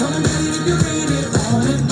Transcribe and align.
Don't 0.00 0.22
need 0.22 0.54
to 0.54 0.74
read 0.76 1.10
it, 1.10 1.28
want 1.36 1.68
it. 1.68 1.89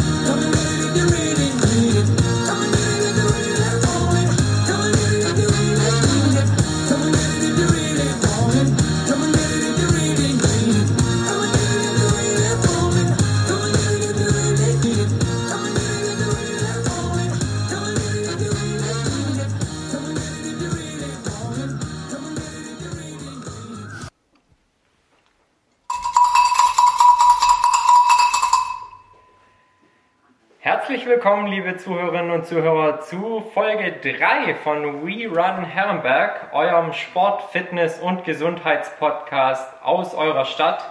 Willkommen, 31.48 31.66
liebe 31.66 31.76
Zuhörerinnen 31.78 32.30
und 32.30 32.46
Zuhörer, 32.46 33.00
zu 33.00 33.42
Folge 33.54 33.92
3 34.02 34.54
von 34.56 35.06
We 35.06 35.28
Run 35.28 35.64
Herrenberg, 35.64 36.52
eurem 36.52 36.92
Sport-, 36.92 37.42
Fitness- 37.52 38.00
und 38.00 38.24
Gesundheitspodcast 38.24 39.82
aus 39.82 40.14
eurer 40.14 40.44
Stadt. 40.44 40.90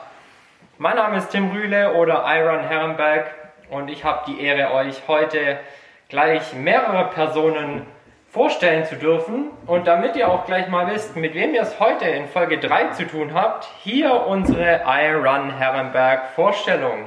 Mein 0.80 0.96
Name 0.96 1.18
ist 1.18 1.30
Tim 1.30 1.52
Rühle 1.52 1.94
oder 1.94 2.26
I 2.28 2.42
Run 2.42 2.62
Herrenberg 2.62 3.30
und 3.70 3.90
ich 3.90 4.04
habe 4.04 4.24
die 4.28 4.42
Ehre, 4.42 4.74
euch 4.74 5.04
heute 5.08 5.60
gleich 6.10 6.54
mehrere 6.54 7.10
Personen 7.12 7.86
vorstellen 8.30 8.86
zu 8.86 8.96
dürfen. 8.96 9.52
Und 9.68 9.86
damit 9.86 10.16
ihr 10.16 10.28
auch 10.28 10.46
gleich 10.46 10.70
mal 10.70 10.92
wisst, 10.92 11.16
mit 11.16 11.36
wem 11.36 11.54
ihr 11.54 11.62
es 11.62 11.80
heute 11.80 12.06
in 12.06 12.28
Folge 12.28 12.58
3 12.58 12.90
zu 12.90 13.06
tun 13.06 13.34
habt, 13.34 13.68
hier 13.84 14.26
unsere 14.26 14.82
I 14.88 15.12
Run 15.12 15.56
Herrenberg 15.56 16.30
Vorstellung. 16.36 17.06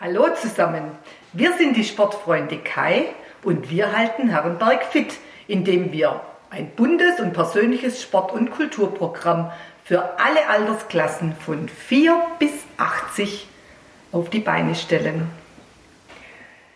Hallo 0.00 0.32
zusammen. 0.34 0.96
Wir 1.34 1.52
sind 1.52 1.76
die 1.76 1.84
Sportfreunde 1.84 2.56
Kai 2.56 3.04
und 3.44 3.68
wir 3.68 3.94
halten 3.94 4.30
Herrenberg 4.30 4.82
fit, 4.82 5.18
indem 5.46 5.92
wir 5.92 6.22
ein 6.48 6.70
buntes 6.70 7.20
und 7.20 7.34
persönliches 7.34 8.02
Sport- 8.02 8.32
und 8.32 8.50
Kulturprogramm 8.50 9.52
für 9.84 10.18
alle 10.18 10.48
Altersklassen 10.48 11.36
von 11.36 11.68
4 11.68 12.18
bis 12.38 12.52
80 12.78 13.46
auf 14.10 14.30
die 14.30 14.38
Beine 14.38 14.74
stellen. 14.74 15.30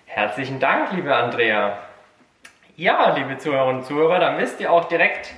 Herzlichen 0.04 0.60
Dank, 0.60 0.92
liebe 0.92 1.16
Andrea. 1.16 1.78
Ja, 2.76 3.14
liebe 3.16 3.38
Zuhörerinnen 3.38 3.80
und 3.80 3.86
Zuhörer, 3.86 4.18
dann 4.18 4.36
wisst 4.36 4.60
ihr 4.60 4.70
auch 4.70 4.84
direkt, 4.84 5.32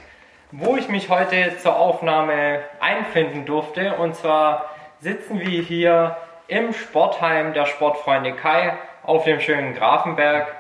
wo 0.51 0.77
ich 0.77 0.89
mich 0.89 1.09
heute 1.09 1.57
zur 1.59 1.77
Aufnahme 1.77 2.65
einfinden 2.81 3.47
durfte. 3.47 3.95
Und 3.95 4.17
zwar 4.17 4.71
sitzen 4.99 5.39
wir 5.39 5.63
hier 5.63 6.17
im 6.49 6.73
Sportheim 6.73 7.55
der 7.55 7.67
Sportfreunde 7.67 8.33
Kai 8.33 8.77
auf 9.07 9.25
dem 9.25 9.41
schönen 9.41 9.75
Grafenberg 9.75 10.55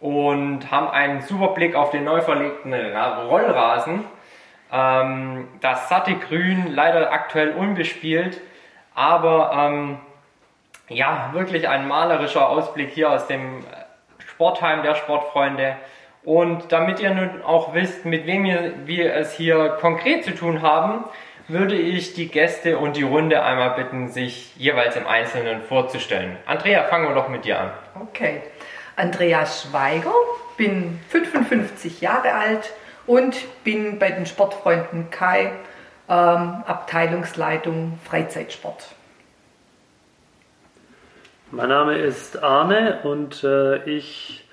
und 0.00 0.70
haben 0.70 0.88
einen 0.88 1.22
super 1.22 1.48
Blick 1.48 1.74
auf 1.74 1.90
den 1.90 2.04
neu 2.04 2.20
verlegten 2.20 2.72
Rollrasen. 2.72 4.04
Ähm, 4.72 5.48
das 5.60 5.88
satte 5.88 6.14
Grün, 6.14 6.72
leider 6.74 7.12
aktuell 7.12 7.52
unbespielt, 7.52 8.40
aber 8.94 9.52
ähm, 9.54 9.98
ja, 10.88 11.30
wirklich 11.32 11.68
ein 11.68 11.88
malerischer 11.88 12.48
Ausblick 12.48 12.90
hier 12.90 13.10
aus 13.10 13.26
dem 13.26 13.64
Sportheim 14.18 14.82
der 14.82 14.94
Sportfreunde. 14.94 15.76
Und 16.24 16.72
damit 16.72 17.00
ihr 17.00 17.14
nun 17.14 17.42
auch 17.42 17.72
wisst, 17.72 18.04
mit 18.04 18.26
wem 18.26 18.44
wir 18.86 19.14
es 19.14 19.32
hier 19.32 19.70
konkret 19.80 20.24
zu 20.24 20.34
tun 20.34 20.62
haben, 20.62 21.04
würde 21.48 21.76
ich 21.76 22.14
die 22.14 22.28
Gäste 22.28 22.78
und 22.78 22.96
die 22.96 23.02
Runde 23.02 23.42
einmal 23.42 23.70
bitten, 23.70 24.08
sich 24.08 24.56
jeweils 24.56 24.96
im 24.96 25.06
Einzelnen 25.06 25.62
vorzustellen. 25.62 26.36
Andrea, 26.46 26.84
fangen 26.84 27.08
wir 27.08 27.14
doch 27.14 27.28
mit 27.28 27.44
dir 27.44 27.60
an. 27.60 27.70
Okay. 28.00 28.42
Andrea 28.96 29.44
Schweiger, 29.46 30.12
bin 30.56 30.98
55 31.08 32.00
Jahre 32.00 32.32
alt 32.32 32.72
und 33.06 33.36
bin 33.62 33.98
bei 33.98 34.10
den 34.10 34.26
Sportfreunden 34.26 35.10
Kai 35.10 35.52
ähm, 36.08 36.62
Abteilungsleitung 36.66 37.98
Freizeitsport. 38.04 38.88
Mein 41.50 41.68
Name 41.68 41.96
ist 41.98 42.42
Arne 42.42 43.00
und 43.04 43.44
äh, 43.44 43.84
ich 43.84 44.44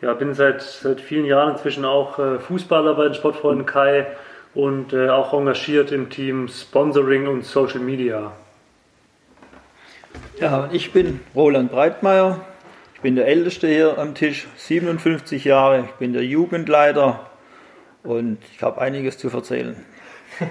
ja, 0.00 0.14
bin 0.14 0.32
seit, 0.32 0.62
seit 0.62 1.00
vielen 1.00 1.26
Jahren 1.26 1.52
inzwischen 1.52 1.84
auch 1.84 2.18
äh, 2.18 2.38
Fußballer 2.38 2.94
bei 2.94 3.04
den 3.04 3.14
Sportfreunden 3.14 3.66
Kai 3.66 4.06
und 4.54 4.92
äh, 4.92 5.08
auch 5.08 5.32
engagiert 5.32 5.92
im 5.92 6.10
Team 6.10 6.48
Sponsoring 6.48 7.26
und 7.26 7.44
Social 7.44 7.80
Media. 7.80 8.32
Ja, 10.40 10.68
ich 10.72 10.92
bin 10.92 11.20
Roland 11.34 11.70
Breitmeier. 11.70 12.40
Ich 12.94 13.00
bin 13.00 13.14
der 13.14 13.26
Älteste 13.26 13.68
hier 13.68 13.98
am 13.98 14.14
Tisch, 14.14 14.48
57 14.56 15.44
Jahre. 15.44 15.84
Ich 15.84 15.92
bin 15.92 16.12
der 16.12 16.24
Jugendleiter 16.24 17.26
und 18.02 18.38
ich 18.52 18.62
habe 18.62 18.80
einiges 18.80 19.18
zu 19.18 19.28
erzählen. 19.28 19.76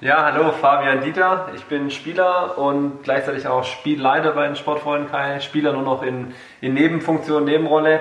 Ja, 0.00 0.22
hallo, 0.24 0.52
Fabian 0.52 1.00
Dieter. 1.02 1.48
Ich 1.54 1.64
bin 1.64 1.90
Spieler 1.90 2.58
und 2.58 3.04
gleichzeitig 3.04 3.46
auch 3.46 3.64
Spielleiter 3.64 4.32
bei 4.32 4.46
den 4.46 4.54
Sportfreunden 4.54 5.10
Kai. 5.10 5.40
Spieler 5.40 5.72
nur 5.72 5.82
noch 5.82 6.02
in, 6.02 6.34
in 6.60 6.74
Nebenfunktion, 6.74 7.44
Nebenrolle 7.44 8.00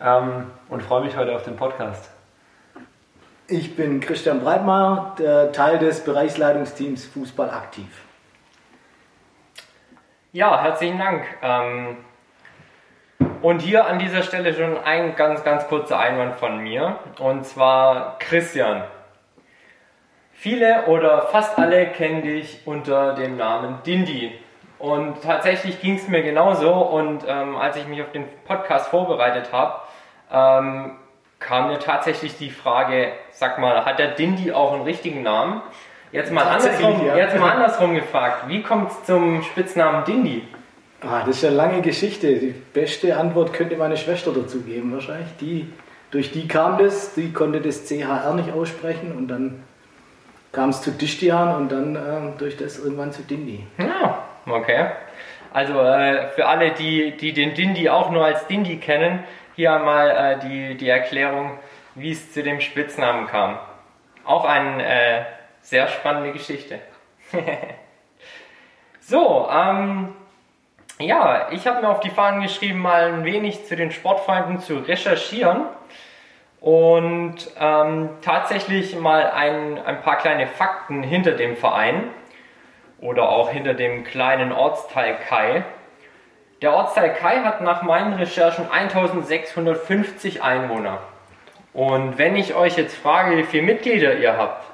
ähm, 0.00 0.46
und 0.70 0.82
freue 0.82 1.04
mich 1.04 1.14
heute 1.14 1.34
auf 1.34 1.42
den 1.42 1.56
Podcast. 1.56 2.10
Ich 3.48 3.74
bin 3.74 4.00
Christian 4.00 4.40
Breitmeier, 4.40 5.50
Teil 5.52 5.78
des 5.80 6.04
Bereichsleitungsteams 6.04 7.06
Fußball 7.06 7.50
aktiv. 7.50 7.88
Ja, 10.32 10.62
herzlichen 10.62 10.98
Dank. 10.98 11.24
Ähm, 11.42 11.96
und 13.42 13.60
hier 13.60 13.86
an 13.86 13.98
dieser 13.98 14.22
Stelle 14.22 14.54
schon 14.54 14.78
ein 14.78 15.16
ganz, 15.16 15.42
ganz 15.42 15.66
kurzer 15.66 15.98
Einwand 15.98 16.36
von 16.36 16.58
mir. 16.58 17.00
Und 17.18 17.44
zwar 17.44 18.18
Christian. 18.20 18.84
Viele 20.32 20.86
oder 20.86 21.22
fast 21.22 21.58
alle 21.58 21.88
kennen 21.88 22.22
dich 22.22 22.60
unter 22.64 23.14
dem 23.14 23.36
Namen 23.36 23.82
Dindi. 23.84 24.38
Und 24.78 25.20
tatsächlich 25.22 25.80
ging 25.80 25.96
es 25.96 26.06
mir 26.06 26.22
genauso. 26.22 26.72
Und 26.72 27.24
ähm, 27.26 27.56
als 27.56 27.76
ich 27.76 27.88
mich 27.88 28.00
auf 28.02 28.12
den 28.12 28.26
Podcast 28.44 28.88
vorbereitet 28.88 29.52
habe, 29.52 29.80
ähm, 30.32 30.96
kam 31.42 31.68
mir 31.68 31.78
tatsächlich 31.78 32.36
die 32.36 32.50
Frage, 32.50 33.12
sag 33.30 33.58
mal, 33.58 33.84
hat 33.84 33.98
der 33.98 34.08
Dindy 34.08 34.52
auch 34.52 34.72
einen 34.72 34.82
richtigen 34.82 35.22
Namen? 35.22 35.60
Jetzt 36.12 36.30
mal, 36.30 36.42
andersrum, 36.42 37.06
ja. 37.06 37.16
jetzt 37.16 37.38
mal 37.38 37.52
andersrum 37.52 37.94
gefragt, 37.94 38.48
wie 38.48 38.62
kommt 38.62 38.90
es 38.90 39.04
zum 39.04 39.42
Spitznamen 39.42 40.04
Dindy? 40.04 40.46
Ah, 41.00 41.22
das 41.26 41.38
ist 41.38 41.44
eine 41.44 41.56
lange 41.56 41.80
Geschichte. 41.80 42.34
Die 42.36 42.54
beste 42.72 43.16
Antwort 43.16 43.52
könnte 43.52 43.76
meine 43.76 43.96
Schwester 43.96 44.30
dazu 44.32 44.60
geben, 44.60 44.92
wahrscheinlich. 44.92 45.28
Die, 45.40 45.72
durch 46.10 46.30
die 46.30 46.46
kam 46.46 46.78
das, 46.78 47.14
die 47.14 47.32
konnte 47.32 47.60
das 47.60 47.86
CHR 47.86 48.34
nicht 48.34 48.52
aussprechen 48.52 49.12
und 49.16 49.28
dann 49.28 49.64
kam 50.52 50.68
es 50.68 50.82
zu 50.82 50.90
Distian 50.90 51.56
und 51.56 51.72
dann 51.72 51.96
äh, 51.96 52.38
durch 52.38 52.56
das 52.56 52.78
irgendwann 52.78 53.10
zu 53.10 53.22
Dindy. 53.22 53.66
Ja, 53.78 54.22
okay. 54.46 54.90
Also 55.52 55.80
äh, 55.80 56.28
für 56.28 56.46
alle, 56.46 56.72
die, 56.72 57.16
die 57.16 57.32
den 57.32 57.54
Dindy 57.54 57.88
auch 57.88 58.10
nur 58.10 58.24
als 58.24 58.46
Dindy 58.46 58.76
kennen, 58.76 59.24
hier 59.54 59.78
mal 59.78 60.10
äh, 60.10 60.38
die, 60.38 60.76
die 60.76 60.88
Erklärung, 60.88 61.58
wie 61.94 62.12
es 62.12 62.32
zu 62.32 62.42
dem 62.42 62.60
Spitznamen 62.60 63.26
kam. 63.26 63.58
Auch 64.24 64.44
eine 64.44 64.84
äh, 64.84 65.24
sehr 65.60 65.88
spannende 65.88 66.32
Geschichte. 66.32 66.78
so, 69.00 69.48
ähm, 69.50 70.14
ja, 70.98 71.48
ich 71.50 71.66
habe 71.66 71.82
mir 71.82 71.88
auf 71.88 72.00
die 72.00 72.10
Fahnen 72.10 72.42
geschrieben, 72.42 72.78
mal 72.78 73.12
ein 73.12 73.24
wenig 73.24 73.66
zu 73.66 73.76
den 73.76 73.90
Sportfreunden 73.90 74.60
zu 74.60 74.78
recherchieren 74.78 75.66
und 76.60 77.36
ähm, 77.58 78.10
tatsächlich 78.22 78.96
mal 78.96 79.30
ein, 79.30 79.84
ein 79.84 80.00
paar 80.02 80.18
kleine 80.18 80.46
Fakten 80.46 81.02
hinter 81.02 81.32
dem 81.32 81.56
Verein 81.56 82.10
oder 83.00 83.28
auch 83.28 83.50
hinter 83.50 83.74
dem 83.74 84.04
kleinen 84.04 84.52
Ortsteil 84.52 85.16
Kai 85.28 85.64
der 86.62 86.72
Ortsteil 86.72 87.12
Kai 87.14 87.40
hat 87.40 87.60
nach 87.60 87.82
meinen 87.82 88.14
Recherchen 88.14 88.70
1650 88.70 90.42
Einwohner. 90.42 91.00
Und 91.72 92.18
wenn 92.18 92.36
ich 92.36 92.54
euch 92.54 92.76
jetzt 92.76 92.96
frage, 92.96 93.36
wie 93.36 93.42
viele 93.42 93.64
Mitglieder 93.64 94.14
ihr 94.16 94.36
habt, 94.36 94.64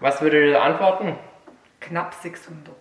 was 0.00 0.20
würdet 0.20 0.50
ihr 0.50 0.62
antworten? 0.62 1.16
Knapp 1.80 2.12
600. 2.14 2.74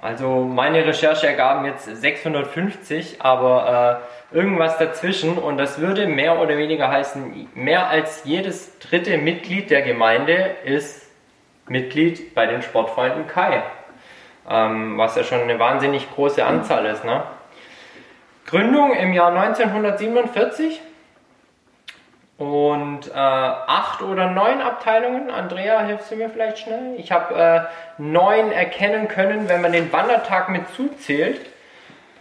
Also 0.00 0.44
meine 0.44 0.84
Recherche 0.84 1.26
ergaben 1.26 1.64
jetzt 1.64 1.84
650, 1.84 3.22
aber 3.22 4.02
äh, 4.32 4.36
irgendwas 4.36 4.78
dazwischen 4.78 5.38
und 5.38 5.56
das 5.56 5.80
würde 5.80 6.06
mehr 6.06 6.38
oder 6.40 6.56
weniger 6.56 6.88
heißen, 6.88 7.48
mehr 7.54 7.88
als 7.88 8.22
jedes 8.24 8.78
dritte 8.78 9.18
Mitglied 9.18 9.70
der 9.70 9.82
Gemeinde 9.82 10.56
ist 10.64 11.10
Mitglied 11.66 12.34
bei 12.34 12.46
den 12.46 12.62
Sportfreunden 12.62 13.26
Kai 13.26 13.62
ähm, 14.48 14.98
was 14.98 15.16
ja 15.16 15.24
schon 15.24 15.40
eine 15.40 15.58
wahnsinnig 15.58 16.10
große 16.14 16.44
Anzahl 16.44 16.86
ist. 16.86 17.04
Ne? 17.04 17.22
Gründung 18.46 18.94
im 18.94 19.12
Jahr 19.12 19.30
1947 19.32 20.80
und 22.38 23.08
äh, 23.08 23.12
acht 23.14 24.00
oder 24.02 24.30
neun 24.30 24.62
Abteilungen. 24.62 25.30
Andrea, 25.30 25.80
hilfst 25.80 26.10
du 26.10 26.16
mir 26.16 26.30
vielleicht 26.30 26.58
schnell? 26.58 26.94
Ich 26.96 27.10
habe 27.10 27.34
äh, 27.34 27.60
neun 28.00 28.52
erkennen 28.52 29.08
können, 29.08 29.48
wenn 29.48 29.60
man 29.60 29.72
den 29.72 29.92
Wandertag 29.92 30.48
mit 30.48 30.68
zuzählt. 30.74 31.40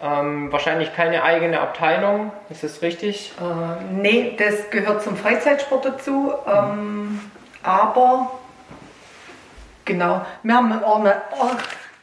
Ähm, 0.01 0.51
wahrscheinlich 0.51 0.95
keine 0.95 1.23
eigene 1.23 1.59
Abteilung, 1.59 2.31
ist 2.49 2.63
das 2.63 2.83
richtig? 2.83 3.33
Äh, 3.39 3.83
nee, 3.91 4.35
das 4.37 4.69
gehört 4.69 5.01
zum 5.01 5.17
Freizeitsport 5.17 5.85
dazu. 5.85 6.33
Ähm, 6.45 7.19
aber 7.63 8.31
genau, 9.85 10.25
wir 10.43 10.55
haben 10.55 10.71
ein 10.71 10.83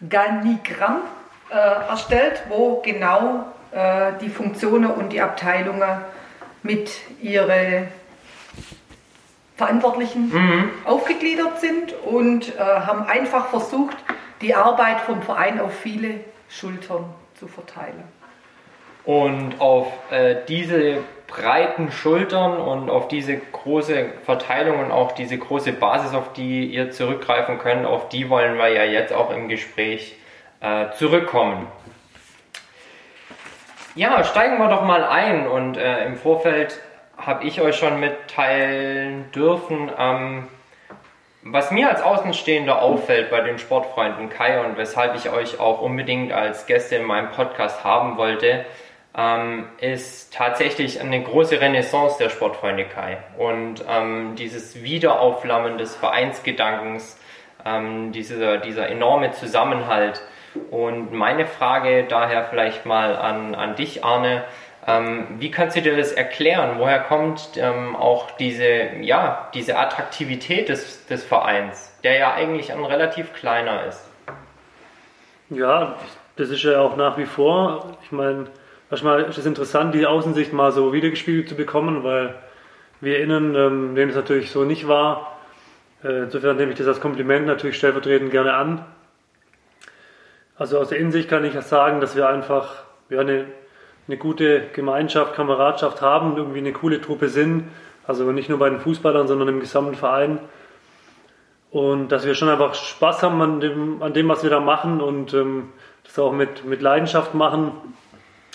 Organigramm 0.05 1.03
äh, 1.51 1.57
erstellt, 1.57 2.43
wo 2.49 2.83
genau 2.83 3.47
äh, 3.73 4.13
die 4.21 4.29
Funktionen 4.29 4.91
und 4.91 5.13
die 5.13 5.21
Abteilungen 5.21 6.01
mit 6.63 6.91
ihren 7.21 7.89
Verantwortlichen 9.57 10.31
mhm. 10.33 10.71
aufgegliedert 10.85 11.61
sind 11.61 11.93
und 12.05 12.57
äh, 12.57 12.61
haben 12.61 13.07
einfach 13.07 13.49
versucht, 13.49 13.97
die 14.41 14.55
Arbeit 14.55 15.01
vom 15.01 15.23
Verein 15.23 15.61
auf 15.61 15.75
viele 15.75 16.21
Schultern 16.49 17.05
zu 17.39 17.47
verteilen. 17.47 18.03
Und 19.05 19.61
auf 19.61 19.87
äh, 20.11 20.37
diese 20.49 20.99
breiten 21.27 21.91
Schultern 21.91 22.59
und 22.59 22.91
auf 22.91 23.09
diese 23.09 23.37
große 23.37 24.13
Verteilung 24.25 24.81
und 24.81 24.91
auch 24.93 25.13
diese 25.13 25.39
große 25.39 25.73
Basis, 25.73 26.15
auf 26.15 26.33
die 26.33 26.67
ihr 26.67 26.91
zurückgreifen 26.91 27.59
könnt, 27.59 27.87
auf 27.87 28.09
die 28.09 28.29
wollen 28.31 28.57
wir 28.57 28.69
ja 28.69 28.85
jetzt 28.85 29.13
auch 29.13 29.31
im 29.31 29.49
Gespräch 29.49 30.17
äh, 30.61 30.91
zurückkommen. 30.93 31.67
Ja, 33.95 34.25
steigen 34.25 34.59
wir 34.59 34.69
doch 34.69 34.83
mal 34.83 35.05
ein 35.05 35.47
und 35.47 35.77
äh, 35.77 36.05
im 36.05 36.17
Vorfeld 36.17 36.81
habe 37.17 37.45
ich 37.45 37.61
euch 37.61 37.77
schon 37.77 38.01
mitteilen 38.01 39.31
dürfen, 39.33 39.91
ähm, 39.97 40.49
was 41.43 41.71
mir 41.71 41.91
als 41.91 42.03
Außenstehender 42.03 42.81
auffällt 42.81 43.31
bei 43.31 43.41
den 43.41 43.59
Sportfreunden 43.59 44.31
Kai 44.31 44.65
und 44.65 44.77
weshalb 44.77 45.15
ich 45.15 45.31
euch 45.31 45.61
auch 45.61 45.81
unbedingt 45.81 46.33
als 46.33 46.67
Gäste 46.67 46.97
in 46.97 47.05
meinem 47.05 47.31
Podcast 47.31 47.85
haben 47.85 48.17
wollte, 48.17 48.65
ähm, 49.17 49.67
ist 49.79 50.35
tatsächlich 50.35 51.01
eine 51.01 51.23
große 51.23 51.61
Renaissance 51.61 52.19
der 52.19 52.31
Sportfreunde 52.31 52.85
Kai 52.85 53.19
und 53.39 53.85
ähm, 53.89 54.35
dieses 54.37 54.83
Wiederaufflammen 54.83 55.79
des 55.79 55.95
Vereinsgedankens, 55.95 57.19
ähm, 57.65 58.13
dieser, 58.13 58.59
dieser 58.59 58.89
enorme 58.89 59.31
Zusammenhalt. 59.33 60.21
Und 60.71 61.13
meine 61.13 61.47
Frage 61.47 62.05
daher 62.09 62.45
vielleicht 62.45 62.87
mal 62.87 63.17
an, 63.17 63.55
an 63.55 63.75
dich, 63.77 64.05
Arne. 64.05 64.45
Ähm, 64.87 65.27
wie 65.39 65.51
kannst 65.51 65.77
du 65.77 65.83
dir 65.83 65.97
das 65.97 66.13
erklären? 66.13 66.79
Woher 66.79 67.01
kommt 67.01 67.57
ähm, 67.57 67.97
auch 67.97 68.31
diese, 68.33 68.97
ja, 69.01 69.49
diese 69.55 69.79
Attraktivität 69.79 70.69
des, 70.69 71.07
des 71.07 71.25
Vereins, 71.25 71.97
der 72.05 72.19
ja 72.19 72.35
eigentlich 72.35 72.73
ein 72.73 72.85
relativ 72.85 73.33
kleiner 73.33 73.85
ist? 73.87 74.07
Ja, 75.51 75.97
das 76.37 76.51
ist 76.51 76.63
ja 76.63 76.81
auch 76.81 76.97
nach 76.97 77.17
wie 77.17 77.27
vor. 77.27 77.97
Ich 78.03 78.13
meine, 78.13 78.47
manchmal 78.91 79.25
ist 79.25 79.39
es 79.39 79.47
interessant, 79.47 79.95
die 79.95 80.07
Außensicht 80.07 80.53
mal 80.53 80.73
so 80.73 80.93
wiedergespiegelt 80.93 81.49
zu 81.49 81.55
bekommen, 81.55 82.05
weil 82.05 82.35
wir 83.01 83.21
innen, 83.21 83.55
ähm, 83.55 83.95
denen 83.95 84.11
es 84.11 84.17
natürlich 84.17 84.51
so 84.51 84.65
nicht 84.65 84.89
war, 84.89 85.39
äh, 86.03 86.25
insofern 86.25 86.57
nehme 86.57 86.73
ich 86.73 86.79
das 86.79 86.87
als 86.87 87.01
Kompliment 87.01 87.47
natürlich 87.47 87.77
stellvertretend 87.77 88.31
gerne 88.31 88.55
an. 88.55 88.85
Also 90.57 90.79
aus 90.79 90.89
der 90.89 90.99
Innensicht 90.99 91.29
kann 91.29 91.45
ich 91.45 91.61
sagen, 91.61 92.01
dass 92.01 92.17
wir 92.17 92.29
einfach 92.29 92.85
ja, 93.11 93.21
eine 93.21 93.47
eine 94.07 94.17
gute 94.19 94.69
Gemeinschaft, 94.73 95.35
Kameradschaft 95.35 96.03
haben, 96.03 96.37
irgendwie 96.37 96.59
eine 96.59 96.73
coole 96.73 97.01
Truppe 97.01 97.29
sind. 97.29 97.65
Also 98.07 98.31
nicht 98.33 98.49
nur 98.49 98.59
bei 98.59 98.69
den 98.69 98.81
Fußballern, 98.81 99.27
sondern 99.27 99.49
im 99.49 99.61
gesamten 99.61 99.95
Verein. 99.95 100.39
Und 101.71 102.09
dass 102.09 102.27
wir 102.27 102.35
schon 102.35 102.51
einfach 102.51 102.75
Spaß 102.75 103.23
haben 103.23 103.41
an 103.41 103.61
dem, 103.61 104.03
an 104.03 104.13
dem 104.13 104.29
was 104.29 104.43
wir 104.43 104.51
da 104.51 104.61
machen 104.61 105.01
und 105.01 105.33
ähm, 105.35 105.73
das 106.05 106.19
auch 106.19 106.33
mit, 106.33 106.65
mit 106.65 106.83
Leidenschaft 106.83 107.35
machen 107.35 107.73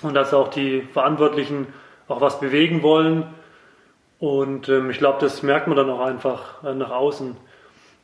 und 0.07 0.13
dass 0.13 0.33
auch 0.33 0.49
die 0.49 0.81
Verantwortlichen 0.93 1.67
auch 2.07 2.21
was 2.21 2.39
bewegen 2.39 2.83
wollen. 2.83 3.25
Und 4.19 4.67
ähm, 4.69 4.89
ich 4.89 4.97
glaube, 4.97 5.19
das 5.21 5.43
merkt 5.43 5.67
man 5.67 5.77
dann 5.77 5.89
auch 5.89 6.01
einfach 6.01 6.63
äh, 6.63 6.73
nach 6.73 6.91
außen. 6.91 7.37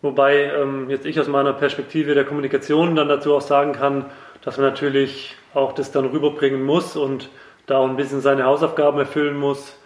Wobei 0.01 0.51
ähm, 0.51 0.89
jetzt 0.89 1.05
ich 1.05 1.19
aus 1.19 1.27
meiner 1.27 1.53
Perspektive 1.53 2.13
der 2.13 2.25
Kommunikation 2.25 2.95
dann 2.95 3.09
dazu 3.09 3.35
auch 3.35 3.41
sagen 3.41 3.73
kann, 3.73 4.05
dass 4.43 4.57
man 4.57 4.67
natürlich 4.67 5.35
auch 5.53 5.73
das 5.73 5.91
dann 5.91 6.05
rüberbringen 6.05 6.63
muss 6.63 6.95
und 6.95 7.29
da 7.65 7.77
auch 7.77 7.89
ein 7.89 7.95
bisschen 7.95 8.21
seine 8.21 8.45
Hausaufgaben 8.45 8.99
erfüllen 8.99 9.35
muss 9.35 9.77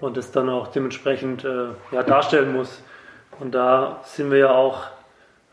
und 0.00 0.16
es 0.16 0.32
dann 0.32 0.48
auch 0.48 0.68
dementsprechend 0.68 1.44
äh, 1.44 1.68
ja, 1.92 2.02
darstellen 2.02 2.52
muss. 2.52 2.82
Und 3.38 3.54
da 3.54 4.00
sind 4.04 4.30
wir 4.30 4.38
ja 4.38 4.50
auch 4.50 4.86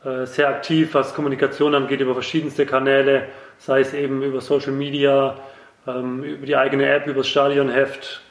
äh, 0.04 0.26
sehr 0.26 0.50
aktiv, 0.50 0.94
was 0.94 1.14
Kommunikation 1.14 1.76
angeht, 1.76 2.02
über 2.02 2.14
verschiedenste 2.14 2.66
Kanäle, 2.66 3.28
sei 3.60 3.82
es 3.82 3.94
eben 3.94 4.24
über 4.24 4.42
Social 4.42 4.72
Media, 4.72 5.36
ähm, 5.88 6.24
über 6.24 6.46
die 6.46 6.56
eigene 6.56 6.88
App, 6.88 7.08
über 7.08 7.20
das 7.20 7.28
Stadionheft 7.28 8.22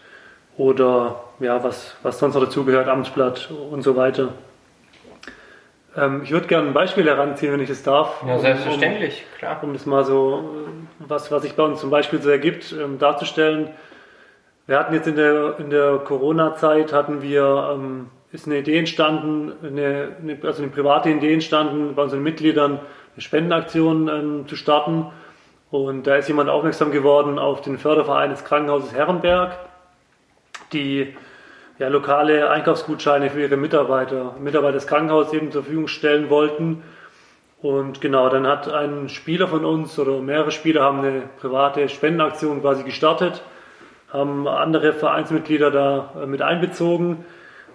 oder 0.56 1.20
ja, 1.40 1.62
was, 1.64 1.96
was 2.02 2.18
sonst 2.18 2.34
noch 2.34 2.44
dazugehört, 2.44 2.88
Amtsblatt 2.88 3.50
und 3.50 3.82
so 3.82 3.96
weiter. 3.96 4.30
Ähm, 5.96 6.22
ich 6.24 6.30
würde 6.30 6.46
gerne 6.46 6.68
ein 6.68 6.74
Beispiel 6.74 7.04
heranziehen, 7.06 7.52
wenn 7.52 7.60
ich 7.60 7.68
das 7.68 7.82
darf. 7.82 8.22
Ja, 8.26 8.38
selbstverständlich, 8.38 9.24
um, 9.32 9.38
klar. 9.38 9.58
Um 9.62 9.72
das 9.72 9.86
mal 9.86 10.04
so, 10.04 10.50
was, 10.98 11.30
was 11.30 11.42
sich 11.42 11.54
bei 11.54 11.62
uns 11.62 11.80
zum 11.80 11.90
Beispiel 11.90 12.20
so 12.20 12.30
ergibt, 12.30 12.72
ähm, 12.72 12.98
darzustellen. 12.98 13.70
Wir 14.66 14.78
hatten 14.78 14.94
jetzt 14.94 15.06
in 15.06 15.16
der, 15.16 15.56
in 15.58 15.70
der 15.70 15.98
Corona-Zeit, 15.98 16.92
hatten 16.92 17.22
wir, 17.22 17.74
ähm, 17.74 18.06
ist 18.32 18.46
eine 18.46 18.58
Idee 18.58 18.78
entstanden, 18.78 19.52
eine, 19.62 20.16
eine, 20.20 20.38
also 20.42 20.62
eine 20.62 20.72
private 20.72 21.10
Idee 21.10 21.34
entstanden, 21.34 21.94
bei 21.94 22.02
unseren 22.02 22.22
Mitgliedern 22.22 22.80
eine 23.14 23.22
Spendenaktion 23.22 24.08
ähm, 24.08 24.48
zu 24.48 24.56
starten. 24.56 25.06
Und 25.74 26.06
da 26.06 26.14
ist 26.14 26.28
jemand 26.28 26.48
aufmerksam 26.50 26.92
geworden 26.92 27.36
auf 27.36 27.60
den 27.60 27.78
Förderverein 27.78 28.30
des 28.30 28.44
Krankenhauses 28.44 28.94
Herrenberg, 28.94 29.58
die 30.72 31.16
ja, 31.80 31.88
lokale 31.88 32.48
Einkaufsgutscheine 32.48 33.28
für 33.28 33.40
ihre 33.40 33.56
Mitarbeiter, 33.56 34.36
Mitarbeiter 34.38 34.74
des 34.74 34.86
Krankenhauses 34.86 35.32
eben 35.32 35.50
zur 35.50 35.64
Verfügung 35.64 35.88
stellen 35.88 36.30
wollten. 36.30 36.84
Und 37.60 38.00
genau, 38.00 38.28
dann 38.28 38.46
hat 38.46 38.72
ein 38.72 39.08
Spieler 39.08 39.48
von 39.48 39.64
uns 39.64 39.98
oder 39.98 40.20
mehrere 40.20 40.52
Spieler 40.52 40.82
haben 40.82 41.00
eine 41.00 41.22
private 41.40 41.88
Spendenaktion 41.88 42.60
quasi 42.60 42.84
gestartet, 42.84 43.42
haben 44.12 44.46
andere 44.46 44.92
Vereinsmitglieder 44.92 45.72
da 45.72 46.12
äh, 46.22 46.26
mit 46.26 46.40
einbezogen 46.40 47.24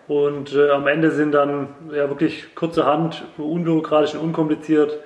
und 0.07 0.55
äh, 0.55 0.69
am 0.69 0.87
Ende 0.87 1.11
sind 1.11 1.33
dann 1.33 1.67
ja 1.91 2.07
wirklich 2.07 2.55
kurzerhand, 2.55 3.25
unbürokratisch 3.37 4.15
und 4.15 4.21
unkompliziert 4.21 4.99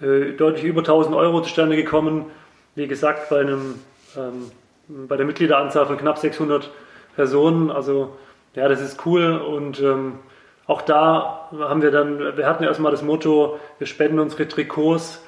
äh, 0.00 0.32
deutlich 0.32 0.64
über 0.64 0.80
1000 0.80 1.14
Euro 1.14 1.42
zustande 1.42 1.76
gekommen. 1.76 2.26
Wie 2.74 2.86
gesagt, 2.86 3.28
bei 3.28 3.40
einem 3.40 3.76
ähm, 4.16 4.50
bei 4.88 5.16
der 5.16 5.26
Mitgliederanzahl 5.26 5.86
von 5.86 5.96
knapp 5.96 6.18
600 6.18 6.70
Personen, 7.14 7.70
also 7.70 8.16
ja, 8.54 8.68
das 8.68 8.80
ist 8.80 9.04
cool 9.06 9.36
und 9.36 9.80
ähm, 9.80 10.18
auch 10.66 10.82
da 10.82 11.48
haben 11.58 11.82
wir 11.82 11.90
dann, 11.90 12.36
wir 12.36 12.46
hatten 12.46 12.64
erstmal 12.64 12.92
das 12.92 13.02
Motto, 13.02 13.58
wir 13.78 13.86
spenden 13.86 14.18
unsere 14.18 14.48
Trikots 14.48 15.22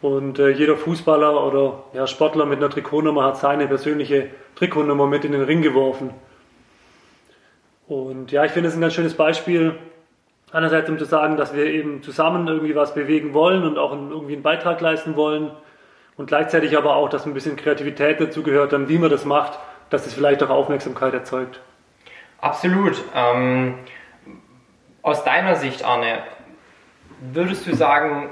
und 0.00 0.38
äh, 0.38 0.50
jeder 0.50 0.76
Fußballer 0.76 1.44
oder 1.44 1.84
ja, 1.92 2.06
Sportler 2.06 2.46
mit 2.46 2.58
einer 2.58 2.70
Trikotnummer 2.70 3.24
hat 3.24 3.38
seine 3.38 3.66
persönliche 3.66 4.30
Trikotnummer 4.56 5.06
mit 5.06 5.24
in 5.24 5.32
den 5.32 5.42
Ring 5.42 5.62
geworfen. 5.62 6.10
Und 7.86 8.32
ja, 8.32 8.44
ich 8.44 8.52
finde 8.52 8.68
es 8.68 8.74
ein 8.74 8.80
ganz 8.80 8.94
schönes 8.94 9.14
Beispiel, 9.14 9.74
einerseits 10.52 10.88
um 10.88 10.98
zu 10.98 11.04
sagen, 11.04 11.36
dass 11.36 11.54
wir 11.54 11.66
eben 11.66 12.02
zusammen 12.02 12.46
irgendwie 12.48 12.74
was 12.74 12.94
bewegen 12.94 13.34
wollen 13.34 13.64
und 13.64 13.78
auch 13.78 13.92
irgendwie 13.92 14.34
einen 14.34 14.42
Beitrag 14.42 14.80
leisten 14.80 15.16
wollen 15.16 15.50
und 16.16 16.26
gleichzeitig 16.26 16.76
aber 16.76 16.96
auch, 16.96 17.08
dass 17.08 17.26
ein 17.26 17.34
bisschen 17.34 17.56
Kreativität 17.56 18.20
dazu 18.20 18.42
gehört, 18.42 18.72
dann 18.72 18.88
wie 18.88 18.98
man 18.98 19.10
das 19.10 19.24
macht, 19.24 19.58
dass 19.90 20.06
es 20.06 20.14
vielleicht 20.14 20.42
auch 20.42 20.50
Aufmerksamkeit 20.50 21.14
erzeugt. 21.14 21.60
Absolut. 22.40 23.02
Ähm, 23.14 23.74
aus 25.02 25.24
deiner 25.24 25.56
Sicht, 25.56 25.84
Arne, 25.84 26.22
würdest 27.20 27.66
du 27.66 27.74
sagen, 27.74 28.30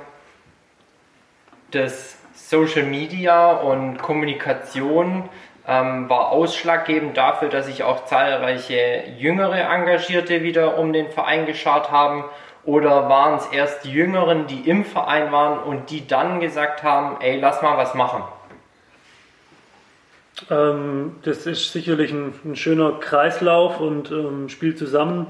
dass 1.70 2.18
Social 2.34 2.84
Media 2.84 3.52
und 3.52 3.98
Kommunikation 3.98 5.28
ähm, 5.66 6.08
war 6.08 6.30
ausschlaggebend 6.30 7.16
dafür, 7.16 7.48
dass 7.48 7.66
sich 7.66 7.82
auch 7.82 8.04
zahlreiche 8.04 9.04
jüngere 9.18 9.58
Engagierte 9.58 10.42
wieder 10.42 10.78
um 10.78 10.92
den 10.92 11.10
Verein 11.10 11.46
geschart 11.46 11.90
haben? 11.90 12.24
Oder 12.64 13.08
waren 13.08 13.36
es 13.36 13.46
erst 13.46 13.84
die 13.84 13.92
Jüngeren, 13.92 14.46
die 14.48 14.68
im 14.68 14.84
Verein 14.84 15.30
waren 15.30 15.60
und 15.60 15.90
die 15.90 16.06
dann 16.06 16.40
gesagt 16.40 16.82
haben, 16.82 17.20
ey, 17.20 17.38
lass 17.38 17.62
mal 17.62 17.76
was 17.76 17.94
machen? 17.94 18.24
Ähm, 20.50 21.16
das 21.22 21.46
ist 21.46 21.72
sicherlich 21.72 22.12
ein, 22.12 22.34
ein, 22.44 22.56
schöner 22.56 22.92
Kreislauf 22.92 23.80
und 23.80 24.10
ähm, 24.10 24.48
spielt 24.48 24.78
zusammen. 24.78 25.26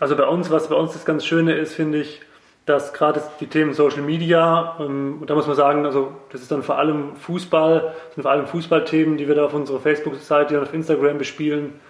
Also 0.00 0.16
bei 0.16 0.26
uns, 0.26 0.50
was 0.50 0.68
bei 0.68 0.74
uns 0.74 0.92
das 0.92 1.04
ganz 1.04 1.24
Schöne 1.24 1.52
ist, 1.52 1.74
finde 1.74 1.98
ich, 1.98 2.20
dass 2.68 2.92
gerade 2.92 3.22
die 3.40 3.46
Themen 3.46 3.72
Social 3.72 4.02
Media, 4.02 4.76
ähm, 4.80 5.22
da 5.26 5.34
muss 5.34 5.46
man 5.46 5.56
sagen, 5.56 5.86
also 5.86 6.12
das 6.30 6.42
ist 6.42 6.50
dann 6.50 6.62
vor 6.62 6.78
allem 6.78 7.16
Fußball, 7.16 7.94
sind 8.14 8.22
vor 8.22 8.30
allem 8.30 8.46
Fußballthemen, 8.46 9.16
die 9.16 9.26
wir 9.26 9.34
da 9.34 9.46
auf 9.46 9.54
unserer 9.54 9.80
Facebook-Seite 9.80 10.58
und 10.58 10.66
auf 10.66 10.74
Instagram 10.74 11.16
bespielen. 11.16 11.80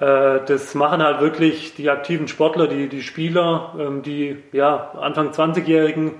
Äh, 0.00 0.40
das 0.46 0.74
machen 0.74 1.02
halt 1.02 1.20
wirklich 1.20 1.74
die 1.74 1.88
aktiven 1.90 2.26
Sportler, 2.26 2.66
die, 2.66 2.88
die 2.88 3.02
Spieler, 3.02 3.74
ähm, 3.78 4.02
die 4.02 4.42
ja, 4.52 4.90
Anfang 5.00 5.30
20-Jährigen. 5.30 6.12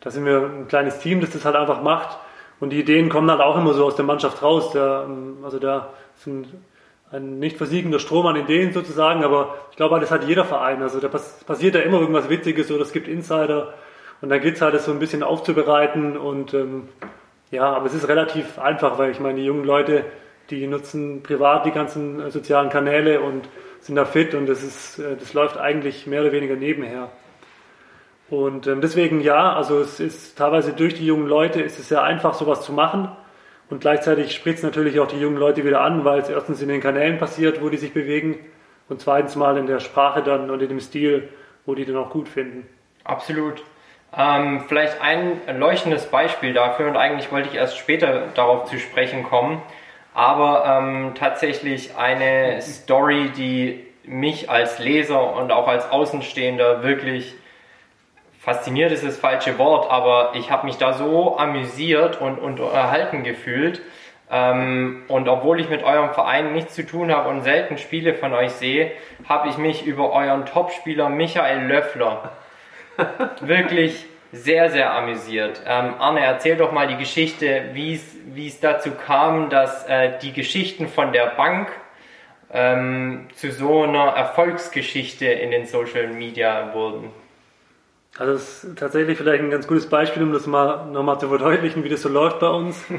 Da 0.00 0.10
sind 0.10 0.24
wir 0.24 0.42
ein 0.42 0.68
kleines 0.68 1.00
Team, 1.00 1.20
das 1.20 1.30
das 1.30 1.44
halt 1.44 1.56
einfach 1.56 1.82
macht. 1.82 2.18
Und 2.60 2.70
die 2.70 2.80
Ideen 2.80 3.08
kommen 3.08 3.30
halt 3.30 3.40
auch 3.40 3.56
immer 3.56 3.74
so 3.74 3.84
aus 3.84 3.96
der 3.96 4.04
Mannschaft 4.04 4.42
raus. 4.42 4.70
Der, 4.70 5.06
ähm, 5.08 5.38
also 5.42 5.58
da 5.58 5.90
sind 6.14 6.46
ein 7.12 7.38
nicht 7.38 7.56
versiegender 7.56 7.98
Strom 7.98 8.26
an 8.26 8.36
Ideen 8.36 8.72
sozusagen, 8.72 9.24
aber 9.24 9.54
ich 9.70 9.76
glaube, 9.76 10.00
das 10.00 10.10
hat 10.10 10.24
jeder 10.24 10.44
Verein. 10.44 10.82
Also 10.82 11.00
da 11.00 11.08
passiert 11.08 11.74
ja 11.74 11.80
immer 11.82 12.00
irgendwas 12.00 12.28
Witziges 12.28 12.70
oder 12.70 12.82
es 12.82 12.92
gibt 12.92 13.08
Insider 13.08 13.74
und 14.20 14.28
dann 14.28 14.40
geht 14.40 14.56
es 14.56 14.62
halt, 14.62 14.74
das 14.74 14.84
so 14.84 14.92
ein 14.92 14.98
bisschen 14.98 15.22
aufzubereiten 15.22 16.16
und 16.16 16.54
ähm, 16.54 16.88
ja, 17.50 17.72
aber 17.72 17.86
es 17.86 17.94
ist 17.94 18.08
relativ 18.08 18.58
einfach, 18.58 18.98
weil 18.98 19.10
ich 19.10 19.20
meine, 19.20 19.38
die 19.38 19.44
jungen 19.44 19.64
Leute, 19.64 20.04
die 20.50 20.66
nutzen 20.66 21.22
privat 21.22 21.64
die 21.64 21.70
ganzen 21.70 22.20
äh, 22.20 22.30
sozialen 22.30 22.70
Kanäle 22.70 23.20
und 23.20 23.48
sind 23.80 23.96
da 23.96 24.04
fit 24.04 24.34
und 24.34 24.46
das 24.46 24.64
ist, 24.64 24.98
äh, 24.98 25.16
das 25.16 25.32
läuft 25.32 25.56
eigentlich 25.56 26.06
mehr 26.06 26.22
oder 26.22 26.32
weniger 26.32 26.56
nebenher. 26.56 27.10
Und 28.28 28.66
ähm, 28.66 28.80
deswegen 28.80 29.20
ja, 29.20 29.52
also 29.52 29.80
es 29.80 30.00
ist 30.00 30.36
teilweise 30.36 30.72
durch 30.72 30.94
die 30.94 31.06
jungen 31.06 31.28
Leute 31.28 31.62
ist 31.62 31.78
es 31.78 31.88
sehr 31.88 32.02
einfach, 32.02 32.34
sowas 32.34 32.62
zu 32.62 32.72
machen. 32.72 33.08
Und 33.68 33.80
gleichzeitig 33.80 34.34
spricht 34.34 34.58
es 34.58 34.64
natürlich 34.64 35.00
auch 35.00 35.08
die 35.08 35.18
jungen 35.18 35.36
Leute 35.36 35.64
wieder 35.64 35.80
an, 35.80 36.04
weil 36.04 36.20
es 36.20 36.28
erstens 36.28 36.62
in 36.62 36.68
den 36.68 36.80
Kanälen 36.80 37.18
passiert, 37.18 37.62
wo 37.62 37.68
die 37.68 37.78
sich 37.78 37.92
bewegen, 37.92 38.38
und 38.88 39.00
zweitens 39.00 39.34
mal 39.34 39.56
in 39.56 39.66
der 39.66 39.80
Sprache 39.80 40.22
dann 40.22 40.48
und 40.48 40.62
in 40.62 40.68
dem 40.68 40.78
Stil, 40.78 41.28
wo 41.64 41.74
die 41.74 41.84
dann 41.84 41.96
auch 41.96 42.10
gut 42.10 42.28
finden. 42.28 42.68
Absolut. 43.02 43.64
Ähm, 44.16 44.64
vielleicht 44.68 45.00
ein 45.00 45.40
leuchtendes 45.58 46.06
Beispiel 46.06 46.52
dafür, 46.52 46.86
und 46.86 46.96
eigentlich 46.96 47.32
wollte 47.32 47.48
ich 47.48 47.56
erst 47.56 47.76
später 47.76 48.28
darauf 48.34 48.66
zu 48.66 48.78
sprechen 48.78 49.24
kommen, 49.24 49.60
aber 50.14 50.64
ähm, 50.64 51.14
tatsächlich 51.16 51.96
eine 51.96 52.62
Story, 52.62 53.30
die 53.36 53.84
mich 54.04 54.48
als 54.48 54.78
Leser 54.78 55.34
und 55.34 55.50
auch 55.50 55.66
als 55.66 55.90
Außenstehender 55.90 56.84
wirklich 56.84 57.34
fasziniert 58.46 58.92
ist 58.92 59.04
das 59.04 59.18
falsche 59.18 59.58
Wort, 59.58 59.90
aber 59.90 60.30
ich 60.34 60.52
habe 60.52 60.66
mich 60.66 60.78
da 60.78 60.92
so 60.92 61.36
amüsiert 61.36 62.20
und, 62.20 62.38
und 62.38 62.60
erhalten 62.60 63.24
gefühlt. 63.24 63.82
Ähm, 64.30 65.02
und 65.08 65.28
obwohl 65.28 65.58
ich 65.58 65.68
mit 65.68 65.82
eurem 65.82 66.14
Verein 66.14 66.52
nichts 66.52 66.76
zu 66.76 66.86
tun 66.86 67.12
habe 67.12 67.28
und 67.28 67.42
selten 67.42 67.76
Spiele 67.76 68.14
von 68.14 68.32
euch 68.32 68.52
sehe, 68.52 68.92
habe 69.28 69.48
ich 69.48 69.58
mich 69.58 69.84
über 69.84 70.12
euren 70.12 70.46
Topspieler 70.46 71.08
Michael 71.08 71.66
Löffler 71.66 72.30
wirklich 73.40 74.06
sehr, 74.30 74.70
sehr 74.70 74.92
amüsiert. 74.92 75.62
Ähm, 75.66 75.94
Arne, 75.98 76.20
erzähl 76.20 76.56
doch 76.56 76.70
mal 76.70 76.86
die 76.86 76.96
Geschichte, 76.96 77.70
wie 77.72 77.94
es 78.46 78.60
dazu 78.60 78.92
kam, 78.92 79.50
dass 79.50 79.88
äh, 79.88 80.18
die 80.22 80.32
Geschichten 80.32 80.86
von 80.86 81.12
der 81.12 81.26
Bank 81.36 81.72
ähm, 82.52 83.26
zu 83.34 83.50
so 83.50 83.82
einer 83.82 84.10
Erfolgsgeschichte 84.10 85.26
in 85.26 85.50
den 85.50 85.66
Social 85.66 86.06
Media 86.06 86.72
wurden. 86.74 87.10
Also 88.18 88.32
das 88.32 88.64
ist 88.64 88.78
tatsächlich 88.78 89.18
vielleicht 89.18 89.42
ein 89.42 89.50
ganz 89.50 89.66
gutes 89.66 89.86
Beispiel, 89.86 90.22
um 90.22 90.32
das 90.32 90.46
mal 90.46 90.86
nochmal 90.86 91.20
zu 91.20 91.28
verdeutlichen, 91.28 91.84
wie 91.84 91.90
das 91.90 92.02
so 92.02 92.08
läuft 92.08 92.40
bei 92.40 92.48
uns. 92.48 92.84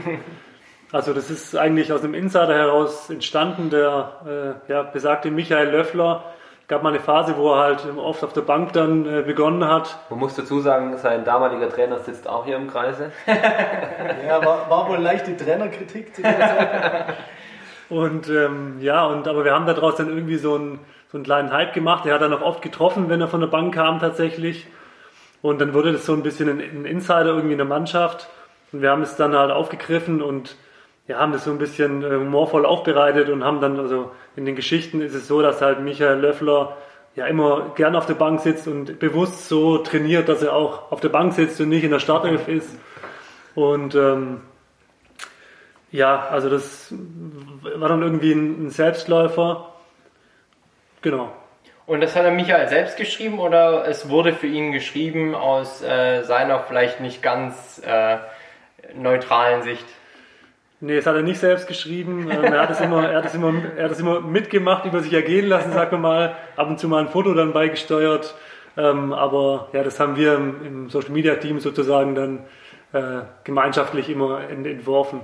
Also 0.93 1.13
das 1.13 1.29
ist 1.29 1.53
eigentlich 1.53 1.91
aus 1.91 2.01
einem 2.01 2.13
Insider 2.13 2.53
heraus 2.53 3.09
entstanden, 3.09 3.69
der 3.69 4.55
äh, 4.69 4.71
ja, 4.71 4.83
besagte 4.83 5.29
Michael 5.29 5.69
Löffler. 5.69 6.23
Gab 6.69 6.81
mal 6.81 6.89
eine 6.89 7.01
Phase, 7.01 7.35
wo 7.35 7.51
er 7.53 7.59
halt 7.59 7.85
oft 7.97 8.23
auf 8.23 8.31
der 8.31 8.41
Bank 8.41 8.71
dann 8.71 9.05
äh, 9.05 9.21
begonnen 9.21 9.67
hat. 9.67 9.97
Man 10.09 10.19
muss 10.19 10.35
dazu 10.35 10.61
sagen, 10.61 10.97
sein 10.97 11.25
damaliger 11.25 11.69
Trainer 11.69 11.99
sitzt 11.99 12.29
auch 12.29 12.45
hier 12.45 12.55
im 12.55 12.69
Kreise. 12.69 13.11
ja, 14.25 14.45
war, 14.45 14.69
war 14.69 14.87
wohl 14.87 14.99
leichte 14.99 15.35
Trainerkritik 15.35 16.15
zu 16.15 16.21
der 16.21 16.39
Zeit. 16.39 17.05
und 17.89 18.29
ähm, 18.29 18.77
ja, 18.79 19.05
und 19.07 19.27
aber 19.27 19.43
wir 19.43 19.53
haben 19.53 19.65
daraus 19.65 19.97
dann 19.97 20.07
irgendwie 20.07 20.37
so 20.37 20.55
einen, 20.55 20.79
so 21.11 21.17
einen 21.17 21.25
kleinen 21.25 21.51
Hype 21.51 21.73
gemacht. 21.73 22.05
Er 22.05 22.13
hat 22.13 22.21
dann 22.21 22.33
auch 22.33 22.41
oft 22.41 22.61
getroffen, 22.61 23.09
wenn 23.09 23.19
er 23.19 23.27
von 23.27 23.41
der 23.41 23.47
Bank 23.47 23.73
kam 23.73 23.99
tatsächlich. 23.99 24.67
Und 25.41 25.61
dann 25.61 25.73
wurde 25.73 25.93
das 25.93 26.05
so 26.05 26.13
ein 26.13 26.23
bisschen 26.23 26.49
ein, 26.49 26.85
Insider 26.85 27.27
irgendwie 27.27 27.53
in 27.53 27.57
der 27.57 27.67
Mannschaft. 27.67 28.27
Und 28.71 28.81
wir 28.81 28.91
haben 28.91 29.01
es 29.01 29.15
dann 29.15 29.35
halt 29.35 29.51
aufgegriffen 29.51 30.21
und 30.21 30.55
ja, 31.07 31.19
haben 31.19 31.31
das 31.31 31.45
so 31.45 31.51
ein 31.51 31.57
bisschen 31.57 32.03
äh, 32.03 32.15
humorvoll 32.15 32.65
aufbereitet 32.65 33.29
und 33.29 33.43
haben 33.43 33.61
dann, 33.61 33.79
also 33.79 34.11
in 34.35 34.45
den 34.45 34.55
Geschichten 34.55 35.01
ist 35.01 35.13
es 35.13 35.27
so, 35.27 35.41
dass 35.41 35.61
halt 35.61 35.79
Michael 35.79 36.19
Löffler 36.19 36.75
ja 37.15 37.25
immer 37.25 37.71
gern 37.75 37.95
auf 37.95 38.05
der 38.05 38.13
Bank 38.15 38.41
sitzt 38.41 38.67
und 38.67 38.99
bewusst 38.99 39.47
so 39.47 39.77
trainiert, 39.79 40.27
dass 40.29 40.43
er 40.43 40.53
auch 40.53 40.91
auf 40.91 40.99
der 40.99 41.09
Bank 41.09 41.33
sitzt 41.33 41.59
und 41.61 41.69
nicht 41.69 41.83
in 41.83 41.91
der 41.91 41.99
Startelf 41.99 42.47
ist. 42.47 42.77
Und 43.55 43.95
ähm, 43.95 44.41
ja, 45.91 46.27
also 46.27 46.49
das 46.49 46.93
war 47.75 47.89
dann 47.89 48.03
irgendwie 48.03 48.33
ein 48.33 48.69
Selbstläufer. 48.69 49.73
Genau. 51.01 51.31
Und 51.87 52.01
das 52.01 52.17
hat 52.17 52.25
er 52.25 52.31
Michael 52.31 52.67
selbst 52.67 52.97
geschrieben 52.97 53.39
oder 53.39 53.87
es 53.87 54.09
wurde 54.09 54.33
für 54.33 54.47
ihn 54.47 54.73
geschrieben 54.73 55.33
aus 55.33 55.81
äh, 55.81 56.23
seiner 56.23 56.59
vielleicht 56.59 56.99
nicht 56.99 57.23
ganz 57.23 57.81
äh, 57.85 58.17
neutralen 58.93 59.63
Sicht? 59.63 59.85
Nee, 60.81 60.97
das 60.97 61.05
hat 61.05 61.15
er 61.15 61.21
nicht 61.21 61.39
selbst 61.39 61.65
geschrieben. 61.65 62.29
Ähm, 62.29 62.43
er, 62.43 62.61
hat 62.61 62.71
es 62.71 62.81
immer, 62.81 63.09
er, 63.09 63.19
hat 63.19 63.25
es 63.25 63.33
immer, 63.33 63.53
er 63.77 63.85
hat 63.85 63.91
es 63.91 64.01
immer 64.01 64.19
mitgemacht, 64.19 64.85
über 64.85 64.99
sich 64.99 65.13
ergehen 65.13 65.47
lassen, 65.47 65.71
sagen 65.71 65.91
wir 65.91 65.97
mal. 65.97 66.35
Ab 66.57 66.67
und 66.67 66.77
zu 66.77 66.89
mal 66.89 66.99
ein 66.99 67.07
Foto 67.07 67.33
dann 67.33 67.53
beigesteuert. 67.53 68.35
Ähm, 68.75 69.13
aber 69.13 69.69
ja, 69.71 69.81
das 69.81 69.97
haben 69.97 70.17
wir 70.17 70.35
im, 70.35 70.65
im 70.65 70.89
Social 70.89 71.11
Media 71.11 71.35
Team 71.35 71.61
sozusagen 71.61 72.15
dann 72.15 72.39
äh, 72.91 73.21
gemeinschaftlich 73.45 74.09
immer 74.09 74.41
entworfen. 74.49 75.21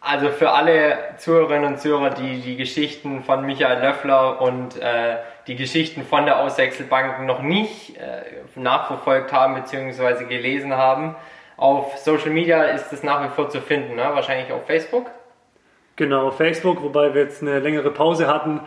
Also 0.00 0.30
für 0.30 0.52
alle 0.52 0.96
Zuhörerinnen 1.18 1.74
und 1.74 1.80
Zuhörer, 1.80 2.10
die 2.10 2.40
die 2.40 2.56
Geschichten 2.56 3.22
von 3.24 3.44
Michael 3.44 3.82
Löffler 3.82 4.40
und 4.40 4.80
äh, 4.80 5.16
die 5.48 5.56
Geschichten 5.56 6.04
von 6.04 6.26
der 6.26 6.40
Auswechselbank 6.40 7.26
noch 7.26 7.42
nicht 7.42 7.96
äh, 7.96 8.22
nachverfolgt 8.54 9.32
haben 9.32 9.54
bzw. 9.54 10.24
gelesen 10.24 10.74
haben, 10.74 11.16
auf 11.56 11.96
Social 11.96 12.30
Media 12.30 12.62
ist 12.64 12.92
es 12.92 13.02
nach 13.02 13.24
wie 13.24 13.34
vor 13.34 13.48
zu 13.48 13.60
finden, 13.60 13.96
ne? 13.96 14.02
wahrscheinlich 14.12 14.52
auf 14.52 14.66
Facebook. 14.66 15.10
Genau, 15.96 16.28
auf 16.28 16.36
Facebook, 16.36 16.82
wobei 16.82 17.14
wir 17.14 17.22
jetzt 17.22 17.42
eine 17.42 17.58
längere 17.58 17.90
Pause 17.90 18.28
hatten. 18.28 18.60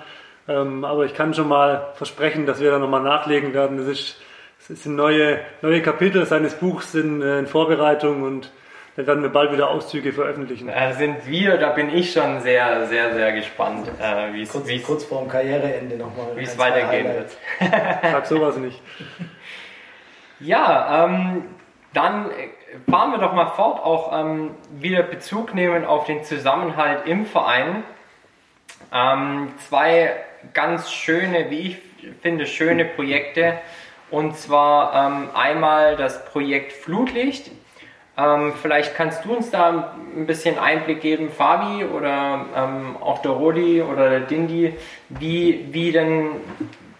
Ähm, 0.48 0.84
aber 0.84 1.06
ich 1.06 1.14
kann 1.14 1.34
schon 1.34 1.48
mal 1.48 1.92
versprechen, 1.94 2.46
dass 2.46 2.60
wir 2.60 2.72
da 2.72 2.80
nochmal 2.80 3.04
nachlegen 3.04 3.54
werden. 3.54 3.78
Das 3.78 3.88
ist, 3.88 4.20
das 4.68 4.84
sind 4.84 4.96
neue, 4.96 5.40
neue 5.62 5.82
Kapitel 5.82 6.26
seines 6.26 6.56
Buchs 6.56 6.92
sind 6.92 7.22
äh, 7.22 7.40
in 7.40 7.48
Vorbereitung 7.48 8.24
und 8.24 8.52
dann 8.96 9.08
werden 9.08 9.24
wir 9.24 9.30
bald 9.30 9.54
wieder 9.54 9.70
Auszüge 9.70 10.12
veröffentlichen. 10.12 10.68
Da 10.68 10.92
sind 10.94 11.26
wir, 11.26 11.58
da 11.58 11.70
bin 11.70 11.96
ich 11.96 12.12
schon 12.12 12.42
sehr, 12.42 12.88
sehr, 12.88 13.14
sehr 13.14 13.32
gespannt, 13.32 13.88
äh, 13.88 14.34
wie 14.34 14.42
es 14.42 14.50
kurz, 14.52 14.68
kurz 14.86 15.04
vor 15.06 15.22
dem 15.22 15.30
Karriereende 15.30 15.96
nochmal. 15.96 16.36
Wie 16.36 16.44
es 16.44 16.58
weitergehen 16.58 17.08
wird. 17.08 17.38
Sag 18.02 18.26
sowas 18.26 18.58
nicht. 18.58 18.82
Ja, 20.40 21.06
ähm, 21.06 21.46
dann 21.94 22.32
fahren 22.90 23.12
wir 23.12 23.20
doch 23.20 23.34
mal 23.34 23.52
fort, 23.52 23.84
auch 23.84 24.20
ähm, 24.20 24.56
wieder 24.72 25.04
Bezug 25.04 25.54
nehmen 25.54 25.86
auf 25.86 26.06
den 26.06 26.24
Zusammenhalt 26.24 27.06
im 27.06 27.26
Verein. 27.26 27.84
Ähm, 28.94 29.54
zwei 29.70 30.16
ganz 30.54 30.92
schöne, 30.92 31.50
wie 31.50 31.60
ich 31.60 31.78
finde, 32.22 32.46
schöne 32.46 32.86
Projekte. 32.86 33.60
Und 34.10 34.36
zwar 34.36 34.94
ähm, 34.94 35.30
einmal 35.34 35.96
das 35.96 36.26
Projekt 36.26 36.74
Flutlicht 36.74 37.52
ähm, 38.18 38.54
vielleicht 38.62 38.96
kannst 38.96 39.26
du 39.26 39.36
uns 39.36 39.52
da 39.52 39.96
ein 40.16 40.26
bisschen 40.28 40.60
Einblick 40.60 41.02
geben, 41.02 41.30
Fabi 41.30 41.86
oder 41.86 42.46
ähm, 42.56 42.98
auch 43.00 43.20
der 43.20 43.32
Rodi 43.32 43.82
oder 43.82 44.10
der 44.10 44.20
Dindi, 44.22 44.74
wie, 45.10 45.68
wie 45.72 45.92
denn 45.92 46.32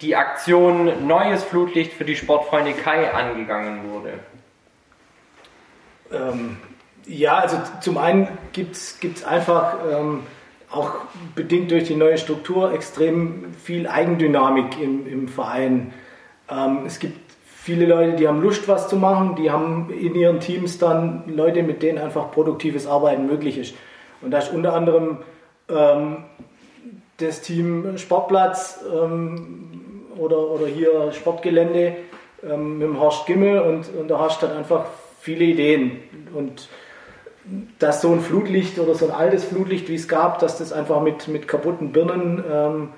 die 0.02 0.16
Aktion 0.16 1.08
Neues 1.08 1.44
Flutlicht 1.44 1.94
für 1.94 2.06
die 2.06 2.16
Sportfreunde 2.16 2.74
Kai 2.74 3.14
angegangen 3.14 3.92
wurde. 3.92 4.14
Ähm, 6.12 6.58
ja, 7.06 7.38
also 7.38 7.58
zum 7.82 7.98
einen 7.98 8.28
gibt 8.54 8.76
es 8.76 9.24
einfach 9.26 9.76
ähm, 9.92 10.24
auch 10.70 10.96
bedingt 11.36 11.72
durch 11.72 11.86
die 11.86 11.96
neue 11.96 12.18
Struktur 12.18 12.74
extrem 12.74 13.54
viel 13.56 13.88
Eigendynamik 13.88 14.80
im, 14.82 15.06
im 15.08 15.28
Verein. 15.28 15.94
Ähm, 16.50 16.86
es 16.86 17.00
gibt 17.00 17.21
viele 17.62 17.86
Leute, 17.86 18.14
die 18.14 18.28
haben 18.28 18.42
Lust, 18.42 18.68
was 18.68 18.88
zu 18.88 18.96
machen, 18.96 19.36
die 19.36 19.52
haben 19.52 19.92
in 19.92 20.16
ihren 20.16 20.40
Teams 20.40 20.80
dann 20.80 21.24
Leute, 21.28 21.62
mit 21.62 21.84
denen 21.84 22.00
einfach 22.00 22.32
produktives 22.32 22.88
Arbeiten 22.88 23.28
möglich 23.28 23.58
ist. 23.58 23.76
Und 24.22 24.32
da 24.32 24.40
ist 24.40 24.52
unter 24.52 24.74
anderem 24.74 25.20
ähm, 25.70 26.18
das 27.18 27.42
Team 27.42 27.98
Sportplatz 27.98 28.84
ähm, 28.92 30.06
oder, 30.18 30.40
oder 30.40 30.66
hier 30.66 31.12
Sportgelände 31.12 31.98
ähm, 32.44 32.80
mit 32.80 32.88
dem 32.88 33.00
Horst 33.00 33.28
Gimmel 33.28 33.60
und, 33.60 33.90
und 33.96 34.08
der 34.08 34.18
Horst 34.18 34.42
hat 34.42 34.56
einfach 34.56 34.86
viele 35.20 35.46
Ideen. 35.46 36.00
Und 36.34 36.68
dass 37.78 38.02
so 38.02 38.12
ein 38.12 38.22
Flutlicht 38.22 38.80
oder 38.80 38.96
so 38.96 39.06
ein 39.06 39.12
altes 39.12 39.46
Flutlicht, 39.46 39.88
wie 39.88 39.96
es 39.96 40.08
gab, 40.08 40.40
dass 40.40 40.58
das 40.58 40.74
einfach 40.74 41.02
mit, 41.02 41.28
mit 41.28 41.48
kaputten 41.48 41.92
Birnen 41.92 42.44
ähm, 42.52 42.90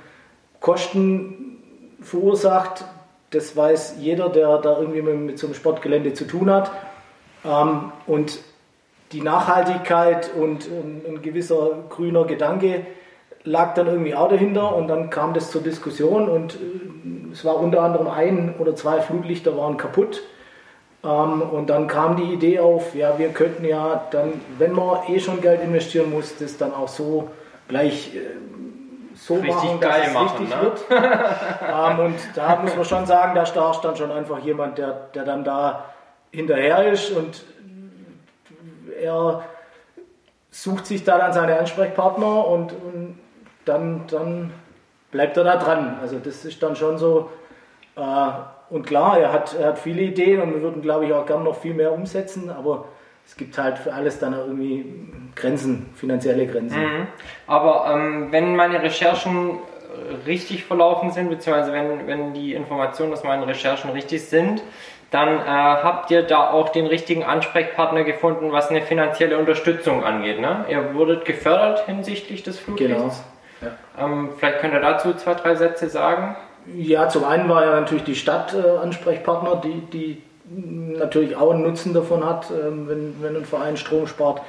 Kosten 0.62 1.60
verursacht, 2.02 2.86
das 3.34 3.56
weiß 3.56 3.96
jeder, 4.00 4.30
der 4.30 4.58
da 4.60 4.80
irgendwie 4.80 5.02
mit, 5.02 5.16
mit 5.20 5.40
so 5.40 5.48
einem 5.48 5.56
Sportgelände 5.56 6.14
zu 6.14 6.26
tun 6.26 6.50
hat. 6.50 6.72
Ähm, 7.46 7.92
und 8.08 8.40
die 9.12 9.22
Nachhaltigkeit 9.22 10.32
und 10.36 10.66
ein, 10.68 11.02
ein, 11.08 11.22
gewisser 11.22 11.84
grüner 11.90 12.26
Gedanke 12.26 12.86
lag 13.44 13.74
dann 13.76 13.88
irgendwie 13.88 14.16
auch 14.16 14.30
dahinter 14.30 14.76
und 14.76 14.88
dann 14.88 15.10
kam 15.10 15.34
das 15.34 15.52
zur 15.52 15.62
Diskussion 15.62 16.30
und 16.30 16.56
äh, 16.56 17.32
es 17.32 17.44
war 17.44 17.58
unter 17.58 17.82
anderem 17.82 18.08
ein 18.08 18.56
oder 18.60 18.76
zwei 18.76 19.02
Flutlichter 19.02 19.58
waren 19.58 19.78
kaputt. 19.78 20.22
Ähm, 21.04 21.42
und 21.42 21.70
dann 21.70 21.88
kam 21.88 22.16
die 22.16 22.34
Idee 22.34 22.60
auf, 22.60 22.96
ja, 22.96 23.20
wir 23.20 23.30
könnten 23.30 23.66
ja 23.66 24.08
dann, 24.12 24.42
wenn 24.58 24.72
man 24.74 25.08
eh 25.10 25.20
schon 25.20 25.42
Geld 25.42 25.62
investieren 25.62 26.12
muss, 26.12 26.36
das 26.38 26.58
dann 26.58 26.74
auch 26.74 26.88
so 26.88 27.30
gleich 27.68 28.16
äh, 28.16 28.20
so 29.26 29.36
Richtig 29.36 29.56
machen, 29.56 29.80
dass 29.80 29.90
geil 29.90 30.04
es 30.08 30.14
machen, 30.14 30.38
richtig 30.38 30.56
ne? 30.56 30.62
wird. 30.62 30.86
ähm, 30.90 32.00
und 32.00 32.16
da 32.36 32.56
muss 32.58 32.76
man 32.76 32.86
schon 32.86 33.06
sagen, 33.06 33.36
da 33.36 33.46
starrt 33.46 33.84
dann 33.84 33.96
schon 33.96 34.12
einfach 34.12 34.40
jemand, 34.40 34.78
der, 34.78 34.92
der 35.14 35.24
dann 35.24 35.44
da 35.44 35.86
hinterher 36.32 36.92
ist 36.92 37.12
und 37.12 37.44
er 39.02 39.44
sucht 40.52 40.86
sich 40.86 41.04
da 41.04 41.18
dann 41.18 41.32
seine 41.32 41.58
Ansprechpartner 41.58 42.48
und, 42.48 42.74
und 42.74 43.20
dann, 43.66 44.08
dann 44.08 44.54
bleibt 45.12 45.38
er 45.38 45.46
da 45.46 45.58
dran. 45.58 46.00
Also 46.02 46.20
das 46.20 46.44
ist 46.44 46.62
dann 46.62 46.76
schon 46.76 46.98
so. 46.98 47.30
Äh, 47.96 48.30
und 48.70 48.86
klar, 48.86 49.20
er 49.20 49.32
hat, 49.32 49.56
er 49.56 49.68
hat 49.68 49.80
viele 49.80 50.02
Ideen 50.02 50.42
und 50.42 50.54
wir 50.54 50.62
würden, 50.62 50.82
glaube 50.82 51.06
ich, 51.06 51.14
auch 51.14 51.26
gern 51.26 51.44
noch 51.44 51.56
viel 51.56 51.74
mehr 51.74 51.94
umsetzen, 51.94 52.50
aber 52.50 52.86
es 53.26 53.36
gibt 53.36 53.58
halt 53.58 53.78
für 53.78 53.94
alles 53.94 54.20
dann 54.20 54.34
auch 54.34 54.46
irgendwie 54.46 54.86
Grenzen, 55.36 55.88
finanzielle 55.96 56.46
Grenzen. 56.48 56.80
Mhm. 56.80 57.08
Aber 57.48 57.92
ähm, 57.92 58.32
wenn 58.32 58.56
meine 58.56 58.82
Recherchen 58.82 59.60
richtig 60.26 60.66
verlaufen 60.66 61.12
sind, 61.12 61.30
beziehungsweise 61.30 61.72
wenn, 61.72 62.08
wenn 62.08 62.34
die 62.34 62.54
Informationen 62.54 63.14
aus 63.14 63.24
meinen 63.24 63.44
Recherchen 63.44 63.92
richtig 63.92 64.24
sind, 64.26 64.62
dann 65.12 65.40
äh, 65.40 65.42
habt 65.46 66.10
ihr 66.10 66.24
da 66.24 66.50
auch 66.50 66.70
den 66.70 66.88
richtigen 66.88 67.24
Ansprechpartner 67.24 68.04
gefunden, 68.04 68.52
was 68.52 68.70
eine 68.70 68.82
finanzielle 68.82 69.38
Unterstützung 69.38 70.04
angeht. 70.04 70.40
Ne? 70.40 70.66
Ihr 70.70 70.96
wurdet 70.96 71.26
gefördert 71.26 71.86
hinsichtlich 71.86 72.42
des 72.42 72.58
Flutlichts. 72.60 73.24
Genau. 73.60 73.74
Ähm, 74.00 74.30
vielleicht 74.38 74.60
könnt 74.60 74.74
ihr 74.74 74.80
dazu 74.80 75.14
zwei, 75.14 75.36
drei 75.36 75.56
Sätze 75.56 75.88
sagen. 75.90 76.36
Ja, 76.76 77.10
zum 77.10 77.26
einen 77.26 77.48
war 77.48 77.64
ja 77.64 77.80
natürlich 77.80 78.06
die 78.06 78.16
Stadt 78.16 78.56
äh, 78.56 78.78
Ansprechpartner, 78.82 79.58
die, 79.58 79.82
die 79.92 80.22
natürlich 80.56 81.36
auch 81.36 81.52
einen 81.52 81.64
Nutzen 81.64 81.94
davon 81.94 82.26
hat, 82.26 82.52
ähm, 82.52 82.88
wenn, 82.88 83.16
wenn 83.22 83.36
ein 83.36 83.46
Verein 83.46 83.78
Strom 83.78 84.08
spart. 84.08 84.42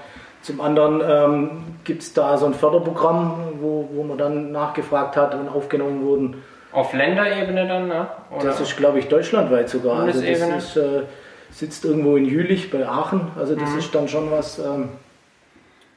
Zum 0.43 0.61
anderen 0.61 1.01
ähm, 1.07 1.51
gibt 1.85 2.03
es 2.03 2.13
da 2.13 2.37
so 2.37 2.45
ein 2.45 2.55
Förderprogramm, 2.55 3.55
wo, 3.61 3.89
wo 3.93 4.03
man 4.03 4.19
dann 4.19 4.53
nachgefragt 4.53 5.17
hat 5.17 5.35
und 5.35 5.49
aufgenommen 5.49 6.05
wurden. 6.05 6.43
Auf 6.71 6.93
Länderebene 6.93 7.67
dann, 7.67 7.89
ne? 7.89 8.09
Oder? 8.31 8.45
Das 8.45 8.61
ist, 8.61 8.77
glaube 8.77 8.99
ich, 8.99 9.09
deutschlandweit 9.09 9.71
sogar. 9.71 10.01
Also 10.01 10.21
das 10.21 10.41
ist, 10.41 10.77
äh, 10.77 11.05
sitzt 11.51 11.85
irgendwo 11.85 12.17
in 12.17 12.27
Jülich 12.27 12.71
bei 12.71 12.87
Aachen. 12.87 13.29
Also 13.39 13.55
das 13.55 13.73
ist 13.75 13.95
dann 13.95 14.09
schon 14.09 14.31
was. 14.31 14.59
Ähm, 14.59 14.89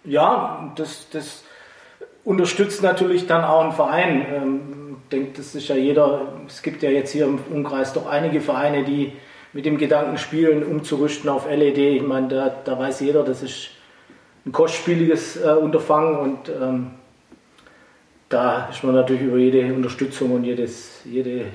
ja, 0.05 0.71
das, 0.75 1.09
das 1.11 1.43
unterstützt 2.23 2.83
natürlich 2.83 3.27
dann 3.27 3.43
auch 3.43 3.61
einen 3.61 3.73
Verein. 3.73 4.25
Ähm, 4.33 4.97
ich 5.03 5.09
denke, 5.09 5.31
das 5.37 5.55
ist 5.55 5.67
ja 5.67 5.75
jeder. 5.75 6.21
Es 6.47 6.61
gibt 6.61 6.83
ja 6.83 6.89
jetzt 6.89 7.11
hier 7.11 7.25
im 7.25 7.39
Umkreis 7.51 7.91
doch 7.93 8.07
einige 8.07 8.39
Vereine, 8.39 8.83
die 8.83 9.13
mit 9.57 9.65
dem 9.65 9.77
Gedanken 9.79 10.19
spielen, 10.19 10.63
umzurüsten 10.63 11.31
auf 11.31 11.49
LED. 11.49 11.79
Ich 11.79 12.03
meine, 12.03 12.27
da, 12.27 12.55
da 12.63 12.77
weiß 12.77 12.99
jeder, 12.99 13.23
das 13.23 13.41
ist 13.41 13.71
ein 14.45 14.51
kostspieliges 14.51 15.43
äh, 15.43 15.49
Unterfangen 15.49 16.15
und 16.15 16.49
ähm, 16.49 16.91
da 18.29 18.67
ist 18.69 18.83
man 18.83 18.93
natürlich 18.93 19.23
über 19.23 19.37
jede 19.37 19.73
Unterstützung 19.73 20.33
und 20.33 20.43
jedes, 20.43 21.01
jede, 21.05 21.45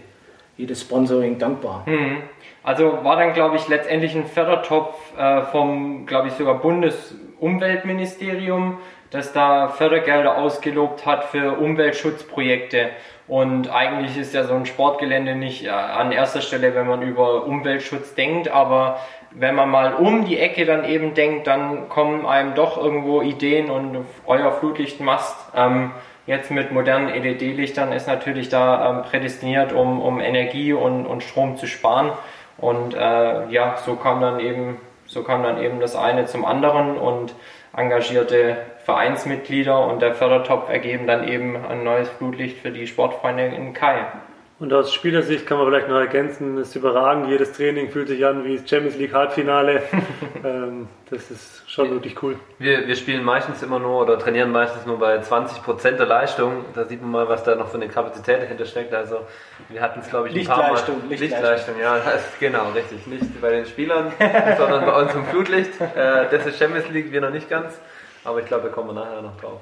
jedes 0.57 0.81
Sponsoring 0.81 1.39
dankbar. 1.39 1.85
Mhm. 1.87 2.23
Also 2.65 3.05
war 3.05 3.15
dann, 3.15 3.35
glaube 3.35 3.55
ich, 3.55 3.69
letztendlich 3.69 4.17
ein 4.17 4.27
Fördertopf 4.27 5.17
äh, 5.17 5.43
vom, 5.43 6.05
glaube 6.05 6.27
ich, 6.27 6.35
sogar 6.35 6.61
Bundesumweltministerium, 6.61 8.79
das 9.13 9.33
da 9.33 9.69
Fördergelder 9.69 10.39
ausgelobt 10.39 11.07
hat 11.07 11.25
für 11.25 11.59
Umweltschutzprojekte. 11.59 12.91
Und 13.29 13.71
eigentlich 13.71 14.17
ist 14.19 14.35
ja 14.35 14.45
so 14.45 14.55
ein 14.55 14.67
Sportgelände 14.67 15.37
nicht 15.37 15.69
an 15.71 16.13
erster 16.13 16.41
Stelle, 16.41 16.75
wenn 16.75 16.87
man 16.87 17.03
über 17.03 17.45
Umweltschutz 17.45 18.15
denkt, 18.15 18.49
aber 18.49 18.99
wenn 19.31 19.55
man 19.55 19.71
mal 19.71 19.95
um 19.95 20.27
die 20.27 20.39
Ecke 20.39 20.65
dann 20.65 20.85
eben 20.85 21.15
denkt, 21.15 21.47
dann 21.47 21.89
kommen 21.89 22.27
einem 22.27 22.55
doch 22.55 22.77
irgendwo 22.77 23.23
Ideen 23.23 23.71
und 23.71 24.05
euer 24.27 24.53
Flutlichtmast 24.53 25.37
ähm, 25.55 25.93
jetzt 26.27 26.51
mit 26.51 26.73
modernen 26.73 27.09
LED-Lichtern 27.09 27.93
ist 27.93 28.07
natürlich 28.07 28.49
da 28.49 28.91
ähm, 28.91 29.03
prädestiniert, 29.03 29.73
um, 29.73 30.01
um 30.01 30.21
Energie 30.21 30.73
und, 30.73 31.07
und 31.07 31.23
Strom 31.23 31.57
zu 31.57 31.67
sparen. 31.67 32.13
Und 32.59 32.95
äh, 32.95 33.49
ja, 33.49 33.77
so 33.85 33.97
kam 33.97 34.21
dann 34.21 34.39
eben, 34.41 34.79
so 35.07 35.23
kam 35.23 35.43
dann 35.43 35.61
eben 35.61 35.81
das 35.81 35.97
eine 35.97 36.27
zum 36.27 36.45
anderen 36.45 36.97
und 36.97 37.35
engagierte 37.75 38.59
Vereinsmitglieder 38.85 39.87
und 39.87 40.03
der 40.03 40.15
Fördertopf 40.15 40.69
ergeben 40.69 41.07
dann 41.07 41.29
eben 41.29 41.57
ein 41.57 41.85
neues 41.85 42.09
Flutlicht 42.09 42.59
für 42.59 42.71
die 42.71 42.87
Sportfreunde 42.87 43.47
in 43.47 43.73
Kai. 43.73 44.07
Und 44.63 44.73
aus 44.73 44.95
Spielersicht 44.95 45.45
kann 45.45 45.59
man 45.59 45.67
vielleicht 45.67 45.89
noch 45.89 45.99
ergänzen, 45.99 46.57
es 46.57 46.69
ist 46.69 46.77
überragend, 46.77 47.29
jedes 47.29 47.51
Training 47.53 47.91
fühlt 47.91 48.07
sich 48.07 48.25
an 48.25 48.45
wie 48.45 48.59
das 48.59 48.71
Champions 48.71 48.97
League 48.97 49.13
Halbfinale. 49.13 49.83
ähm, 50.45 50.87
das 51.11 51.33
ist 51.33 51.69
schon 51.69 51.91
wirklich 51.91 52.23
cool. 52.23 52.37
Wir, 52.61 52.87
wir 52.87 52.95
spielen 52.95 53.25
meistens 53.25 53.61
immer 53.65 53.81
nur 53.81 54.03
oder 54.03 54.21
trainieren 54.21 54.53
meistens 54.53 54.87
nur 54.87 55.01
bei 55.01 55.19
20% 55.19 55.91
der 55.97 56.07
Leistung. 56.07 56.65
Da 56.77 56.85
sieht 56.85 57.03
man 57.03 57.11
mal, 57.11 57.29
was 57.29 57.43
da 57.43 57.57
noch 57.57 57.71
für 57.71 57.77
eine 57.77 57.89
Kapazität 57.89 58.41
dahinter 58.41 58.65
steckt. 58.65 58.95
Also 58.95 59.27
wir 59.69 59.81
hatten 59.81 59.99
es 59.99 60.09
glaube 60.09 60.29
ich 60.29 60.37
ein 60.37 60.47
paar 60.47 60.59
Mal. 60.59 60.71
Lichtleistung, 60.71 61.09
Lichtleistung. 61.09 61.75
Ja, 61.81 61.97
das 61.97 62.25
ist 62.27 62.39
genau, 62.39 62.71
richtig. 62.71 63.05
Nicht 63.09 63.41
bei 63.41 63.51
den 63.51 63.67
Spielern, 63.67 64.13
sondern 64.59 64.87
bei 64.87 65.03
uns 65.03 65.13
im 65.13 65.25
Flutlicht. 65.25 65.73
Äh, 65.81 66.29
das 66.31 66.47
ist 66.47 66.61
Champions 66.61 66.89
League, 66.91 67.11
wir 67.11 67.21
noch 67.21 67.31
nicht 67.31 67.51
ganz. 67.51 67.75
Aber 68.25 68.41
ich 68.41 68.47
glaube, 68.47 68.69
da 68.69 68.75
kommen 68.75 68.95
wir 68.95 69.05
nachher 69.05 69.23
noch 69.23 69.41
drauf. 69.41 69.61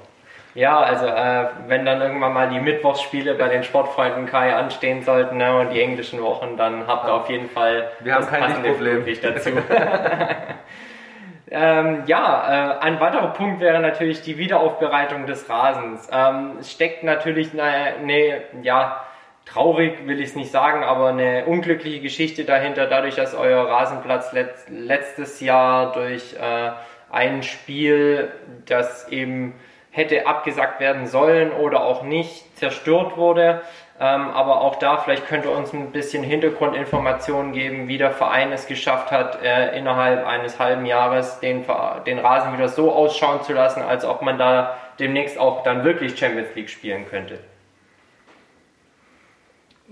Ja, 0.53 0.79
also 0.79 1.05
äh, 1.05 1.47
wenn 1.67 1.85
dann 1.85 2.01
irgendwann 2.01 2.33
mal 2.33 2.49
die 2.49 2.59
Mittwochsspiele 2.59 3.35
bei 3.35 3.47
den 3.47 3.63
Sportfreunden 3.63 4.25
Kai 4.25 4.53
anstehen 4.53 5.01
sollten 5.01 5.37
ne, 5.37 5.57
und 5.57 5.69
die 5.69 5.81
englischen 5.81 6.21
Wochen, 6.21 6.57
dann 6.57 6.87
habt 6.87 7.07
ihr 7.07 7.13
auf 7.13 7.29
jeden 7.29 7.49
Fall 7.49 7.89
Wir 8.01 8.15
haben 8.15 8.27
kein 8.27 8.41
passende. 8.41 8.75
Flutlicht 8.75 9.23
dazu. 9.23 9.51
ähm, 11.51 12.03
ja, 12.05 12.79
äh, 12.79 12.83
ein 12.83 12.99
weiterer 12.99 13.29
Punkt 13.29 13.61
wäre 13.61 13.79
natürlich 13.79 14.23
die 14.23 14.37
Wiederaufbereitung 14.37 15.25
des 15.25 15.49
Rasens. 15.49 16.09
Ähm, 16.11 16.57
es 16.59 16.69
steckt 16.69 17.03
natürlich 17.03 17.53
eine, 17.53 17.95
eine 18.01 18.41
ja, 18.61 19.05
traurig 19.45 20.05
will 20.05 20.19
ich 20.19 20.29
es 20.29 20.35
nicht 20.35 20.51
sagen, 20.51 20.83
aber 20.83 21.09
eine 21.09 21.45
unglückliche 21.45 22.01
Geschichte 22.01 22.43
dahinter, 22.43 22.87
dadurch, 22.87 23.15
dass 23.15 23.35
euer 23.35 23.69
Rasenplatz 23.69 24.33
letzt, 24.33 24.69
letztes 24.69 25.39
Jahr 25.39 25.93
durch 25.93 26.33
äh, 26.33 26.71
ein 27.11 27.43
Spiel, 27.43 28.31
das 28.65 29.07
eben 29.09 29.53
hätte 29.91 30.25
abgesagt 30.27 30.79
werden 30.79 31.05
sollen 31.07 31.51
oder 31.51 31.83
auch 31.83 32.03
nicht, 32.03 32.57
zerstört 32.57 33.17
wurde. 33.17 33.61
Ähm, 33.99 34.29
aber 34.31 34.61
auch 34.61 34.77
da, 34.77 34.97
vielleicht 34.97 35.27
könnt 35.27 35.45
ihr 35.45 35.51
uns 35.51 35.73
ein 35.73 35.91
bisschen 35.91 36.23
Hintergrundinformationen 36.23 37.51
geben, 37.51 37.87
wie 37.87 37.97
der 37.99 38.11
Verein 38.11 38.51
es 38.51 38.65
geschafft 38.65 39.11
hat, 39.11 39.43
äh, 39.43 39.77
innerhalb 39.77 40.25
eines 40.25 40.57
halben 40.59 40.85
Jahres 40.87 41.39
den, 41.39 41.65
den 42.07 42.17
Rasen 42.19 42.53
wieder 42.53 42.67
so 42.69 42.91
ausschauen 42.91 43.43
zu 43.43 43.53
lassen, 43.53 43.81
als 43.83 44.03
ob 44.05 44.21
man 44.23 44.39
da 44.39 44.75
demnächst 44.99 45.37
auch 45.37 45.61
dann 45.63 45.83
wirklich 45.83 46.17
Champions 46.17 46.55
League 46.55 46.69
spielen 46.69 47.05
könnte. 47.09 47.37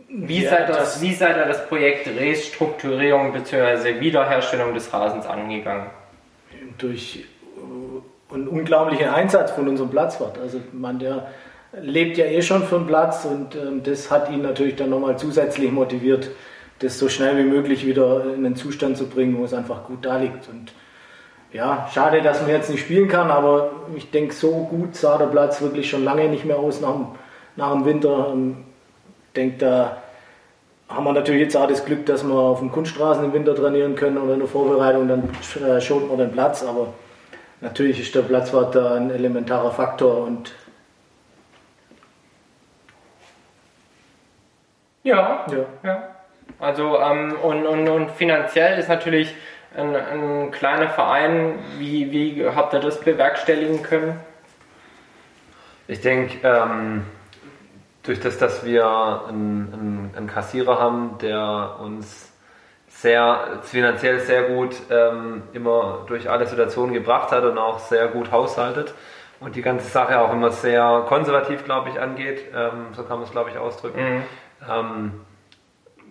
Wie, 0.08 0.43
Ja, 0.43 0.51
seid, 0.51 0.69
das, 0.69 0.77
das- 0.77 1.01
wie 1.01 1.13
seid 1.13 1.38
ihr 1.38 1.45
das 1.45 1.67
Projekt 1.67 2.08
Restrukturierung 2.08 3.32
bzw. 3.32 3.99
Wiederherstellung 3.99 4.73
des 4.73 4.91
Rasens 4.91 5.27
angegangen? 5.27 5.88
Durch 6.82 7.26
äh, 7.58 8.34
einen 8.34 8.48
unglaublichen 8.48 9.10
Einsatz 9.10 9.52
von 9.52 9.68
unserem 9.68 9.89
Platzwart. 9.89 10.38
Also 10.39 10.60
man, 10.72 11.00
der 11.00 11.28
lebt 11.82 12.18
ja 12.18 12.26
eh 12.26 12.42
schon 12.42 12.63
den 12.70 12.88
Platz 12.88 13.26
und 13.26 13.56
ähm, 13.56 13.84
das 13.84 14.10
hat 14.10 14.32
ihn 14.32 14.42
natürlich 14.42 14.76
dann 14.76 14.89
nochmal 14.89 15.18
zusätzlich 15.18 15.72
motiviert, 15.72 16.30
das 16.80 16.98
so 16.98 17.10
schnell 17.10 17.38
wie 17.38 17.50
möglich 17.50 17.86
wieder 17.86 18.24
in 18.34 18.46
einen 18.46 18.56
Zustand 18.56 18.98
zu 18.98 19.08
bringen, 19.08 19.38
wo 19.38 19.44
es 19.44 19.54
einfach 19.54 19.84
gut 19.86 20.06
da 20.06 20.18
liegt. 20.18 20.48
Und 20.50 20.74
ja, 21.52 21.88
schade, 21.94 22.22
dass 22.22 22.42
man 22.42 22.52
jetzt 22.52 22.70
nicht 22.70 22.82
spielen 22.82 23.08
kann, 23.08 23.30
aber 23.32 23.72
ich 23.96 24.12
denke, 24.12 24.34
so 24.34 24.52
gut 24.70 24.96
sah 24.96 25.18
der 25.18 25.26
Platz 25.26 25.62
wirklich 25.62 25.89
schon 25.89 26.04
lange 26.04 26.30
nicht 26.30 26.46
mehr 26.46 26.58
aus 26.58 26.82
nach 26.82 26.94
dem, 26.94 27.08
nach 27.56 27.74
dem 27.74 27.86
Winter. 27.86 28.30
Ähm, 28.32 28.58
Ich 29.30 29.34
denke, 29.34 29.58
da 29.60 30.02
haben 30.89 31.04
wir 31.04 31.13
natürlich 31.13 31.41
jetzt 31.41 31.56
auch 31.56 31.67
das 31.67 31.86
Glück, 31.86 32.06
dass 32.08 32.23
wir 32.23 32.34
auf 32.34 32.60
dem 32.60 32.71
Kunststraßen 32.71 33.23
im 33.23 33.34
Winter 33.34 33.56
trainieren 33.56 33.95
können 33.95 34.17
oder 34.17 34.34
in 34.34 34.39
der 34.39 34.47
Vorbereitung, 34.47 35.08
dann 35.08 35.30
äh, 35.63 35.80
schont 35.80 36.10
man 36.10 36.17
den 36.17 36.32
Platz, 36.32 36.63
aber 36.63 36.93
natürlich 37.62 37.99
ist 37.99 38.15
der 38.15 38.21
Platzwart 38.21 38.73
da 38.73 38.95
ein 38.95 39.12
elementarer 39.12 39.71
Faktor 39.71 40.25
und 40.25 40.52
Ja, 45.04 45.45
ja. 45.49 45.65
Ja. 45.84 46.10
Also 46.60 46.99
ähm, 46.99 47.36
und, 47.41 47.65
und, 47.65 47.88
und 47.88 48.12
finanziell 48.12 48.78
ist 48.78 48.89
natürlich 48.89 49.34
ein, 49.75 49.95
ein 49.95 50.52
kleiner 50.52 50.89
Verein. 50.89 51.60
Wie, 51.78 52.12
wie 52.12 52.45
habt 52.47 52.73
ihr 52.73 52.80
das 52.80 52.99
bewerkstelligen 52.99 53.82
können? 53.82 54.19
Ich 55.88 56.02
denke, 56.02 56.38
ähm, 56.43 57.06
durch 58.10 58.19
das, 58.19 58.39
dass 58.39 58.65
wir 58.65 58.86
einen, 59.28 59.72
einen, 59.72 60.12
einen 60.17 60.28
Kassierer 60.28 60.80
haben, 60.80 61.19
der 61.22 61.76
uns 61.80 62.32
sehr 62.88 63.60
finanziell 63.62 64.19
sehr 64.19 64.43
gut 64.50 64.76
ähm, 64.89 65.43
immer 65.54 66.06
durch 66.08 66.28
alle 66.28 66.48
Situationen 66.48 66.93
gebracht 66.93 67.32
hat 67.32 67.43
und 67.43 67.60
auch 67.60 67.78
sehr 67.78 68.08
gut 68.08 68.32
haushaltet, 68.32 68.95
und 69.39 69.56
die 69.56 69.62
ganze 69.62 69.88
Sache 69.89 70.19
auch 70.19 70.34
immer 70.34 70.50
sehr 70.50 71.06
konservativ, 71.08 71.63
glaube 71.63 71.89
ich, 71.89 72.00
angeht. 72.00 72.41
Ähm, 72.54 72.88
so 72.93 73.04
kann 73.04 73.19
man 73.19 73.24
es, 73.28 73.32
glaube 73.32 73.52
ich, 73.52 73.58
ausdrücken. 73.58 74.02
Mhm. 74.02 74.24
Ähm, 74.69 75.22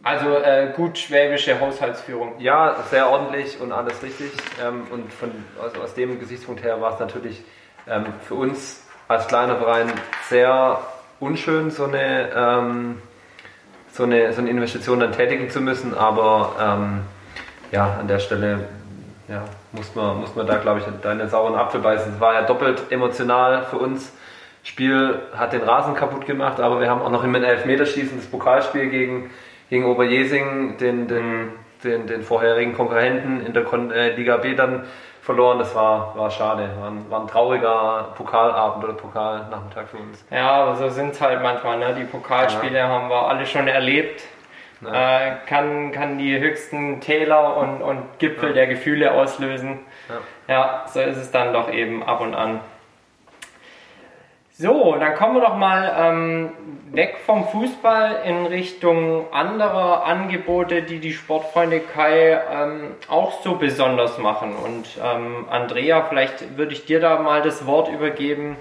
Also 0.04 0.36
äh, 0.36 0.72
gut 0.74 0.96
schwäbische 0.96 1.60
Haushaltsführung. 1.60 2.38
ja, 2.38 2.76
sehr 2.90 3.10
ordentlich 3.10 3.60
und 3.60 3.72
alles 3.72 4.02
richtig. 4.02 4.30
Ähm, 4.64 4.86
und 4.90 5.12
von, 5.12 5.30
also 5.60 5.82
aus 5.82 5.94
dem 5.94 6.18
Gesichtspunkt 6.20 6.62
her 6.62 6.80
war 6.80 6.94
es 6.94 7.00
natürlich 7.00 7.42
ähm, 7.88 8.06
für 8.26 8.34
uns 8.34 8.86
als 9.08 9.26
kleiner 9.26 9.56
Verein 9.56 9.92
sehr 10.28 10.78
unschön, 11.20 11.70
so 11.70 11.84
eine, 11.84 12.30
ähm, 12.34 13.02
so 13.92 14.04
eine, 14.04 14.32
so 14.32 14.40
eine 14.40 14.50
Investition 14.50 15.00
dann 15.00 15.12
tätigen 15.12 15.50
zu 15.50 15.60
müssen. 15.60 15.96
Aber 15.96 16.54
ähm, 16.60 17.00
ja, 17.72 17.96
an 18.00 18.08
der 18.08 18.18
Stelle 18.18 18.60
ja, 19.28 19.44
muss, 19.72 19.94
man, 19.94 20.20
muss 20.20 20.34
man 20.34 20.46
da, 20.46 20.56
glaube 20.56 20.80
ich, 20.80 20.86
deinen 21.02 21.28
sauren 21.28 21.54
Apfel 21.54 21.80
beißen. 21.80 22.14
Es 22.14 22.20
war 22.20 22.34
ja 22.34 22.42
doppelt 22.42 22.90
emotional 22.90 23.64
für 23.64 23.76
uns. 23.76 24.12
Spiel 24.62 25.20
hat 25.36 25.52
den 25.52 25.62
Rasen 25.62 25.94
kaputt 25.94 26.26
gemacht, 26.26 26.60
aber 26.60 26.80
wir 26.80 26.90
haben 26.90 27.00
auch 27.00 27.10
noch 27.10 27.24
im 27.24 27.34
Elfmeterschießen 27.34 28.18
das 28.18 28.26
Pokalspiel 28.26 28.90
gegen, 28.90 29.30
gegen 29.70 29.86
Oberjesing, 29.86 30.76
den, 30.78 31.08
den, 31.08 31.52
den, 31.84 32.06
den 32.06 32.22
vorherigen 32.22 32.74
Konkurrenten 32.74 33.44
in 33.44 33.52
der 33.52 33.64
Kon 33.64 33.90
äh, 33.90 34.14
Liga 34.14 34.36
B 34.38 34.54
dann 34.54 34.84
verloren. 35.28 35.58
Das 35.58 35.74
war, 35.74 36.16
war 36.16 36.30
schade. 36.30 36.70
War 36.80 36.88
ein, 36.90 37.10
war 37.10 37.20
ein 37.20 37.26
trauriger 37.28 38.08
Pokalabend 38.16 38.82
oder 38.82 38.94
Pokalnachmittag 38.94 39.86
für 39.88 39.98
uns. 39.98 40.24
Ja, 40.30 40.48
aber 40.48 40.74
so 40.76 40.88
sind 40.88 41.10
es 41.10 41.20
halt 41.20 41.42
manchmal. 41.42 41.78
Ne? 41.78 41.94
Die 41.94 42.04
Pokalspiele 42.04 42.82
haben 42.82 43.10
wir 43.10 43.28
alle 43.28 43.44
schon 43.44 43.68
erlebt. 43.68 44.22
Ja. 44.80 44.92
Äh, 45.18 45.36
kann, 45.46 45.92
kann 45.92 46.16
die 46.16 46.38
höchsten 46.38 47.00
Täler 47.02 47.58
und, 47.58 47.82
und 47.82 48.18
Gipfel 48.18 48.50
Ja. 48.50 48.54
der 48.54 48.66
Gefühle 48.68 49.12
auslösen. 49.12 49.80
Ja. 50.08 50.54
Ja, 50.54 50.84
so 50.86 51.00
ist 51.00 51.18
es 51.18 51.30
dann 51.30 51.52
doch 51.52 51.70
eben 51.70 52.02
ab 52.02 52.22
und 52.22 52.34
an. 52.34 52.60
So, 54.60 54.96
dann 54.98 55.14
kommen 55.14 55.36
wir 55.36 55.42
doch 55.42 55.56
mal 55.56 55.94
ähm, 55.96 56.50
weg 56.90 57.18
vom 57.24 57.46
Fußball 57.46 58.22
in 58.24 58.44
Richtung 58.46 59.32
anderer 59.32 60.04
Angebote, 60.04 60.82
die 60.82 60.98
die 60.98 61.12
Sportfreunde 61.12 61.78
Kai 61.78 62.40
ähm, 62.52 62.96
auch 63.06 63.40
so 63.44 63.54
besonders 63.54 64.18
machen. 64.18 64.56
Und 64.56 64.88
ähm, 65.00 65.46
Andrea, 65.48 66.02
vielleicht 66.08 66.56
würde 66.56 66.72
ich 66.72 66.86
dir 66.86 66.98
da 66.98 67.20
mal 67.20 67.40
das 67.40 67.66
Wort 67.66 67.88
übergeben. 67.88 68.56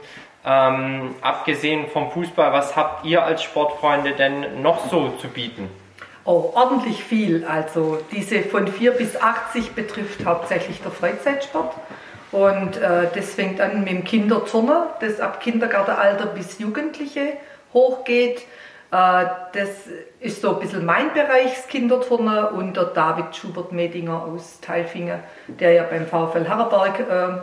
Ähm, 0.46 1.16
abgesehen 1.22 1.88
vom 1.88 2.12
Fußball, 2.12 2.54
was 2.54 2.76
habt 2.76 3.04
ihr 3.04 3.24
als 3.24 3.42
Sportfreunde 3.42 4.12
denn 4.12 4.62
noch 4.62 4.92
so 4.92 5.10
zu 5.20 5.30
bieten? 5.30 5.68
Oh, 6.26 6.52
ordentlich 6.54 7.04
viel. 7.04 7.44
Also 7.44 7.98
diese 8.12 8.44
von 8.44 8.68
4 8.68 8.92
bis 8.92 9.20
80 9.20 9.72
betrifft 9.72 10.24
hauptsächlich 10.28 10.80
der 10.80 10.92
Freizeitsport. 10.92 11.74
Und 12.32 12.78
äh, 12.78 13.08
das 13.14 13.34
fängt 13.34 13.62
an 13.62 13.80
mit 13.80 13.90
dem 13.90 14.04
Kinderturner, 14.04 14.96
das 15.00 15.20
ab 15.20 15.40
Kindergartenalter 15.40 16.26
bis 16.28 16.60
Jugendliche 16.60 17.34
hochgeht. 17.74 18.40
Äh, 18.92 19.26
das 19.54 19.70
ist 20.20 20.42
so 20.42 20.56
ein 20.56 20.60
bisschen 20.60 20.86
mein 20.86 21.14
Bereich, 21.14 21.56
das 21.56 21.68
Kinderturner. 21.68 22.52
Und 22.52 22.76
der 22.76 22.86
David 22.86 23.36
Schubert-Medinger 23.36 24.24
aus 24.24 24.60
Teilfingen, 24.62 25.20
der 25.48 25.72
ja 25.72 25.84
beim 25.84 26.06
VfL 26.06 26.48
Harreberg 26.48 27.00
äh, 27.00 27.38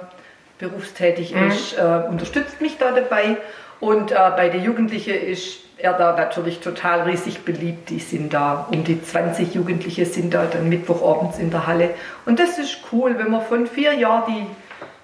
berufstätig 0.58 1.34
ist, 1.34 1.78
äh, 1.78 2.02
unterstützt 2.08 2.60
mich 2.60 2.76
da 2.78 2.92
dabei. 2.92 3.38
Und 3.80 4.12
äh, 4.12 4.14
bei 4.36 4.48
den 4.50 4.62
Jugendlichen 4.62 5.14
ist 5.14 5.60
er 5.76 5.94
da 5.94 6.16
natürlich 6.16 6.60
total 6.60 7.02
riesig 7.02 7.44
beliebt. 7.44 7.90
Die 7.90 7.98
sind 7.98 8.32
da, 8.32 8.68
um 8.70 8.84
die 8.84 9.02
20 9.02 9.54
Jugendliche 9.54 10.06
sind 10.06 10.32
da 10.32 10.44
dann 10.44 10.68
Mittwochabends 10.68 11.38
in 11.38 11.50
der 11.50 11.66
Halle. 11.66 11.90
Und 12.26 12.38
das 12.38 12.58
ist 12.58 12.78
cool, 12.92 13.18
wenn 13.18 13.30
man 13.30 13.42
von 13.42 13.66
vier 13.66 13.92
Jahren 13.92 14.24
die 14.28 14.46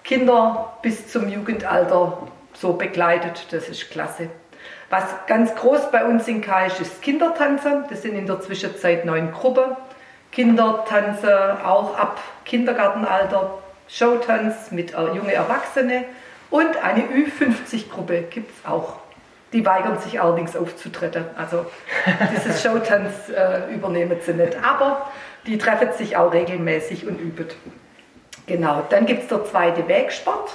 Kinder 0.05 0.75
bis 0.83 1.09
zum 1.09 1.29
Jugendalter 1.29 2.27
so 2.55 2.75
begleitet. 2.75 3.47
Das 3.51 3.69
ist 3.69 3.91
klasse. 3.91 4.29
Was 4.91 5.05
ganz 5.27 5.55
groß 5.55 5.91
bei 5.93 6.05
uns 6.05 6.27
in 6.27 6.41
Kai 6.41 6.67
ist, 6.67 6.81
ist 6.81 7.03
Kindertanzen. 7.03 7.85
Das 7.89 8.03
sind 8.03 8.17
in 8.17 8.27
der 8.27 8.41
Zwischenzeit 8.41 9.05
neun 9.05 9.33
Gruppen. 9.33 9.77
Kindertanze 10.33 11.59
auch 11.65 11.97
ab 11.97 12.21
Kindergartenalter, 12.45 13.59
Showtanz 13.89 14.71
mit 14.71 14.95
äh, 14.95 15.07
junge 15.15 15.33
Erwachsene 15.33 16.05
und 16.51 16.77
eine 16.83 17.03
Ü50-Gruppe 17.03 18.23
gibt 18.31 18.51
es 18.51 18.69
auch. 18.69 18.95
Die 19.53 19.67
weigern 19.67 19.99
sich 19.99 20.21
allerdings 20.21 20.57
aufzutreten. 20.57 21.25
Also 21.37 21.67
dieses 22.33 22.63
Showtanz 22.63 23.29
äh, 23.29 23.73
übernehmen 23.75 24.19
sie 24.25 24.35
nicht. 24.35 24.57
Aber 24.63 25.11
die 25.47 25.59
treffen 25.59 25.93
sich 25.93 26.17
auch 26.17 26.33
regelmäßig 26.33 27.07
und 27.07 27.21
üben. 27.21 27.49
Genau, 28.51 28.83
dann 28.91 29.07
gibt 29.07 29.23
es 29.23 29.29
der 29.29 29.45
zweite 29.45 29.87
Wegsport. 29.87 30.51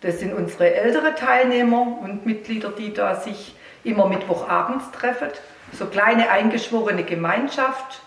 Das 0.00 0.18
sind 0.18 0.32
unsere 0.32 0.74
ältere 0.74 1.14
Teilnehmer 1.14 1.98
und 2.02 2.24
Mitglieder, 2.24 2.70
die 2.70 2.94
da 2.94 3.16
sich 3.16 3.54
immer 3.84 4.06
Mittwochabends 4.06 4.90
treffen. 4.92 5.28
So 5.74 5.84
kleine 5.84 6.30
eingeschworene 6.30 7.04
Gemeinschaft, 7.04 8.00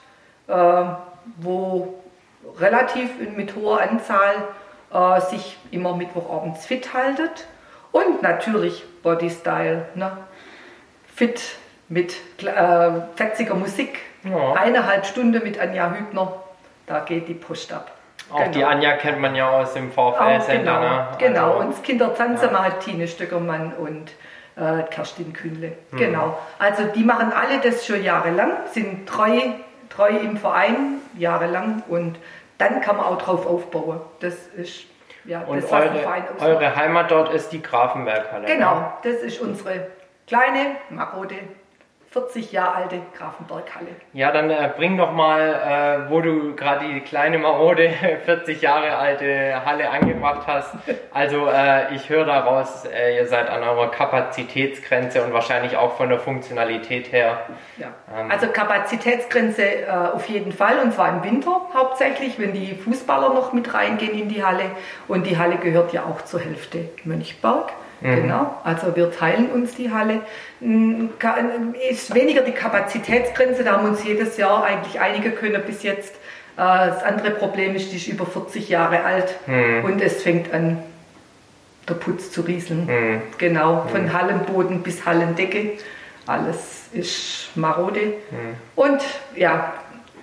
äh, 0.47 0.85
wo 1.37 2.01
relativ 2.57 3.11
mit 3.37 3.55
hoher 3.55 3.79
Anzahl 3.79 4.47
äh, 4.91 5.21
sich 5.21 5.59
immer 5.69 5.95
Mittwochabends 5.95 6.65
fit 6.65 6.91
haltet. 6.91 7.45
Und 7.91 8.23
natürlich 8.23 8.83
Bodystyle, 9.03 9.85
ne? 9.93 10.17
fit 11.15 11.57
mit 11.89 12.15
äh, 12.43 12.91
fetziger 13.15 13.53
Musik. 13.53 13.99
Ja. 14.23 14.53
Eineinhalb 14.53 15.05
Stunden 15.05 15.43
mit 15.43 15.59
Anja 15.59 15.93
Hübner, 15.93 16.33
da 16.87 17.01
geht 17.01 17.27
die 17.27 17.35
Post 17.35 17.71
ab. 17.71 17.91
Auch 18.31 18.47
die 18.51 18.63
Anja 18.63 18.93
kennt 18.93 19.19
man 19.19 19.35
ja 19.35 19.49
aus 19.49 19.73
dem 19.73 19.91
VfL-Sender. 19.91 20.57
genau, 20.57 20.79
ne? 20.81 21.07
genau. 21.17 21.45
Also- 21.51 21.59
Und 21.59 21.71
das 21.71 21.81
Kindertanzen 21.83 22.51
macht 22.53 22.79
Tine 22.81 23.07
Stöckermann 23.07 23.73
und 23.73 24.11
äh, 24.55 24.83
Kerstin 24.89 25.33
Kühnle. 25.33 25.73
Mhm. 25.91 25.97
Genau. 25.97 26.37
Also 26.59 26.83
die 26.83 27.03
machen 27.03 27.31
alle 27.33 27.59
das 27.61 27.85
schon 27.85 28.03
jahrelang, 28.03 28.51
sind 28.71 29.07
treu, 29.07 29.31
treu 29.89 30.09
im 30.09 30.37
Verein 30.37 31.01
jahrelang 31.17 31.83
und 31.87 32.19
dann 32.57 32.81
kann 32.81 32.97
man 32.97 33.05
auch 33.05 33.17
drauf 33.21 33.45
aufbauen. 33.47 34.01
Das 34.19 34.33
ist 34.47 34.83
ja 35.25 35.41
Und 35.41 35.63
das, 35.63 35.71
eure, 35.71 36.01
eure 36.41 36.75
Heimat 36.75 37.09
dort 37.11 37.33
ist 37.33 37.49
die 37.51 37.61
Grafenberghalle. 37.61 38.47
ne? 38.47 38.53
Genau, 38.53 38.93
das 39.03 39.15
ist 39.21 39.39
unsere 39.41 39.87
kleine, 40.27 40.75
marode, 40.89 41.35
40 42.11 42.51
Jahre 42.51 42.75
alte 42.75 43.01
Grafenberghalle. 43.15 43.89
Ja, 44.13 44.31
dann 44.31 44.49
äh, 44.49 44.71
bring 44.75 44.97
doch 44.97 45.11
mal, 45.11 46.07
äh, 46.07 46.09
wo 46.09 46.21
du 46.21 46.55
gerade 46.55 46.87
die 46.87 47.01
kleine 47.01 47.37
marode 47.37 47.91
40 48.25 48.61
Jahre 48.63 48.97
alte 48.97 49.63
Halle 49.63 49.91
angebracht 49.91 50.47
hast. 50.47 50.73
Also 51.11 51.47
äh, 51.47 51.93
ich 51.93 52.09
höre 52.09 52.25
daraus, 52.25 52.85
äh, 52.85 53.17
ihr 53.17 53.27
seid 53.27 53.47
an 53.47 53.61
eurer 53.61 53.91
Kapazitätsgrenze 53.91 55.23
und 55.23 55.33
wahrscheinlich 55.33 55.77
auch 55.77 55.97
von 55.97 56.09
der 56.09 56.19
Funktionalität 56.19 57.11
her. 57.11 57.41
Ja. 57.77 57.89
Ähm. 58.11 58.31
Also 58.31 58.47
Kapazitätsgrenze 58.47 59.83
äh, 59.83 59.89
auf 59.89 60.27
jeden 60.29 60.51
Fall 60.51 60.79
und 60.79 60.93
zwar 60.93 61.09
im 61.09 61.23
Winter 61.23 61.61
hauptsächlich, 61.75 62.39
wenn 62.39 62.53
die 62.53 62.73
Fußballer 62.73 63.35
noch 63.35 63.53
mit 63.53 63.71
reingehen 63.71 64.17
in 64.17 64.29
die 64.29 64.43
Halle 64.43 64.71
und 65.07 65.27
die 65.27 65.37
Halle 65.37 65.57
gehört 65.57 65.93
ja 65.93 66.05
auch 66.05 66.23
zur 66.23 66.39
Hälfte 66.39 66.89
Mönchberg. 67.03 67.71
Genau, 68.01 68.55
also 68.63 68.95
wir 68.95 69.11
teilen 69.11 69.49
uns 69.51 69.75
die 69.75 69.91
Halle. 69.91 70.21
Ka- 71.19 71.37
Ist 71.89 72.13
weniger 72.15 72.41
die 72.41 72.51
Kapazitätsgrenze, 72.53 73.63
da 73.63 73.73
haben 73.73 73.87
uns 73.89 74.03
jedes 74.03 74.37
Jahr 74.37 74.63
eigentlich 74.63 74.99
einige 74.99 75.31
können 75.31 75.61
bis 75.65 75.83
jetzt. 75.83 76.15
Äh, 76.57 76.61
Das 76.61 77.03
andere 77.03 77.31
Problem 77.31 77.75
ist, 77.75 77.91
die 77.91 77.97
ist 77.97 78.07
über 78.07 78.25
40 78.25 78.69
Jahre 78.69 79.03
alt 79.03 79.35
und 79.83 80.01
es 80.01 80.21
fängt 80.23 80.53
an, 80.53 80.79
der 81.87 81.95
Putz 81.95 82.31
zu 82.31 82.41
rieseln. 82.41 82.87
Genau, 83.37 83.85
von 83.91 84.13
Hallenboden 84.13 84.81
bis 84.83 85.05
Hallendecke. 85.05 85.71
Alles 86.27 86.87
ist 86.93 87.49
marode. 87.55 88.13
Und 88.75 89.01
ja, 89.35 89.73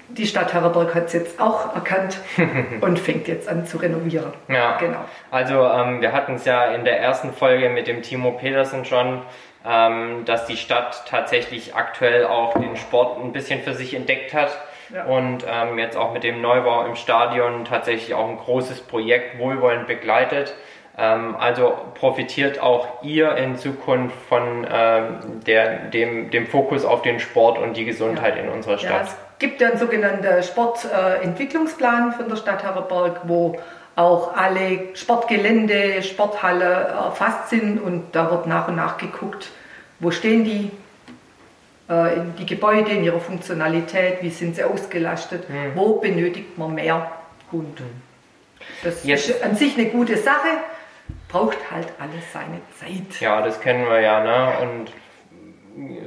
die 0.08 0.26
Stadt 0.26 0.52
Herreberg 0.52 0.94
hat 0.94 1.06
es 1.06 1.12
jetzt 1.12 1.40
auch 1.40 1.74
erkannt 1.74 2.18
und 2.80 2.98
fängt 2.98 3.28
jetzt 3.28 3.48
an 3.48 3.66
zu 3.66 3.78
renovieren. 3.78 4.32
Ja. 4.48 4.76
Genau. 4.78 5.04
Also 5.30 5.64
ähm, 5.64 6.00
wir 6.00 6.12
hatten 6.12 6.34
es 6.34 6.44
ja 6.44 6.66
in 6.66 6.84
der 6.84 7.00
ersten 7.00 7.32
Folge 7.32 7.68
mit 7.68 7.86
dem 7.86 8.02
Timo 8.02 8.32
Petersen 8.32 8.84
schon, 8.84 9.22
ähm, 9.64 10.24
dass 10.24 10.46
die 10.46 10.56
Stadt 10.56 11.04
tatsächlich 11.08 11.74
aktuell 11.74 12.26
auch 12.26 12.54
den 12.54 12.76
Sport 12.76 13.22
ein 13.22 13.32
bisschen 13.32 13.62
für 13.62 13.74
sich 13.74 13.94
entdeckt 13.94 14.32
hat. 14.32 14.56
Ja. 14.94 15.04
Und 15.04 15.44
ähm, 15.48 15.78
jetzt 15.78 15.96
auch 15.96 16.12
mit 16.12 16.22
dem 16.22 16.40
Neubau 16.40 16.84
im 16.86 16.94
Stadion 16.94 17.64
tatsächlich 17.64 18.14
auch 18.14 18.28
ein 18.28 18.38
großes 18.38 18.82
Projekt 18.82 19.38
wohlwollend 19.38 19.88
begleitet. 19.88 20.54
Ähm, 20.98 21.36
also 21.38 21.74
profitiert 21.94 22.58
auch 22.60 23.02
ihr 23.02 23.36
in 23.36 23.58
Zukunft 23.58 24.16
von 24.28 24.66
ähm, 24.70 25.40
der, 25.46 25.76
dem, 25.90 26.30
dem 26.30 26.46
Fokus 26.46 26.84
auf 26.86 27.02
den 27.02 27.20
Sport 27.20 27.58
und 27.58 27.76
die 27.76 27.84
Gesundheit 27.84 28.36
in 28.38 28.48
unserer 28.48 28.74
Ja, 28.74 28.78
Stadt. 28.78 29.06
es 29.08 29.16
gibt 29.38 29.60
ja 29.60 29.68
einen 29.68 29.78
sogenannten 29.78 30.42
Sportentwicklungsplan 30.42 32.12
von 32.12 32.28
der 32.28 32.36
Stadt 32.36 32.62
Herreberg, 32.62 33.20
wo 33.24 33.58
auch 33.94 34.34
alle 34.36 34.94
Sportgelände, 34.94 36.02
Sporthalle 36.02 36.64
erfasst 36.64 37.50
sind 37.50 37.78
und 37.78 38.04
da 38.12 38.30
wird 38.30 38.46
nach 38.46 38.68
und 38.68 38.76
nach 38.76 38.96
geguckt, 38.98 39.50
wo 40.00 40.10
stehen 40.10 40.44
die, 40.44 40.70
äh, 41.92 42.20
die 42.38 42.46
Gebäude 42.46 42.90
in 42.92 43.04
ihrer 43.04 43.20
Funktionalität, 43.20 44.18
wie 44.22 44.30
sind 44.30 44.56
sie 44.56 44.64
ausgelastet, 44.64 45.44
wo 45.74 45.94
benötigt 45.96 46.56
man 46.58 46.74
mehr 46.74 47.10
Hund. 47.52 47.80
Das 48.82 49.04
Jetzt- 49.04 49.30
ist 49.30 49.42
an 49.42 49.54
sich 49.56 49.78
eine 49.78 49.88
gute 49.88 50.16
Sache, 50.16 50.48
braucht 51.28 51.70
halt 51.70 51.88
alles 51.98 52.32
seine 52.32 52.60
Zeit. 52.78 53.20
Ja, 53.20 53.42
das 53.42 53.60
kennen 53.60 53.86
wir 53.88 54.00
ja, 54.00 54.20
ne? 54.22 54.52
Und 54.62 54.92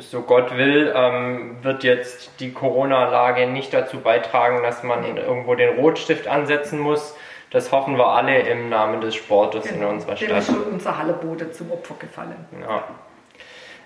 so 0.02 0.22
Gott 0.22 0.58
will, 0.58 0.92
ähm, 0.96 1.58
wird 1.62 1.84
jetzt 1.84 2.40
die 2.40 2.52
Corona-Lage 2.54 3.46
nicht 3.48 3.74
dazu 3.74 4.00
beitragen, 4.00 4.64
dass 4.64 4.82
man 4.84 5.02
Nee. 5.02 5.20
irgendwo 5.20 5.54
den 5.56 5.78
Rotstift 5.78 6.28
ansetzen 6.28 6.80
muss. 6.80 7.16
Das 7.52 7.72
hoffen 7.72 7.98
wir 7.98 8.08
alle 8.08 8.40
im 8.40 8.70
Namen 8.70 9.02
des 9.02 9.16
Sportes 9.16 9.70
in 9.72 9.84
unserer 9.84 10.16
Dem 10.16 10.28
Stadt. 10.28 10.40
ist 10.40 10.48
schon 10.48 10.64
unser 10.64 10.98
Hallebode 10.98 11.52
zum 11.52 11.72
Opfer 11.72 11.96
gefallen. 12.00 12.46
Ja. 12.62 12.84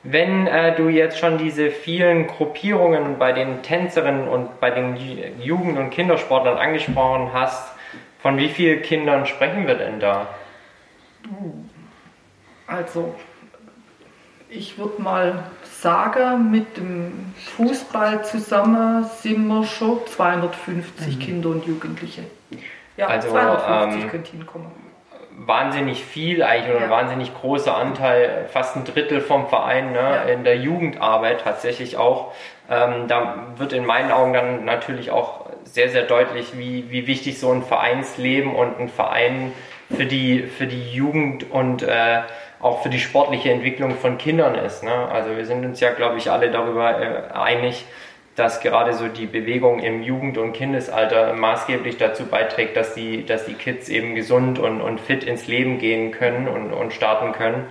Wenn 0.03 0.47
äh, 0.47 0.75
du 0.75 0.89
jetzt 0.89 1.17
schon 1.17 1.37
diese 1.37 1.71
vielen 1.71 2.27
Gruppierungen 2.27 3.17
bei 3.17 3.31
den 3.31 3.61
Tänzerinnen 3.63 4.27
und 4.27 4.59
bei 4.59 4.69
den 4.69 4.97
Ju- 4.97 5.23
Jugend- 5.39 5.77
und 5.79 5.89
Kindersportlern 5.91 6.57
angesprochen 6.57 7.29
hast, 7.33 7.73
von 8.21 8.37
wie 8.37 8.49
vielen 8.49 8.81
Kindern 8.81 9.25
sprechen 9.25 9.65
wir 9.65 9.75
denn 9.75 9.99
da? 10.01 10.27
Also, 12.67 13.13
ich 14.49 14.77
würde 14.77 15.01
mal 15.01 15.43
sagen, 15.63 16.51
mit 16.51 16.77
dem 16.77 17.33
Fußball 17.55 18.23
zusammen 18.23 19.03
sind 19.03 19.47
wir 19.47 19.63
schon 19.65 19.99
250 20.05 21.19
Kinder 21.19 21.49
und 21.49 21.65
Jugendliche. 21.65 22.23
Ja, 22.97 23.07
Mhm. 23.07 23.11
Also, 23.13 23.29
250 23.29 24.03
ähm, 24.03 24.09
könnte 24.09 24.31
hinkommen. 24.31 24.67
Wahnsinnig 25.35 26.03
viel 26.05 26.43
eigentlich 26.43 26.69
oder 26.69 26.79
Ja. 26.81 26.85
ein 26.85 26.91
wahnsinnig 26.91 27.33
großer 27.33 27.75
Anteil, 27.75 28.45
fast 28.53 28.75
ein 28.75 28.85
Drittel 28.85 29.19
vom 29.19 29.47
Verein 29.47 29.91
ne, 29.91 29.97
Ja. 29.99 30.21
in 30.23 30.43
der 30.43 30.57
Jugendarbeit 30.57 31.41
tatsächlich 31.41 31.97
auch. 31.97 32.33
Ähm, 32.69 33.07
da 33.07 33.47
wird 33.57 33.73
in 33.73 33.83
meinen 33.85 34.11
Augen 34.11 34.33
dann 34.33 34.63
natürlich 34.63 35.09
auch 35.09 35.47
sehr, 35.63 35.89
sehr 35.89 36.03
deutlich, 36.03 36.55
wie, 36.57 36.91
wie 36.91 37.07
wichtig 37.07 37.39
so 37.39 37.51
ein 37.51 37.63
Vereinsleben 37.63 38.53
und 38.55 38.79
ein 38.79 38.89
Verein 38.89 39.51
für 39.95 40.05
die, 40.05 40.43
für 40.43 40.67
die 40.67 40.91
Jugend 40.91 41.49
und 41.51 41.83
äh, 41.83 42.21
auch 42.59 42.81
für 42.81 42.89
die 42.89 42.99
sportliche 42.99 43.51
Entwicklung 43.51 43.95
von 43.95 44.17
Kindern 44.17 44.55
ist. 44.55 44.83
Ne? 44.83 44.91
Also 44.91 45.35
wir 45.35 45.45
sind 45.45 45.65
uns 45.65 45.79
ja, 45.79 45.91
glaube 45.91 46.17
ich, 46.17 46.31
alle 46.31 46.49
darüber 46.49 46.99
äh, 46.99 47.33
einig, 47.33 47.85
dass 48.35 48.61
gerade 48.61 48.93
so 48.93 49.07
die 49.07 49.27
Bewegung 49.27 49.79
im 49.79 50.01
Jugend- 50.01 50.37
und 50.37 50.53
Kindesalter 50.53 51.33
maßgeblich 51.33 51.97
dazu 51.97 52.25
beiträgt, 52.25 52.75
dass 52.75 52.95
die, 52.95 53.25
dass 53.25 53.45
die 53.45 53.53
Kids 53.53 53.89
eben 53.89 54.15
gesund 54.15 54.59
und, 54.59 54.81
und 54.81 54.99
fit 54.99 55.23
ins 55.23 55.47
Leben 55.47 55.77
gehen 55.77 56.11
können 56.11 56.47
und, 56.47 56.73
und 56.73 56.93
starten 56.93 57.33
können. 57.33 57.65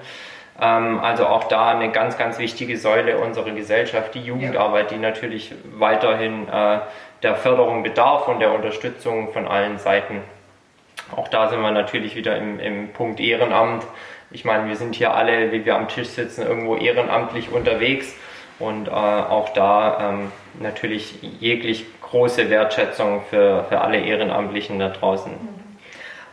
Ähm, 0.61 1.00
also 1.00 1.26
auch 1.26 1.44
da 1.44 1.70
eine 1.70 1.90
ganz, 1.90 2.18
ganz 2.18 2.38
wichtige 2.38 2.76
Säule 2.76 3.18
unserer 3.18 3.50
Gesellschaft, 3.50 4.14
die 4.14 4.22
Jugendarbeit, 4.22 4.90
die 4.90 4.98
natürlich 4.98 5.52
weiterhin 5.76 6.48
äh, 6.48 6.80
der 7.22 7.35
Förderung 7.35 7.82
bedarf 7.82 8.28
und 8.28 8.40
der 8.40 8.52
Unterstützung 8.52 9.32
von 9.32 9.48
allen 9.48 9.78
Seiten. 9.78 10.20
Auch 11.16 11.29
da 11.29 11.48
sind 11.48 11.61
wir 11.61 11.70
natürlich 11.70 12.16
wieder 12.16 12.37
im, 12.37 12.59
im 12.61 12.92
Punkt 12.92 13.20
Ehrenamt. 13.20 13.85
Ich 14.31 14.44
meine, 14.44 14.68
wir 14.68 14.77
sind 14.77 14.94
hier 14.94 15.14
alle, 15.14 15.53
wie 15.53 15.64
wir 15.64 15.77
am 15.77 15.88
Tisch 15.88 16.09
sitzen, 16.09 16.42
irgendwo 16.42 16.77
ehrenamtlich 16.77 17.51
unterwegs 17.51 18.14
und 18.59 18.88
äh, 18.88 18.90
auch 18.90 19.51
da 19.51 20.11
ähm, 20.11 20.33
natürlich 20.61 21.16
jeglich 21.40 21.85
große 22.01 22.48
Wertschätzung 22.51 23.22
für, 23.29 23.64
für 23.68 23.81
alle 23.81 23.98
Ehrenamtlichen 23.98 24.79
da 24.79 24.88
draußen. 24.88 25.33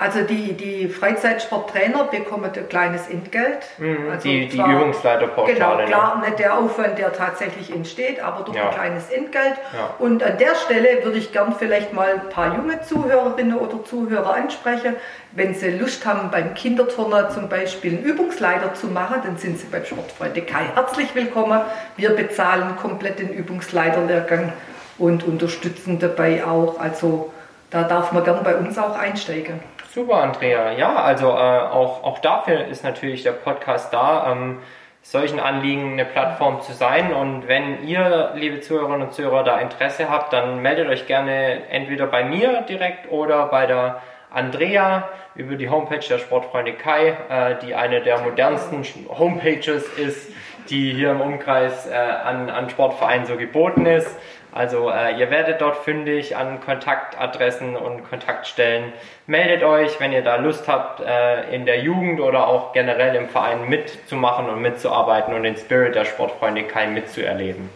Also 0.01 0.21
die, 0.21 0.53
die 0.53 0.87
Freizeitsporttrainer 0.87 2.05
bekommen 2.05 2.45
ein 2.55 2.69
kleines 2.69 3.09
Entgelt. 3.09 3.67
Mhm, 3.79 4.09
Also 4.09 4.29
die 4.29 4.47
die 4.47 4.55
zwar- 4.55 4.71
Übungsleiterpauschale. 4.71 5.53
Genau, 5.53 5.75
ne? 5.75 5.83
klar, 5.85 6.21
nicht 6.25 6.39
der 6.39 6.57
Aufwand, 6.57 6.97
der 6.97 7.11
tatsächlich 7.11 7.69
entsteht, 7.75 8.21
aber 8.23 8.45
doch 8.45 8.55
Ja. 8.55 8.69
ein 8.69 8.73
kleines 8.75 9.09
Entgelt. 9.09 9.55
Ja. 9.73 9.93
Und 9.99 10.23
an 10.23 10.37
der 10.37 10.55
Stelle 10.55 11.03
würde 11.03 11.17
ich 11.17 11.33
gern 11.33 11.53
vielleicht 11.59 11.91
mal 11.91 12.13
ein 12.13 12.29
paar 12.29 12.55
junge 12.55 12.79
Zuhörerinnen 12.81 13.57
oder 13.57 13.83
Zuhörer 13.83 14.35
ansprechen. 14.35 14.95
Wenn 15.33 15.53
sie 15.53 15.71
Lust 15.71 16.05
haben, 16.05 16.31
beim 16.31 16.53
Kinderturner 16.53 17.29
zum 17.29 17.49
Beispiel 17.49 17.97
einen 17.97 18.03
Übungsleiter 18.03 18.73
zu 18.75 18.87
machen, 18.87 19.17
dann 19.25 19.35
sind 19.35 19.59
sie 19.59 19.67
beim 19.67 19.83
Sportfreunde 19.83 20.43
Kai 20.43 20.63
herzlich 20.75 21.13
willkommen. 21.13 21.59
Wir 21.97 22.11
bezahlen 22.11 22.77
komplett 22.81 23.19
den 23.19 23.33
Übungsleiterlehrgang 23.33 24.53
und 24.97 25.25
unterstützen 25.25 25.99
dabei 25.99 26.45
auch. 26.45 26.79
Also 26.79 27.33
da 27.69 27.83
darf 27.83 28.13
man 28.13 28.23
gern 28.23 28.45
bei 28.45 28.55
uns 28.55 28.77
auch 28.77 28.97
einsteigen. 28.97 29.59
Super, 29.91 30.21
Andrea. 30.21 30.73
Ja, 30.73 30.97
also 30.97 31.29
äh, 31.29 31.31
auch, 31.31 32.03
auch 32.03 32.19
dafür 32.19 32.65
ist 32.65 32.83
natürlich 32.83 33.23
der 33.23 33.31
Podcast 33.31 33.91
da, 33.91 34.31
ähm, 34.31 34.59
solchen 35.01 35.39
Anliegen 35.39 35.93
eine 35.93 36.05
Plattform 36.05 36.61
zu 36.61 36.73
sein. 36.73 37.11
Und 37.11 37.47
wenn 37.47 37.83
ihr, 37.87 38.33
liebe 38.35 38.59
Zuhörerinnen 38.59 39.07
und 39.07 39.13
Zuhörer, 39.13 39.43
da 39.43 39.59
Interesse 39.59 40.07
habt, 40.07 40.31
dann 40.31 40.61
meldet 40.61 40.89
euch 40.89 41.07
gerne 41.07 41.67
entweder 41.69 42.05
bei 42.05 42.23
mir 42.23 42.61
direkt 42.69 43.11
oder 43.11 43.47
bei 43.47 43.65
der 43.65 44.03
Andrea 44.31 45.09
über 45.33 45.55
die 45.55 45.69
Homepage 45.69 46.05
der 46.07 46.19
Sportfreunde 46.19 46.73
Kai, 46.73 47.17
äh, 47.29 47.55
die 47.65 47.73
eine 47.73 48.01
der 48.01 48.19
modernsten 48.19 48.85
Homepages 49.09 49.91
ist, 49.97 50.31
die 50.69 50.93
hier 50.93 51.11
im 51.11 51.21
Umkreis 51.21 51.87
äh, 51.87 51.95
an, 51.95 52.51
an 52.51 52.69
Sportvereinen 52.69 53.25
so 53.25 53.37
geboten 53.37 53.87
ist. 53.87 54.15
Also 54.51 54.89
äh, 54.89 55.19
ihr 55.19 55.29
werdet 55.29 55.61
dort 55.61 55.77
fündig 55.77 56.35
an 56.35 56.59
Kontaktadressen 56.59 57.75
und 57.77 58.09
Kontaktstellen. 58.09 58.93
Meldet 59.27 59.63
euch, 59.63 59.99
wenn 59.99 60.11
ihr 60.11 60.23
da 60.23 60.37
Lust 60.37 60.67
habt, 60.67 61.01
äh, 61.01 61.53
in 61.53 61.65
der 61.65 61.81
Jugend 61.81 62.19
oder 62.19 62.47
auch 62.47 62.73
generell 62.73 63.15
im 63.15 63.29
Verein 63.29 63.69
mitzumachen 63.69 64.49
und 64.49 64.61
mitzuarbeiten 64.61 65.33
und 65.33 65.43
den 65.43 65.55
Spirit 65.55 65.93
der 65.95 66.05
Sportfreunde 66.05 66.63
Kai 66.63 66.87
mitzuerleben. 66.87 67.69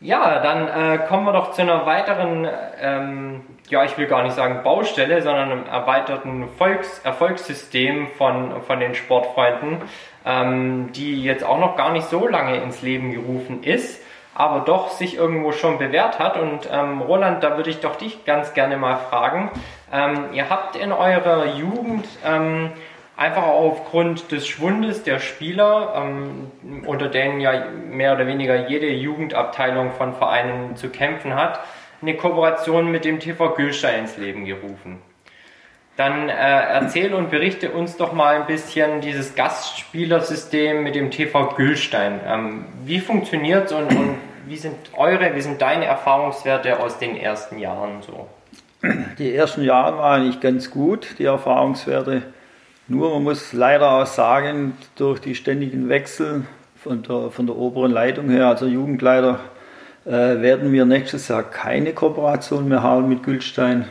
Ja, 0.00 0.38
dann 0.40 0.68
äh, 0.68 0.98
kommen 1.06 1.24
wir 1.24 1.32
doch 1.32 1.52
zu 1.52 1.62
einer 1.62 1.86
weiteren, 1.86 2.46
ähm, 2.78 3.40
ja, 3.70 3.84
ich 3.84 3.96
will 3.96 4.06
gar 4.06 4.22
nicht 4.22 4.34
sagen 4.34 4.62
Baustelle, 4.62 5.22
sondern 5.22 5.50
einem 5.50 5.66
erweiterten 5.66 6.48
Volks 6.58 6.98
Erfolgssystem 6.98 8.08
von, 8.18 8.62
von 8.62 8.80
den 8.80 8.94
Sportfreunden, 8.94 9.78
ähm, 10.26 10.92
die 10.92 11.24
jetzt 11.24 11.42
auch 11.42 11.58
noch 11.58 11.76
gar 11.76 11.90
nicht 11.90 12.06
so 12.08 12.28
lange 12.28 12.58
ins 12.58 12.82
Leben 12.82 13.12
gerufen 13.12 13.62
ist, 13.62 14.03
aber 14.34 14.60
doch 14.60 14.90
sich 14.90 15.16
irgendwo 15.16 15.52
schon 15.52 15.78
bewährt 15.78 16.18
hat. 16.18 16.36
Und 16.36 16.68
ähm, 16.70 17.00
Roland, 17.00 17.42
da 17.42 17.56
würde 17.56 17.70
ich 17.70 17.80
doch 17.80 17.96
dich 17.96 18.24
ganz 18.24 18.54
gerne 18.54 18.76
mal 18.76 18.96
fragen. 18.96 19.50
Ähm, 19.92 20.26
ihr 20.32 20.50
habt 20.50 20.76
in 20.76 20.92
eurer 20.92 21.46
Jugend 21.54 22.06
ähm, 22.24 22.70
einfach 23.16 23.44
aufgrund 23.44 24.32
des 24.32 24.46
Schwundes 24.46 25.04
der 25.04 25.20
Spieler, 25.20 25.94
ähm, 25.96 26.50
unter 26.86 27.08
denen 27.08 27.40
ja 27.40 27.66
mehr 27.90 28.14
oder 28.14 28.26
weniger 28.26 28.68
jede 28.68 28.88
Jugendabteilung 28.88 29.92
von 29.92 30.14
Vereinen 30.14 30.76
zu 30.76 30.88
kämpfen 30.88 31.34
hat, 31.34 31.60
eine 32.02 32.16
Kooperation 32.16 32.90
mit 32.90 33.04
dem 33.04 33.20
TV 33.20 33.50
Gülstein 33.50 34.00
ins 34.00 34.16
Leben 34.16 34.44
gerufen. 34.44 35.00
Dann 35.96 36.28
äh, 36.28 36.32
erzähl 36.32 37.14
und 37.14 37.30
berichte 37.30 37.70
uns 37.70 37.96
doch 37.96 38.12
mal 38.12 38.34
ein 38.34 38.46
bisschen 38.46 39.00
dieses 39.00 39.36
Gastspielersystem 39.36 40.82
mit 40.82 40.96
dem 40.96 41.12
TV 41.12 41.50
Gülstein. 41.50 42.18
Ähm, 42.26 42.64
wie 42.84 42.98
funktioniert 42.98 43.70
und, 43.70 43.94
und 43.94 44.18
wie 44.46 44.56
sind 44.56 44.76
eure, 44.96 45.34
wie 45.34 45.40
sind 45.40 45.60
deine 45.60 45.84
Erfahrungswerte 45.86 46.78
aus 46.78 46.98
den 46.98 47.16
ersten 47.16 47.58
Jahren 47.58 48.02
so? 48.02 48.28
Die 49.18 49.34
ersten 49.34 49.62
Jahre 49.62 49.98
waren 49.98 50.26
nicht 50.26 50.40
ganz 50.40 50.70
gut, 50.70 51.16
die 51.18 51.24
Erfahrungswerte. 51.24 52.22
Nur 52.86 53.14
man 53.14 53.22
muss 53.22 53.52
leider 53.52 53.90
auch 53.92 54.06
sagen, 54.06 54.76
durch 54.96 55.20
die 55.20 55.34
ständigen 55.34 55.88
Wechsel 55.88 56.44
von 56.76 57.02
der, 57.02 57.30
von 57.30 57.46
der 57.46 57.56
oberen 57.56 57.92
Leitung 57.92 58.28
her, 58.28 58.48
also 58.48 58.66
Jugendleiter, 58.66 59.40
äh, 60.04 60.10
werden 60.10 60.70
wir 60.70 60.84
nächstes 60.84 61.28
Jahr 61.28 61.42
keine 61.42 61.94
Kooperation 61.94 62.68
mehr 62.68 62.82
haben 62.82 63.08
mit 63.08 63.22
Gülstein. 63.22 63.86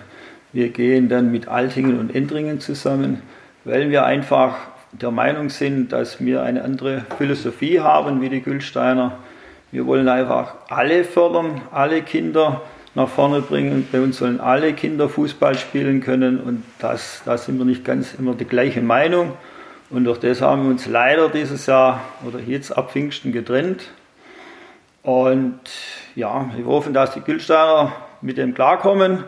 Wir 0.51 0.69
gehen 0.69 1.09
dann 1.09 1.31
mit 1.31 1.47
Altingen 1.47 1.99
und 1.99 2.13
Endringen 2.13 2.59
zusammen, 2.59 3.23
weil 3.63 3.89
wir 3.89 4.05
einfach 4.05 4.57
der 4.91 5.09
Meinung 5.09 5.49
sind, 5.49 5.91
dass 5.91 6.23
wir 6.23 6.43
eine 6.43 6.63
andere 6.63 7.03
Philosophie 7.17 7.79
haben 7.79 8.21
wie 8.21 8.29
die 8.29 8.41
Gülsteiner. 8.41 9.17
Wir 9.73 9.87
wollen 9.87 10.07
einfach 10.07 10.53
alle 10.69 11.03
fördern, 11.03 11.61
alle 11.71 12.03
Kinder 12.03 12.61
nach 12.93 13.07
vorne 13.07 13.41
bringen. 13.41 13.87
Bei 13.91 14.01
uns 14.01 14.19
sollen 14.19 14.39
alle 14.39 14.73
Kinder 14.73 15.09
Fußball 15.09 15.57
spielen 15.57 15.99
können 15.99 16.39
und 16.39 16.63
das, 16.77 17.23
da 17.25 17.39
sind 17.39 17.57
wir 17.57 17.65
nicht 17.65 17.83
ganz 17.83 18.13
immer 18.13 18.35
die 18.35 18.45
gleiche 18.45 18.83
Meinung. 18.83 19.31
Und 19.89 20.03
durch 20.03 20.19
das 20.19 20.43
haben 20.43 20.65
wir 20.65 20.69
uns 20.69 20.85
leider 20.85 21.27
dieses 21.27 21.65
Jahr 21.65 22.01
oder 22.23 22.39
jetzt 22.39 22.69
ab 22.77 22.91
Pfingsten 22.91 23.31
getrennt. 23.31 23.89
Und 25.01 25.59
ja, 26.13 26.51
wir 26.55 26.65
hoffen, 26.67 26.93
dass 26.93 27.15
die 27.15 27.21
Gülsteiner 27.21 27.93
mit 28.21 28.37
dem 28.37 28.53
klarkommen 28.53 29.23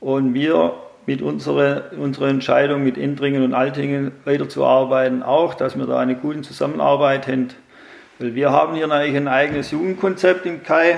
und 0.00 0.32
wir 0.32 0.72
mit 1.04 1.20
unserer, 1.20 1.90
unserer 1.98 2.28
Entscheidung 2.28 2.82
mit 2.82 2.96
Endringen 2.96 3.44
und 3.44 3.52
Altingen 3.52 4.12
weiterzuarbeiten 4.24 5.22
auch, 5.22 5.52
dass 5.52 5.76
wir 5.76 5.84
da 5.84 5.98
eine 5.98 6.14
gute 6.14 6.40
Zusammenarbeit 6.40 7.26
haben. 7.26 7.48
Weil 8.22 8.36
wir 8.36 8.52
haben 8.52 8.76
hier 8.76 8.86
natürlich 8.86 9.16
ein 9.16 9.26
eigenes 9.26 9.72
Jugendkonzept 9.72 10.46
im 10.46 10.62
Kai, 10.62 10.96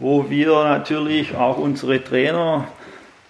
wo 0.00 0.28
wir 0.28 0.48
natürlich 0.64 1.36
auch 1.36 1.58
unsere 1.58 2.02
Trainer, 2.02 2.66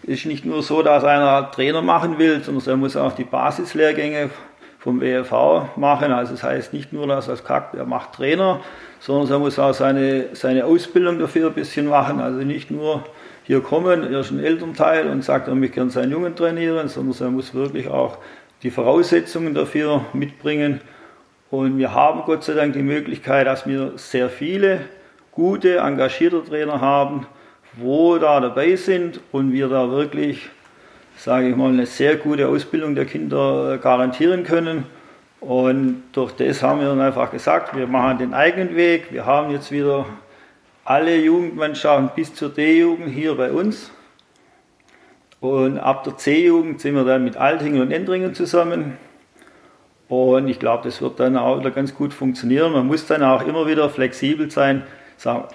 ist 0.05 0.24
nicht 0.24 0.46
nur 0.46 0.62
so, 0.62 0.81
dass 0.81 1.05
einer 1.05 1.51
Trainer 1.51 1.83
machen 1.83 2.18
will, 2.18 2.42
sondern 2.42 2.66
er 2.66 2.77
muss 2.79 2.96
auch 2.96 3.12
die 3.12 3.24
Basislehrgänge 3.24 4.31
vom 4.79 5.03
WFV 5.03 5.77
machen. 5.77 6.12
Also 6.12 6.33
das 6.33 6.42
heißt 6.42 6.72
nicht 6.72 6.94
nur, 6.94 7.07
dass 7.07 7.29
er 7.29 7.37
sagt, 7.37 7.74
er 7.74 7.85
macht 7.85 8.14
Trainer, 8.14 8.61
sondern 9.01 9.31
er 9.33 9.38
muss 9.38 9.59
auch 9.59 9.74
seine, 9.74 10.35
seine 10.35 10.64
Ausbildung 10.64 11.18
dafür 11.18 11.48
ein 11.48 11.55
bisschen 11.55 11.88
machen. 11.88 12.22
Also 12.22 12.38
nicht 12.38 12.70
nur 12.70 13.05
hier 13.44 13.61
kommen, 13.61 14.11
er 14.11 14.20
ist 14.20 14.31
ein 14.31 14.42
Elternteil 14.42 15.11
und 15.11 15.22
sagt, 15.22 15.48
er 15.48 15.55
möchte 15.55 15.74
gerne 15.74 15.90
seinen 15.90 16.12
Jungen 16.12 16.35
trainieren, 16.35 16.88
sondern 16.88 17.20
er 17.20 17.31
muss 17.33 17.53
wirklich 17.53 17.88
auch 17.88 18.16
die 18.62 18.70
Voraussetzungen 18.70 19.53
dafür 19.53 20.07
mitbringen. 20.14 20.81
Und 21.51 21.79
wir 21.79 21.95
haben 21.95 22.23
Gott 22.27 22.45
sei 22.45 22.53
Dank 22.53 22.75
die 22.75 22.83
Möglichkeit, 22.83 23.47
dass 23.47 23.67
wir 23.67 23.93
sehr 23.97 24.29
viele 24.29 24.81
gute, 25.33 25.79
engagierte 25.79 26.45
Trainer 26.45 26.81
haben, 26.81 27.27
wo 27.75 28.19
da 28.19 28.41
dabei 28.41 28.77
sind 28.77 29.21
und 29.33 29.53
wir 29.53 29.69
da 29.69 29.91
wirklich, 29.91 30.51
sage 31.17 31.49
ich 31.49 31.57
mal, 31.57 31.71
eine 31.71 31.87
sehr 31.87 32.17
gute 32.17 32.49
Ausbildung 32.49 32.95
der 32.95 33.07
Kinder 33.07 33.79
garantieren 33.79 34.45
können. 34.45 34.85
Und 35.41 36.03
durch 36.13 36.33
das 36.33 36.63
haben 36.63 36.81
wir 36.81 36.89
dann 36.89 37.01
einfach 37.01 37.31
gesagt, 37.31 37.75
wir 37.75 37.87
machen 37.87 38.19
den 38.19 38.35
eigenen 38.35 38.77
Weg. 38.77 39.11
Wir 39.11 39.25
haben 39.25 39.51
jetzt 39.51 39.73
wieder 39.73 40.05
alle 40.85 41.17
Jugendmannschaften 41.17 42.11
bis 42.15 42.35
zur 42.35 42.51
D-Jugend 42.51 43.09
hier 43.09 43.35
bei 43.37 43.53
uns. 43.53 43.91
Und 45.41 45.79
ab 45.79 46.05
der 46.05 46.17
C-Jugend 46.17 46.81
sind 46.81 46.95
wir 46.95 47.05
dann 47.05 47.25
mit 47.25 47.37
Altingen 47.37 47.81
und 47.81 47.93
Endringen 47.93 48.35
zusammen. 48.35 48.99
Und 50.09 50.49
ich 50.49 50.59
glaube, 50.59 50.85
das 50.85 51.03
wird 51.03 51.21
dann 51.21 51.37
auch 51.37 51.59
wieder 51.59 51.71
ganz 51.71 51.94
gut 51.94 52.14
funktionieren. 52.14 52.73
Man 52.73 52.87
muss 52.87 53.07
dann 53.07 53.23
auch 53.23 53.47
immer 53.47 53.66
wieder 53.66 53.90
flexibel 53.90 54.51
sein. 54.51 54.85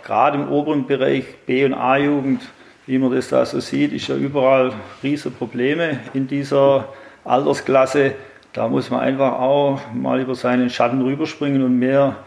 Gerade 0.03 0.37
im 0.37 0.51
oberen 0.51 0.85
Bereich 0.85 1.25
B- 1.45 1.65
und 1.65 1.73
A-Jugend, 1.73 2.41
wie 2.85 2.99
man 2.99 3.11
das 3.11 3.29
da 3.29 3.45
so 3.45 3.59
sieht, 3.59 3.93
ist 3.93 4.09
ja 4.09 4.15
überall 4.15 4.73
riesige 5.01 5.33
Probleme 5.33 5.99
in 6.13 6.27
dieser 6.27 6.89
Altersklasse. 7.23 8.13
Da 8.51 8.67
muss 8.67 8.91
man 8.91 8.99
einfach 8.99 9.39
auch 9.39 9.79
mal 9.93 10.19
über 10.19 10.35
seinen 10.35 10.69
Schatten 10.69 11.01
rüberspringen 11.01 11.63
und 11.63 11.79
mehr, 11.79 12.17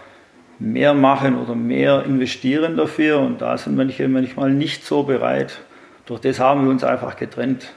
mehr 0.58 0.94
machen 0.94 1.38
oder 1.38 1.54
mehr 1.54 2.04
investieren 2.04 2.76
dafür. 2.76 3.20
Und 3.20 3.40
da 3.40 3.56
sind 3.56 3.76
manche 3.76 4.08
manchmal 4.08 4.50
nicht 4.50 4.84
so 4.84 5.04
bereit. 5.04 5.60
Durch 6.06 6.20
das 6.20 6.40
haben 6.40 6.64
wir 6.64 6.70
uns 6.70 6.82
einfach 6.82 7.16
getrennt. 7.16 7.72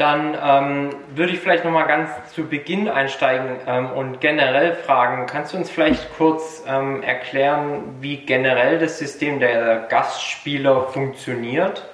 Dann 0.00 0.34
ähm, 0.42 0.90
würde 1.14 1.34
ich 1.34 1.40
vielleicht 1.40 1.66
nochmal 1.66 1.86
ganz 1.86 2.08
zu 2.34 2.44
Beginn 2.44 2.88
einsteigen 2.88 3.56
ähm, 3.66 3.90
und 3.90 4.18
generell 4.22 4.72
fragen, 4.72 5.26
kannst 5.26 5.52
du 5.52 5.58
uns 5.58 5.68
vielleicht 5.68 6.16
kurz 6.16 6.64
ähm, 6.66 7.02
erklären, 7.02 7.82
wie 8.00 8.16
generell 8.16 8.78
das 8.78 8.98
System 8.98 9.40
der 9.40 9.86
Gastspieler 9.90 10.84
funktioniert? 10.84 11.84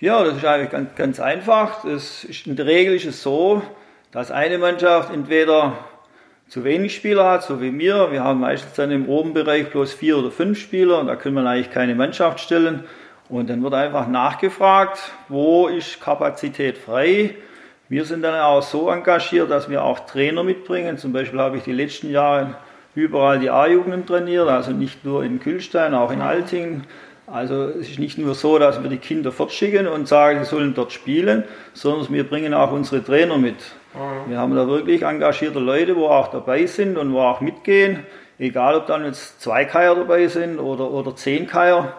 Ja, 0.00 0.24
das 0.24 0.38
ist 0.38 0.44
eigentlich 0.44 0.70
ganz, 0.70 0.96
ganz 0.96 1.20
einfach. 1.20 1.84
Ist, 1.84 2.44
in 2.44 2.56
der 2.56 2.66
Regel 2.66 2.96
ist 2.96 3.04
es 3.04 3.22
so, 3.22 3.62
dass 4.10 4.32
eine 4.32 4.58
Mannschaft 4.58 5.14
entweder 5.14 5.74
zu 6.48 6.64
wenig 6.64 6.96
Spieler 6.96 7.30
hat, 7.30 7.44
so 7.44 7.60
wie 7.60 7.78
wir. 7.78 8.10
Wir 8.10 8.24
haben 8.24 8.40
meistens 8.40 8.72
dann 8.72 8.90
im 8.90 9.08
oben 9.08 9.32
Bereich 9.32 9.70
bloß 9.70 9.94
vier 9.94 10.18
oder 10.18 10.32
fünf 10.32 10.58
Spieler 10.58 10.98
und 10.98 11.06
da 11.06 11.14
können 11.14 11.36
wir 11.36 11.48
eigentlich 11.48 11.70
keine 11.70 11.94
Mannschaft 11.94 12.40
stellen. 12.40 12.82
Und 13.28 13.50
dann 13.50 13.62
wird 13.62 13.74
einfach 13.74 14.06
nachgefragt, 14.06 14.98
wo 15.28 15.66
ist 15.66 16.00
Kapazität 16.00 16.78
frei. 16.78 17.34
Wir 17.88 18.04
sind 18.04 18.22
dann 18.22 18.38
auch 18.40 18.62
so 18.62 18.90
engagiert, 18.90 19.50
dass 19.50 19.68
wir 19.68 19.82
auch 19.82 20.00
Trainer 20.00 20.44
mitbringen. 20.44 20.98
Zum 20.98 21.12
Beispiel 21.12 21.40
habe 21.40 21.56
ich 21.56 21.64
die 21.64 21.72
letzten 21.72 22.10
Jahre 22.10 22.56
überall 22.94 23.38
die 23.38 23.50
A-Jugenden 23.50 24.06
trainiert, 24.06 24.48
also 24.48 24.72
nicht 24.72 25.04
nur 25.04 25.22
in 25.22 25.38
Kühlstein, 25.38 25.94
auch 25.94 26.10
in 26.10 26.22
Altingen. 26.22 26.84
Also 27.26 27.64
es 27.64 27.90
ist 27.90 27.98
nicht 27.98 28.18
nur 28.18 28.34
so, 28.34 28.58
dass 28.58 28.82
wir 28.82 28.88
die 28.88 28.98
Kinder 28.98 29.32
fortschicken 29.32 29.88
und 29.88 30.06
sagen, 30.06 30.44
sie 30.44 30.50
sollen 30.50 30.74
dort 30.74 30.92
spielen, 30.92 31.44
sondern 31.74 32.12
wir 32.12 32.24
bringen 32.24 32.54
auch 32.54 32.70
unsere 32.70 33.04
Trainer 33.04 33.36
mit. 33.36 33.56
Mhm. 33.94 34.30
Wir 34.30 34.38
haben 34.38 34.54
da 34.54 34.66
wirklich 34.68 35.02
engagierte 35.02 35.58
Leute, 35.58 35.96
wo 35.96 36.06
auch 36.06 36.28
dabei 36.28 36.66
sind 36.66 36.96
und 36.96 37.12
wo 37.12 37.20
auch 37.20 37.40
mitgehen. 37.40 38.06
Egal, 38.38 38.76
ob 38.76 38.86
dann 38.86 39.04
jetzt 39.04 39.40
zwei 39.40 39.64
Keier 39.64 39.94
dabei 39.96 40.28
sind 40.28 40.58
oder, 40.58 40.90
oder 40.90 41.16
zehn 41.16 41.46
Keier 41.46 41.94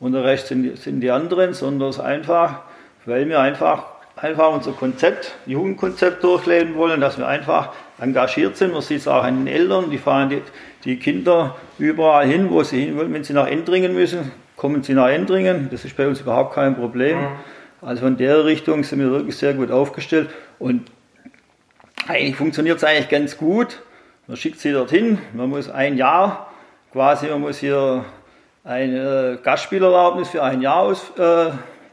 und 0.00 0.12
der 0.12 0.24
Rest 0.24 0.48
sind, 0.48 0.76
sind 0.78 1.00
die 1.00 1.10
anderen, 1.10 1.54
sondern 1.54 1.90
es 1.90 1.96
ist 1.96 2.02
einfach, 2.02 2.60
weil 3.06 3.28
wir 3.28 3.40
einfach, 3.40 3.84
einfach 4.16 4.52
unser 4.52 4.72
Konzept, 4.72 5.34
Jugendkonzept 5.46 6.22
durchleben 6.22 6.74
wollen, 6.74 7.00
dass 7.00 7.18
wir 7.18 7.26
einfach 7.26 7.72
engagiert 7.98 8.56
sind. 8.56 8.72
Man 8.72 8.82
sieht 8.82 9.00
es 9.00 9.08
auch 9.08 9.22
an 9.22 9.44
den 9.44 9.46
Eltern, 9.46 9.90
die 9.90 9.98
fahren 9.98 10.28
die, 10.28 10.42
die 10.84 10.98
Kinder 10.98 11.56
überall 11.78 12.26
hin, 12.26 12.50
wo 12.50 12.62
sie 12.62 12.84
hin 12.84 12.96
wollen. 12.96 13.12
Wenn 13.12 13.24
sie 13.24 13.32
nach 13.32 13.46
Endringen 13.46 13.94
müssen, 13.94 14.30
kommen 14.56 14.82
sie 14.82 14.94
nach 14.94 15.08
Endringen. 15.08 15.68
Das 15.70 15.84
ist 15.84 15.96
bei 15.96 16.06
uns 16.06 16.20
überhaupt 16.20 16.54
kein 16.54 16.76
Problem. 16.76 17.20
Mhm. 17.20 17.28
Also 17.80 18.06
in 18.06 18.16
der 18.16 18.44
Richtung 18.44 18.82
sind 18.82 19.00
wir 19.00 19.10
wirklich 19.10 19.36
sehr 19.36 19.54
gut 19.54 19.70
aufgestellt 19.70 20.30
und 20.58 20.90
eigentlich 22.08 22.36
funktioniert 22.36 22.78
es 22.78 22.84
eigentlich 22.84 23.08
ganz 23.08 23.36
gut. 23.36 23.82
Man 24.26 24.36
schickt 24.36 24.58
sie 24.58 24.72
dorthin, 24.72 25.18
man 25.34 25.50
muss 25.50 25.68
ein 25.68 25.96
Jahr 25.96 26.50
quasi, 26.92 27.26
man 27.26 27.42
muss 27.42 27.58
hier 27.58 28.04
eine 28.64 29.38
Gastspielerlaubnis 29.42 30.30
für 30.30 30.42
ein 30.42 30.62
Jahr 30.62 30.80
aus, 30.80 31.12
äh, 31.18 31.50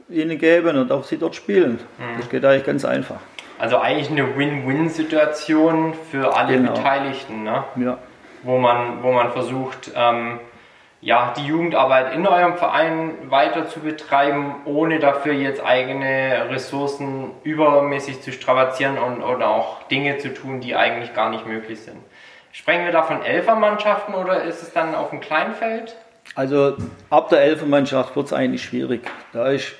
ihnen 0.10 0.38
geben 0.38 0.78
und 0.78 0.90
darf 0.90 1.06
sie 1.06 1.18
dort 1.18 1.36
spielen. 1.36 1.80
Mhm. 1.98 2.18
Das 2.18 2.30
geht 2.30 2.44
eigentlich 2.46 2.66
ganz 2.66 2.86
einfach. 2.86 3.20
Also 3.60 3.78
eigentlich 3.78 4.10
eine 4.10 4.38
Win-Win-Situation 4.38 5.94
für 6.10 6.36
alle 6.36 6.58
genau. 6.58 6.74
Beteiligten, 6.74 7.44
ne? 7.44 7.64
Ja. 7.76 7.98
Wo 8.44 8.58
man, 8.58 9.04
wo 9.04 9.12
man 9.12 9.32
versucht, 9.32 9.92
ähm, 9.96 10.40
ja, 11.00 11.34
die 11.38 11.46
Jugendarbeit 11.46 12.14
in 12.14 12.26
eurem 12.26 12.56
Verein 12.56 13.30
weiter 13.30 13.68
zu 13.68 13.82
betreiben, 13.82 14.56
ohne 14.66 15.00
dafür 15.00 15.34
jetzt 15.34 15.64
eigene 15.64 16.48
Ressourcen 16.50 17.32
übermäßig 17.44 18.22
zu 18.22 18.32
strapazieren 18.32 18.98
und 18.98 19.22
oder 19.22 19.50
auch 19.50 19.84
Dinge 19.90 20.18
zu 20.18 20.34
tun, 20.34 20.60
die 20.60 20.76
eigentlich 20.76 21.14
gar 21.14 21.30
nicht 21.30 21.46
möglich 21.46 21.82
sind. 21.82 21.98
Sprechen 22.52 22.86
wir 22.86 22.92
da 22.92 23.04
von 23.04 23.24
Elfermannschaften 23.24 24.14
oder 24.16 24.44
ist 24.44 24.62
es 24.62 24.74
dann 24.74 24.96
auf 24.96 25.12
dem 25.12 25.22
Kleinfeld? 25.22 25.96
Also 26.36 26.78
ab 27.10 27.30
der 27.30 27.42
Elfenmannschaft 27.42 28.16
wird 28.16 28.28
es 28.28 28.34
eigentlich 28.34 28.64
schwierig. 28.64 29.02
Da 29.34 29.50
ist 29.50 29.74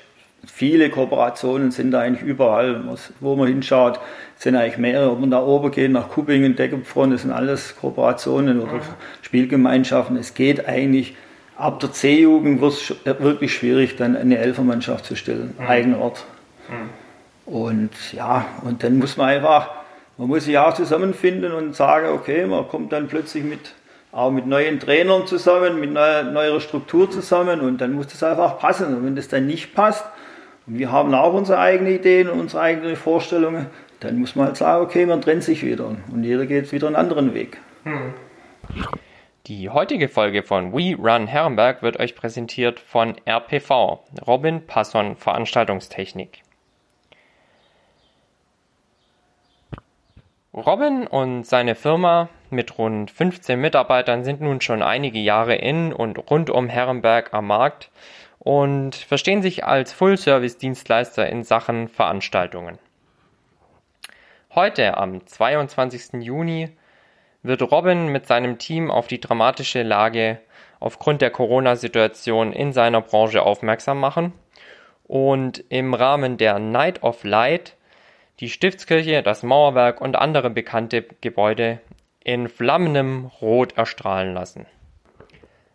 viele 0.46 0.90
Kooperationen 0.90 1.70
sind 1.70 1.92
da 1.92 2.00
eigentlich 2.00 2.26
überall, 2.26 2.82
wo 3.20 3.36
man 3.36 3.48
hinschaut, 3.48 4.00
sind 4.36 4.56
eigentlich 4.56 4.78
mehrere. 4.78 5.12
Ob 5.12 5.20
man 5.20 5.30
da 5.30 5.42
oben 5.42 5.70
geht, 5.70 5.90
nach 5.90 6.08
Kuppingen, 6.08 6.56
Deckepfron, 6.56 7.10
das 7.10 7.22
sind 7.22 7.30
alles 7.30 7.76
Kooperationen 7.76 8.60
oder 8.60 8.74
mhm. 8.74 8.80
Spielgemeinschaften. 9.22 10.16
Es 10.16 10.34
geht 10.34 10.66
eigentlich, 10.66 11.16
ab 11.56 11.80
der 11.80 11.92
C-Jugend 11.92 12.60
wird 12.60 12.72
es 12.72 13.22
wirklich 13.22 13.54
schwierig, 13.54 13.96
dann 13.96 14.16
eine 14.16 14.38
Elfermannschaft 14.38 15.04
zu 15.04 15.16
stellen, 15.16 15.54
mhm. 15.58 15.66
eigenen 15.66 16.00
Ort. 16.00 16.24
Mhm. 16.68 17.52
Und 17.54 17.90
ja, 18.12 18.46
und 18.62 18.82
dann 18.82 18.98
muss 18.98 19.16
man 19.16 19.28
einfach, 19.28 19.70
man 20.16 20.28
muss 20.28 20.44
sich 20.44 20.58
auch 20.58 20.74
zusammenfinden 20.74 21.52
und 21.52 21.74
sagen, 21.74 22.08
okay, 22.08 22.46
man 22.46 22.68
kommt 22.68 22.92
dann 22.92 23.08
plötzlich 23.08 23.44
mit 23.44 23.74
auch 24.12 24.30
mit 24.30 24.46
neuen 24.46 24.78
Trainern 24.78 25.26
zusammen, 25.26 25.80
mit 25.80 25.90
neuer, 25.90 26.22
neuer 26.22 26.60
Struktur 26.60 27.10
zusammen 27.10 27.60
und 27.60 27.80
dann 27.80 27.92
muss 27.92 28.08
das 28.08 28.22
einfach 28.22 28.58
passen. 28.58 28.94
Und 28.94 29.06
wenn 29.06 29.16
das 29.16 29.28
dann 29.28 29.46
nicht 29.46 29.74
passt, 29.74 30.04
und 30.66 30.78
wir 30.78 30.92
haben 30.92 31.12
auch 31.14 31.32
unsere 31.32 31.58
eigenen 31.58 31.94
Ideen 31.94 32.28
und 32.28 32.38
unsere 32.38 32.62
eigenen 32.62 32.94
Vorstellungen, 32.94 33.66
dann 34.00 34.18
muss 34.18 34.36
man 34.36 34.46
halt 34.46 34.56
sagen, 34.56 34.84
okay, 34.84 35.06
man 35.06 35.20
trennt 35.20 35.42
sich 35.42 35.64
wieder 35.64 35.86
und 36.12 36.22
jeder 36.22 36.46
geht 36.46 36.70
wieder 36.72 36.86
einen 36.86 36.96
anderen 36.96 37.34
Weg. 37.34 37.58
Hm. 37.84 38.14
Die 39.46 39.70
heutige 39.70 40.08
Folge 40.08 40.44
von 40.44 40.72
We 40.72 40.94
Run 40.96 41.26
Herrenberg 41.26 41.82
wird 41.82 41.98
euch 41.98 42.14
präsentiert 42.14 42.78
von 42.78 43.16
RPV, 43.26 44.04
Robin 44.24 44.66
Passon 44.66 45.16
Veranstaltungstechnik. 45.16 46.42
Robin 50.54 51.06
und 51.06 51.44
seine 51.44 51.74
Firma 51.74 52.28
mit 52.52 52.78
rund 52.78 53.10
15 53.10 53.58
Mitarbeitern 53.58 54.24
sind 54.24 54.40
nun 54.40 54.60
schon 54.60 54.82
einige 54.82 55.18
Jahre 55.18 55.54
in 55.54 55.92
und 55.92 56.30
rund 56.30 56.50
um 56.50 56.68
Herrenberg 56.68 57.32
am 57.34 57.46
Markt 57.46 57.90
und 58.38 58.94
verstehen 58.94 59.42
sich 59.42 59.64
als 59.64 59.92
Full-Service-Dienstleister 59.92 61.28
in 61.28 61.44
Sachen 61.44 61.88
Veranstaltungen. 61.88 62.78
Heute, 64.54 64.96
am 64.98 65.26
22. 65.26 66.22
Juni, 66.22 66.68
wird 67.42 67.62
Robin 67.62 68.08
mit 68.08 68.26
seinem 68.26 68.58
Team 68.58 68.90
auf 68.90 69.06
die 69.06 69.20
dramatische 69.20 69.82
Lage 69.82 70.40
aufgrund 70.80 71.22
der 71.22 71.30
Corona-Situation 71.30 72.52
in 72.52 72.72
seiner 72.72 73.00
Branche 73.00 73.42
aufmerksam 73.42 73.98
machen 73.98 74.32
und 75.04 75.64
im 75.68 75.94
Rahmen 75.94 76.36
der 76.36 76.58
Night 76.58 77.02
of 77.02 77.24
Light 77.24 77.76
die 78.40 78.48
Stiftskirche, 78.48 79.22
das 79.22 79.42
Mauerwerk 79.42 80.00
und 80.00 80.16
andere 80.16 80.50
bekannte 80.50 81.04
Gebäude 81.20 81.80
in 82.24 82.48
flammendem 82.48 83.30
Rot 83.40 83.76
erstrahlen 83.76 84.34
lassen. 84.34 84.66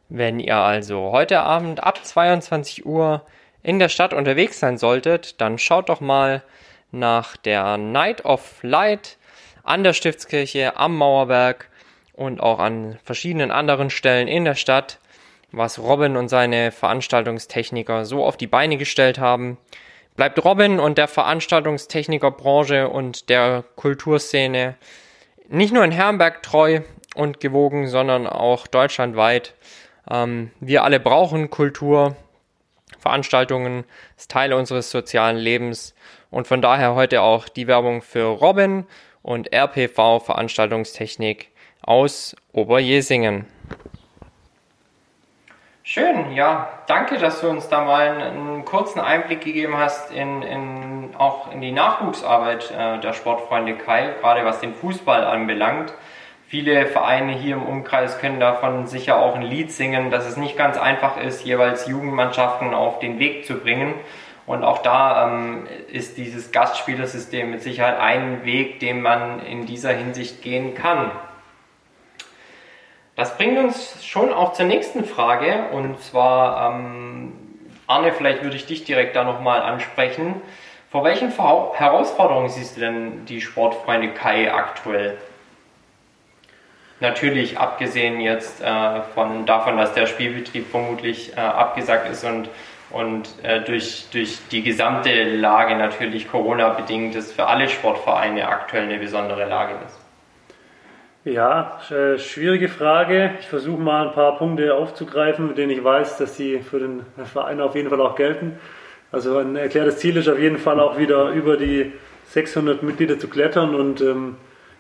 Wenn 0.10 0.40
ihr 0.40 0.56
also 0.56 1.12
heute 1.12 1.42
Abend 1.42 1.84
ab 1.84 2.04
22 2.04 2.86
Uhr 2.86 3.26
in 3.62 3.80
der 3.80 3.90
Stadt 3.90 4.14
unterwegs 4.14 4.60
sein 4.60 4.78
solltet, 4.78 5.42
dann 5.42 5.58
schaut 5.58 5.90
doch 5.90 6.00
mal 6.00 6.44
nach 6.92 7.36
der 7.36 7.78
Night 7.78 8.24
of 8.24 8.64
Light 8.64 9.18
an 9.64 9.84
der 9.84 9.92
Stiftskirche, 9.92 10.78
am 10.78 10.96
Mauerwerk 10.96 11.70
und 12.14 12.40
auch 12.40 12.60
an 12.60 12.98
verschiedenen 13.04 13.52
anderen 13.52 13.90
Stellen 13.90 14.30
in 14.30 14.46
der 14.46 14.56
Stadt, 14.56 15.00
was 15.52 15.80
Robin 15.80 16.16
und 16.16 16.30
seine 16.30 16.72
Veranstaltungstechniker 16.72 18.06
so 18.06 18.24
auf 18.24 18.38
die 18.38 18.48
Beine 18.48 18.78
gestellt 18.78 19.20
haben. 19.20 19.58
Bleibt 20.16 20.44
Robin 20.44 20.80
und 20.80 20.98
der 20.98 21.08
Veranstaltungstechnikerbranche 21.08 22.88
und 22.88 23.30
der 23.30 23.66
Kulturszene 23.76 24.76
nicht 25.50 25.74
nur 25.74 25.84
in 25.84 25.92
Herrenberg 25.92 26.44
treu 26.44 26.82
und 27.16 27.40
gewogen, 27.40 27.88
sondern 27.88 28.28
auch 28.28 28.68
deutschlandweit 28.68 29.54
ähm, 30.10 30.52
wir 30.60 30.84
alle 30.84 31.00
brauchen 31.00 31.50
Kultur, 31.50 32.16
Veranstaltungen, 33.00 33.84
ist 34.18 34.32
Teil 34.32 34.54
unseres 34.54 34.90
sozialen 34.90 35.38
Lebens 35.38 35.94
Und 36.30 36.48
von 36.48 36.62
daher 36.62 36.96
heute 36.96 37.22
auch 37.22 37.48
die 37.50 37.68
Werbung 37.68 38.02
für 38.02 38.26
Robin 38.26 38.86
und 39.22 39.54
RPV 39.54 40.20
Veranstaltungstechnik 40.20 41.52
aus 41.82 42.36
Oberjesingen. 42.54 43.46
Schön, 45.90 46.34
ja, 46.34 46.68
danke, 46.88 47.18
dass 47.18 47.40
du 47.40 47.48
uns 47.48 47.70
da 47.70 47.80
mal 47.86 48.10
einen, 48.10 48.66
kurzen 48.66 49.00
Einblick 49.00 49.40
gegeben 49.40 49.78
hast 49.78 50.12
in, 50.12 50.42
in 50.42 51.16
auch 51.18 51.50
in 51.54 51.62
die 51.62 51.72
Nachwuchsarbeit 51.72 52.72
äh, 52.78 53.00
der 53.00 53.14
Sportfreunde 53.14 53.76
Kai, 53.76 54.14
gerade 54.20 54.44
was 54.44 54.60
den 54.60 54.74
Fußball 54.76 55.24
anbelangt. 55.24 55.94
Viele 56.46 56.88
Vereine 56.88 57.32
hier 57.32 57.56
im 57.56 57.64
Umkreis 57.64 58.20
können 58.20 58.42
davon 58.42 58.88
sicher 58.88 59.18
auch 59.18 59.36
ein 59.36 59.44
Lied 59.44 59.72
singen, 59.72 60.12
dass 60.12 60.28
es 60.28 60.36
nicht 60.36 60.58
ganz 60.58 60.78
einfach 60.78 61.16
ist, 61.16 61.46
jeweils 61.46 61.88
Jugendmannschaften 61.88 62.74
auf 62.74 63.00
den 63.00 63.18
Weg 63.20 63.46
zu 63.46 63.54
bringen. 63.58 63.94
Und 64.46 64.66
auch 64.66 64.80
da 64.80 65.30
ähm, 65.30 65.68
ist 65.90 66.18
dieses 66.18 66.52
Gastspielersystem 66.52 67.50
mit 67.50 67.62
Sicherheit 67.62 67.98
ein 67.98 68.44
Weg, 68.44 68.82
den 68.82 69.02
man 69.02 69.40
in 69.40 69.66
dieser 69.66 69.94
Hinsicht 69.94 70.42
gehen 70.42 70.76
kann. 70.76 71.12
Das 73.18 73.36
bringt 73.36 73.58
uns 73.58 74.06
schon 74.06 74.32
auch 74.32 74.54
zur 74.54 74.68
nächsten 74.68 75.04
Frage 75.04 75.70
und 75.72 76.00
zwar, 76.00 76.72
ähm, 76.72 77.34
Arne, 77.88 78.14
vielleicht 78.14 78.44
würde 78.44 78.56
ich 78.56 78.68
dich 78.68 78.84
direkt 78.84 79.16
da 79.16 79.24
nochmal 79.24 79.64
ansprechen. 79.64 80.40
Vor 80.92 81.04
welchen 81.04 81.32
Herausforderungen 81.32 82.50
siehst 82.50 82.78
du 82.78 82.82
denn 82.82 83.26
die 83.26 83.42
Sportfreunde 83.42 84.14
Kai 84.14 84.54
aktuell? 84.54 85.18
Natürlich 87.00 87.58
abgesehen 87.58 88.22
jetzt 88.22 88.62
äh, 88.62 89.02
von, 89.16 89.48
davon, 89.48 89.78
dass 89.78 89.96
der 89.96 90.06
Spielbetrieb 90.06 90.70
vermutlich 90.70 91.36
äh, 91.36 91.40
abgesagt 91.40 92.08
ist 92.12 92.24
und, 92.24 92.50
und 92.92 93.30
äh, 93.42 93.62
durch, 93.62 94.06
durch 94.12 94.38
die 94.52 94.62
gesamte 94.62 95.24
Lage 95.24 95.76
natürlich 95.76 96.30
Corona-bedingt 96.30 97.16
ist 97.16 97.34
für 97.34 97.48
alle 97.48 97.68
Sportvereine 97.68 98.48
aktuell 98.48 98.84
eine 98.84 99.00
besondere 99.00 99.46
Lage 99.46 99.74
ist. 99.88 100.07
Ja, 101.28 101.82
äh, 101.90 102.18
schwierige 102.20 102.70
Frage. 102.70 103.32
Ich 103.42 103.48
versuche 103.48 103.82
mal 103.82 104.08
ein 104.08 104.14
paar 104.14 104.38
Punkte 104.38 104.74
aufzugreifen, 104.74 105.50
mit 105.50 105.58
denen 105.58 105.72
ich 105.72 105.84
weiß, 105.84 106.18
dass 106.20 106.38
sie 106.38 106.60
für 106.60 106.80
den 106.80 107.02
Verein 107.26 107.60
auf 107.60 107.76
jeden 107.76 107.90
Fall 107.90 108.00
auch 108.00 108.16
gelten. 108.16 108.58
Also 109.12 109.38
ein 109.38 109.58
erklärtes 109.58 109.98
Ziel 109.98 110.16
ist 110.16 110.30
auf 110.30 110.40
jeden 110.40 110.58
Fall 110.58 110.80
auch 110.80 110.98
wieder 110.98 111.32
über 111.32 111.58
die 111.58 111.92
600 112.28 112.82
Mitglieder 112.82 113.20
zu 113.20 113.28
klettern 113.28 113.76
und 113.76 114.00
ähm, 114.00 114.38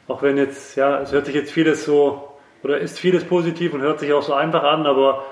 auch 0.08 0.22
wenn 0.22 0.38
jetzt, 0.38 0.78
ja, 0.78 1.02
es 1.02 1.12
hört 1.12 1.26
sich 1.26 1.36
jetzt 1.36 1.52
vieles 1.52 1.84
so, 1.84 2.38
oder 2.64 2.78
ist 2.78 2.98
vieles 2.98 3.26
positiv 3.26 3.74
und 3.74 3.82
hört 3.82 4.00
sich 4.00 4.14
auch 4.14 4.24
so 4.24 4.34
einfach 4.34 4.64
an, 4.64 4.86
aber 4.86 5.26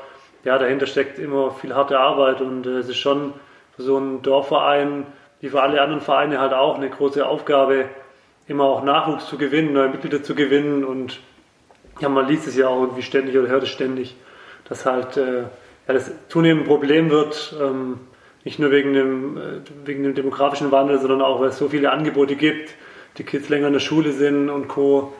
ja, 0.43 0.57
dahinter 0.57 0.85
steckt 0.85 1.17
immer 1.17 1.51
viel 1.51 1.73
harte 1.73 1.97
Arbeit 1.97 2.41
und 2.41 2.67
äh, 2.67 2.79
es 2.79 2.89
ist 2.89 2.97
schon 2.97 3.31
für 3.77 3.83
so 3.83 3.95
einen 3.95 4.21
Dorfverein, 4.21 5.05
wie 5.39 5.47
für 5.47 5.61
alle 5.61 5.81
anderen 5.81 6.01
Vereine 6.01 6.41
halt 6.41 6.51
auch 6.51 6.75
eine 6.75 6.89
große 6.89 7.25
Aufgabe, 7.25 7.85
immer 8.47 8.65
auch 8.65 8.83
Nachwuchs 8.83 9.27
zu 9.27 9.37
gewinnen, 9.37 9.73
neue 9.73 9.89
Mitglieder 9.89 10.23
zu 10.23 10.35
gewinnen 10.35 10.83
und 10.83 11.19
ja, 11.99 12.09
man 12.09 12.27
liest 12.27 12.47
es 12.47 12.57
ja 12.57 12.67
auch 12.67 12.81
irgendwie 12.81 13.01
ständig 13.01 13.37
oder 13.37 13.47
hört 13.47 13.63
es 13.63 13.69
ständig, 13.69 14.15
dass 14.67 14.85
halt 14.85 15.17
äh, 15.17 15.43
ja, 15.87 15.93
das 15.93 16.11
zunehmend 16.27 16.63
ein 16.63 16.67
Problem 16.67 17.09
wird, 17.09 17.55
ähm, 17.61 17.99
nicht 18.43 18.59
nur 18.59 18.71
wegen 18.71 18.93
dem, 18.93 19.37
äh, 19.37 19.41
wegen 19.85 20.03
dem 20.03 20.13
demografischen 20.13 20.71
Wandel, 20.71 20.99
sondern 20.99 21.21
auch, 21.21 21.39
weil 21.39 21.49
es 21.49 21.57
so 21.57 21.69
viele 21.69 21.91
Angebote 21.91 22.35
gibt, 22.35 22.75
die 23.17 23.23
Kids 23.23 23.49
länger 23.49 23.67
in 23.67 23.73
der 23.73 23.79
Schule 23.79 24.11
sind 24.11 24.49
und 24.49 24.67
Co. 24.67 25.13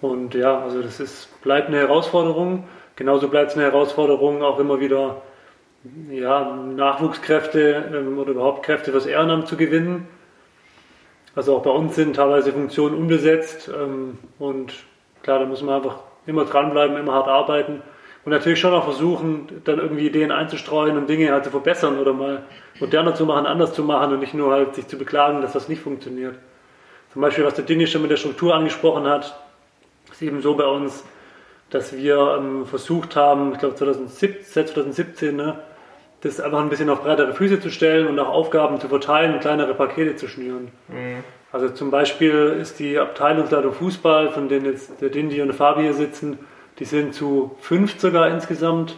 Und 0.00 0.34
ja, 0.34 0.60
also 0.60 0.82
das 0.82 1.00
ist, 1.00 1.40
bleibt 1.42 1.68
eine 1.68 1.78
Herausforderung. 1.78 2.64
Genauso 2.96 3.28
bleibt 3.28 3.50
es 3.50 3.56
eine 3.56 3.64
Herausforderung, 3.64 4.42
auch 4.42 4.58
immer 4.58 4.80
wieder 4.80 5.22
ja, 6.10 6.56
Nachwuchskräfte 6.56 7.90
ähm, 7.94 8.18
oder 8.18 8.32
überhaupt 8.32 8.64
Kräfte 8.64 8.90
fürs 8.90 9.06
Ehrenamt 9.06 9.48
zu 9.48 9.56
gewinnen. 9.56 10.08
Also 11.34 11.56
auch 11.56 11.62
bei 11.62 11.70
uns 11.70 11.94
sind 11.94 12.16
teilweise 12.16 12.52
Funktionen 12.52 12.96
umgesetzt 12.96 13.70
ähm, 13.74 14.18
und 14.38 14.74
klar, 15.22 15.38
da 15.38 15.46
muss 15.46 15.62
man 15.62 15.76
einfach 15.76 15.98
immer 16.26 16.44
dranbleiben, 16.44 16.96
immer 16.96 17.12
hart 17.12 17.28
arbeiten 17.28 17.82
und 18.24 18.32
natürlich 18.32 18.60
schon 18.60 18.74
auch 18.74 18.84
versuchen, 18.84 19.62
dann 19.64 19.78
irgendwie 19.78 20.06
Ideen 20.06 20.32
einzustreuen 20.32 20.96
und 20.96 21.08
Dinge 21.08 21.32
halt 21.32 21.44
zu 21.44 21.50
verbessern 21.50 21.98
oder 21.98 22.12
mal 22.12 22.42
moderner 22.80 23.14
zu 23.14 23.24
machen, 23.24 23.46
anders 23.46 23.72
zu 23.72 23.82
machen 23.82 24.12
und 24.12 24.20
nicht 24.20 24.34
nur 24.34 24.52
halt 24.52 24.74
sich 24.74 24.86
zu 24.86 24.98
beklagen, 24.98 25.40
dass 25.40 25.52
das 25.52 25.68
nicht 25.68 25.80
funktioniert. 25.80 26.34
Zum 27.12 27.22
Beispiel, 27.22 27.44
was 27.44 27.54
der 27.54 27.64
Dini 27.64 27.86
schon 27.86 28.02
mit 28.02 28.10
der 28.10 28.16
Struktur 28.16 28.54
angesprochen 28.54 29.06
hat, 29.06 29.38
ist 30.10 30.20
eben 30.22 30.42
so 30.42 30.54
bei 30.54 30.66
uns, 30.66 31.04
dass 31.70 31.96
wir 31.96 32.36
ähm, 32.38 32.66
versucht 32.66 33.16
haben, 33.16 33.52
ich 33.52 33.58
glaube 33.58 33.76
2017, 33.76 34.44
2017 34.44 35.36
ne, 35.36 35.60
das 36.20 36.40
einfach 36.40 36.60
ein 36.60 36.68
bisschen 36.68 36.90
auf 36.90 37.02
breitere 37.02 37.32
Füße 37.32 37.60
zu 37.60 37.70
stellen 37.70 38.06
und 38.06 38.18
auch 38.18 38.28
Aufgaben 38.28 38.80
zu 38.80 38.88
verteilen 38.88 39.34
und 39.34 39.40
kleinere 39.40 39.74
Pakete 39.74 40.16
zu 40.16 40.28
schnüren. 40.28 40.68
Mhm. 40.88 41.24
Also 41.52 41.70
zum 41.70 41.90
Beispiel 41.90 42.56
ist 42.60 42.78
die 42.78 42.98
Abteilungsleitung 42.98 43.72
Fußball, 43.72 44.30
von 44.30 44.48
denen 44.48 44.66
jetzt 44.66 45.00
der 45.00 45.08
Dindi 45.08 45.40
und 45.40 45.48
der 45.48 45.56
Fabi 45.56 45.82
hier 45.82 45.94
sitzen, 45.94 46.38
die 46.78 46.84
sind 46.84 47.14
zu 47.14 47.56
fünf 47.60 47.98
sogar 47.98 48.28
insgesamt 48.28 48.96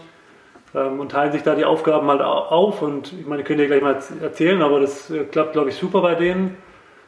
ähm, 0.75 0.99
und 0.99 1.13
teilen 1.13 1.33
sich 1.33 1.43
da 1.43 1.55
die 1.55 1.65
Aufgaben 1.65 2.09
halt 2.09 2.23
auf. 2.23 2.83
Und 2.83 3.13
ich 3.13 3.27
meine, 3.27 3.45
könnt 3.45 3.61
ihr 3.61 3.67
gleich 3.67 3.83
mal 3.83 3.99
erzählen, 4.21 4.63
aber 4.63 4.81
das 4.81 5.11
äh, 5.11 5.25
klappt, 5.25 5.53
glaube 5.53 5.71
ich, 5.71 5.77
super 5.77 6.03
bei 6.03 6.15
denen. 6.15 6.57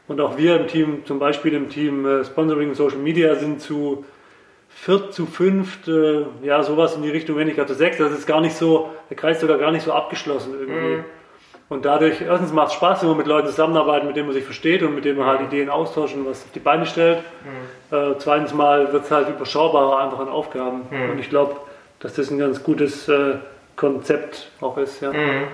Und 0.08 0.20
auch 0.20 0.36
wir 0.36 0.60
im 0.60 0.66
Team, 0.66 1.04
zum 1.06 1.18
Beispiel 1.18 1.54
im 1.54 1.68
Team 1.68 2.06
äh, 2.06 2.24
Sponsoring 2.24 2.70
und 2.70 2.74
Social 2.74 2.98
Media, 2.98 3.34
sind 3.34 3.60
zu 3.60 4.04
vier 4.82 5.10
zu 5.12 5.26
fünft, 5.26 5.86
äh, 5.86 6.24
ja, 6.42 6.60
sowas 6.64 6.96
in 6.96 7.02
die 7.02 7.10
Richtung, 7.10 7.36
wenn 7.36 7.46
nicht 7.46 7.54
gerade 7.54 7.68
zu 7.68 7.74
sechs. 7.74 7.98
Das 7.98 8.10
ist 8.10 8.26
gar 8.26 8.40
nicht 8.40 8.56
so, 8.56 8.90
der 9.08 9.16
Kreis 9.16 9.36
ist 9.36 9.42
sogar 9.42 9.58
gar 9.58 9.70
nicht 9.70 9.84
so 9.84 9.92
abgeschlossen 9.92 10.54
irgendwie. 10.58 10.96
Mhm. 10.96 11.04
Und 11.68 11.84
dadurch, 11.84 12.20
erstens 12.20 12.52
macht 12.52 12.68
es 12.68 12.74
Spaß, 12.74 13.02
wenn 13.02 13.10
man 13.10 13.18
mit 13.18 13.28
Leuten 13.28 13.46
zusammenarbeitet, 13.46 14.08
mit 14.08 14.16
denen 14.16 14.26
man 14.26 14.34
sich 14.34 14.44
versteht 14.44 14.82
und 14.82 14.96
mit 14.96 15.04
denen 15.04 15.18
man 15.18 15.28
halt 15.28 15.40
Ideen 15.42 15.70
austauscht 15.70 16.16
und 16.16 16.26
was 16.26 16.42
auf 16.42 16.50
die 16.50 16.58
Beine 16.58 16.84
stellt. 16.84 17.18
Mhm. 17.20 17.96
Äh, 17.96 18.18
zweitens 18.18 18.52
mal 18.52 18.92
wird 18.92 19.04
es 19.04 19.10
halt 19.12 19.28
überschaubarer 19.28 19.98
einfach 19.98 20.18
an 20.18 20.28
Aufgaben. 20.28 20.82
Mhm. 20.90 21.10
Und 21.10 21.18
ich 21.20 21.30
glaube, 21.30 21.56
dass 22.00 22.14
das 22.14 22.32
ein 22.32 22.38
ganz 22.38 22.64
gutes 22.64 23.08
äh, 23.08 23.36
Konzept 23.76 24.50
auch 24.60 24.76
ist. 24.78 25.00
Ja. 25.00 25.12
Mhm 25.12 25.44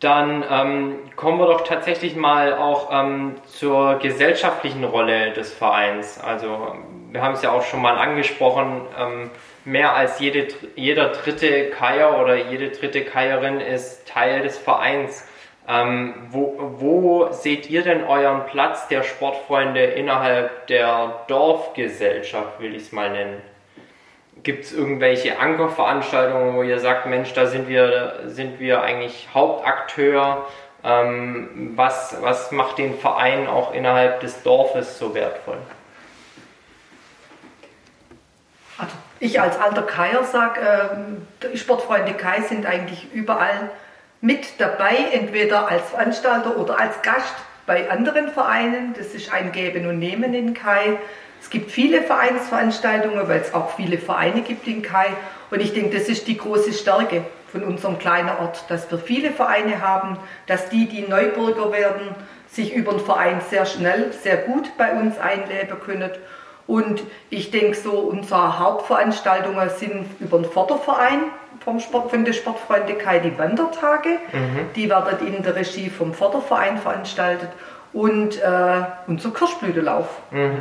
dann 0.00 0.44
ähm, 0.48 0.98
kommen 1.16 1.38
wir 1.38 1.46
doch 1.46 1.62
tatsächlich 1.62 2.16
mal 2.16 2.54
auch 2.54 2.90
ähm, 2.92 3.36
zur 3.46 3.98
gesellschaftlichen 3.98 4.84
Rolle 4.84 5.32
des 5.32 5.52
Vereins. 5.52 6.20
Also 6.20 6.74
wir 7.16 7.22
haben 7.22 7.32
es 7.32 7.40
ja 7.40 7.50
auch 7.50 7.64
schon 7.64 7.80
mal 7.80 7.96
angesprochen, 7.96 8.82
ähm, 8.98 9.30
mehr 9.64 9.94
als 9.94 10.20
jede, 10.20 10.48
jeder 10.74 11.08
dritte 11.08 11.70
Kaier 11.70 12.20
oder 12.20 12.36
jede 12.36 12.68
dritte 12.68 13.04
Kaierin 13.04 13.58
ist 13.60 14.06
Teil 14.06 14.42
des 14.42 14.58
Vereins. 14.58 15.26
Ähm, 15.66 16.14
wo, 16.28 16.74
wo 16.78 17.32
seht 17.32 17.70
ihr 17.70 17.82
denn 17.82 18.04
euren 18.04 18.44
Platz 18.44 18.86
der 18.88 19.02
Sportfreunde 19.02 19.82
innerhalb 19.82 20.66
der 20.66 21.24
Dorfgesellschaft, 21.26 22.60
will 22.60 22.74
ich 22.74 22.82
es 22.82 22.92
mal 22.92 23.10
nennen? 23.10 23.40
Gibt 24.42 24.64
es 24.64 24.74
irgendwelche 24.74 25.38
Ankerveranstaltungen, 25.38 26.54
wo 26.54 26.62
ihr 26.62 26.80
sagt, 26.80 27.06
Mensch, 27.06 27.32
da 27.32 27.46
sind 27.46 27.66
wir, 27.66 28.24
sind 28.26 28.60
wir 28.60 28.82
eigentlich 28.82 29.28
Hauptakteur? 29.32 30.46
Ähm, 30.84 31.72
was, 31.76 32.14
was 32.20 32.52
macht 32.52 32.76
den 32.76 32.98
Verein 32.98 33.48
auch 33.48 33.72
innerhalb 33.72 34.20
des 34.20 34.42
Dorfes 34.42 34.98
so 34.98 35.14
wertvoll? 35.14 35.58
Also 38.78 38.94
ich 39.20 39.40
als 39.40 39.58
alter 39.58 39.82
Kaier 39.82 40.24
sage, 40.24 40.60
äh, 40.60 41.56
Sportfreunde 41.56 42.12
Kai 42.12 42.42
sind 42.42 42.66
eigentlich 42.66 43.12
überall 43.12 43.70
mit 44.20 44.60
dabei, 44.60 44.96
entweder 45.12 45.68
als 45.68 45.90
Veranstalter 45.90 46.56
oder 46.56 46.78
als 46.78 47.02
Gast 47.02 47.34
bei 47.66 47.90
anderen 47.90 48.28
Vereinen. 48.30 48.94
Das 48.96 49.08
ist 49.08 49.32
ein 49.32 49.52
Geben 49.52 49.86
und 49.86 49.98
Nehmen 49.98 50.34
in 50.34 50.54
Kai. 50.54 50.98
Es 51.40 51.50
gibt 51.50 51.70
viele 51.70 52.02
Vereinsveranstaltungen, 52.02 53.28
weil 53.28 53.40
es 53.40 53.54
auch 53.54 53.76
viele 53.76 53.98
Vereine 53.98 54.42
gibt 54.42 54.66
in 54.66 54.82
Kai. 54.82 55.08
Und 55.50 55.60
ich 55.60 55.72
denke, 55.72 55.96
das 55.98 56.08
ist 56.08 56.26
die 56.26 56.36
große 56.36 56.72
Stärke 56.72 57.24
von 57.52 57.62
unserem 57.62 57.98
kleinen 57.98 58.30
Ort, 58.40 58.64
dass 58.68 58.90
wir 58.90 58.98
viele 58.98 59.30
Vereine 59.30 59.80
haben, 59.80 60.18
dass 60.46 60.68
die, 60.68 60.86
die 60.86 61.02
Neubürger 61.02 61.72
werden, 61.72 62.14
sich 62.48 62.74
über 62.74 62.92
den 62.92 63.00
Verein 63.00 63.40
sehr 63.48 63.66
schnell, 63.66 64.12
sehr 64.12 64.38
gut 64.38 64.76
bei 64.76 64.92
uns 64.92 65.18
einleben 65.18 65.78
können. 65.84 66.10
Und 66.66 67.02
ich 67.30 67.50
denke 67.50 67.76
so, 67.76 67.92
unsere 67.92 68.58
Hauptveranstaltungen 68.58 69.68
sind 69.70 70.06
über 70.20 70.38
den 70.38 70.50
Förderverein 70.50 71.24
vom 71.64 71.80
Sport, 71.80 72.10
von 72.10 72.24
der 72.24 72.32
Sportfreunde 72.32 72.94
Kai 72.94 73.20
die 73.20 73.38
Wandertage. 73.38 74.18
Mhm. 74.32 74.70
Die 74.74 74.90
werden 74.90 75.26
in 75.26 75.42
der 75.42 75.54
Regie 75.54 75.90
vom 75.90 76.12
Förderverein 76.12 76.78
veranstaltet 76.78 77.50
und 77.92 78.40
äh, 78.42 78.82
unser 79.06 79.30
Kirschblütelauf. 79.30 80.06
Mhm. 80.30 80.60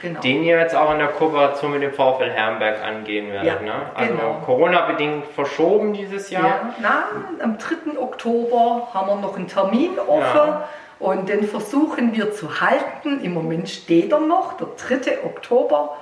Genau. 0.00 0.20
Den 0.20 0.42
ihr 0.42 0.58
jetzt 0.58 0.74
auch 0.74 0.92
in 0.92 0.98
der 0.98 1.08
Kooperation 1.08 1.70
mit 1.72 1.82
dem 1.82 1.92
VfL 1.92 2.30
Herrenberg 2.30 2.82
angehen 2.82 3.32
werdet. 3.32 3.60
Ja, 3.60 3.60
ne? 3.60 3.72
Also 3.94 4.14
genau. 4.14 4.40
Corona-bedingt 4.44 5.26
verschoben 5.34 5.92
dieses 5.92 6.30
Jahr. 6.30 6.44
Ja, 6.44 6.74
na, 6.80 7.04
am 7.42 7.56
3. 7.58 7.98
Oktober 7.98 8.88
haben 8.92 9.08
wir 9.08 9.16
noch 9.16 9.36
einen 9.36 9.46
Termin 9.46 9.98
offen. 9.98 10.48
Ja. 10.48 10.68
Und 11.02 11.28
den 11.28 11.48
versuchen 11.48 12.14
wir 12.14 12.32
zu 12.32 12.60
halten. 12.60 13.20
Im 13.24 13.34
Moment 13.34 13.68
steht 13.68 14.12
er 14.12 14.20
noch, 14.20 14.52
der 14.54 14.68
3. 14.98 15.24
Oktober. 15.24 15.96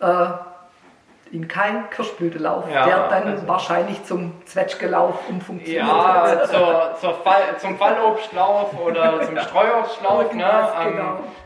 Äh, 0.00 0.26
in 1.34 1.48
kein 1.48 1.88
Kirschblütelauf, 1.88 2.64
Ja, 2.70 2.84
der 2.84 3.08
dann 3.08 3.28
also- 3.28 3.48
wahrscheinlich 3.48 4.04
zum 4.04 4.44
Zwetschgelauf 4.44 5.14
umfunktioniert 5.30 5.86
Ja, 5.86 6.26
wird. 6.26 6.48
zur, 6.50 6.94
zur 7.00 7.14
Fall, 7.14 7.56
zum 7.56 7.78
Fallobstlauf 7.78 8.78
oder 8.78 9.22
zum 9.26 9.38
Streuobstlauf. 9.38 10.34
Ne? 10.34 10.44
Ähm, 10.84 10.92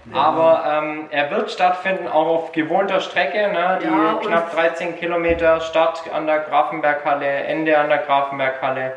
genau. 0.05 0.19
Aber 0.21 0.65
ähm, 0.69 1.07
er 1.11 1.31
wird 1.31 1.53
stattfinden, 1.53 2.09
auch 2.09 2.27
auf 2.27 2.51
gewohnter 2.53 2.99
Strecke. 2.99 3.53
Ne? 3.53 3.79
Die 3.81 3.87
Ja, 3.87 4.19
knapp 4.21 4.53
13 4.53 4.99
Kilometer 4.99 5.61
Start 5.61 6.03
an 6.13 6.27
der 6.27 6.41
Grafenberghalle, 6.41 7.25
Ende 7.25 7.79
an 7.79 7.89
der 7.89 7.99
Grafenberghalle. 7.99 8.93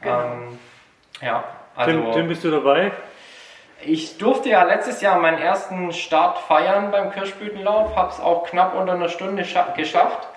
Genau. 0.00 0.20
Ähm, 0.20 0.58
ja, 1.20 1.42
also 1.74 1.90
Tim, 1.90 2.12
Tim, 2.12 2.28
bist 2.28 2.44
du 2.44 2.52
dabei? 2.52 2.92
Ich 3.84 4.18
durfte 4.18 4.48
ja 4.48 4.62
letztes 4.64 5.00
Jahr 5.00 5.18
meinen 5.18 5.38
ersten 5.38 5.92
Start 5.92 6.38
feiern 6.38 6.90
beim 6.90 7.10
Kirschblütenlauf, 7.10 7.96
habe 7.96 8.10
es 8.10 8.20
auch 8.20 8.44
knapp 8.44 8.74
unter 8.74 8.94
einer 8.94 9.08
Stunde 9.08 9.42
scha- 9.44 9.74
geschafft. 9.76 10.28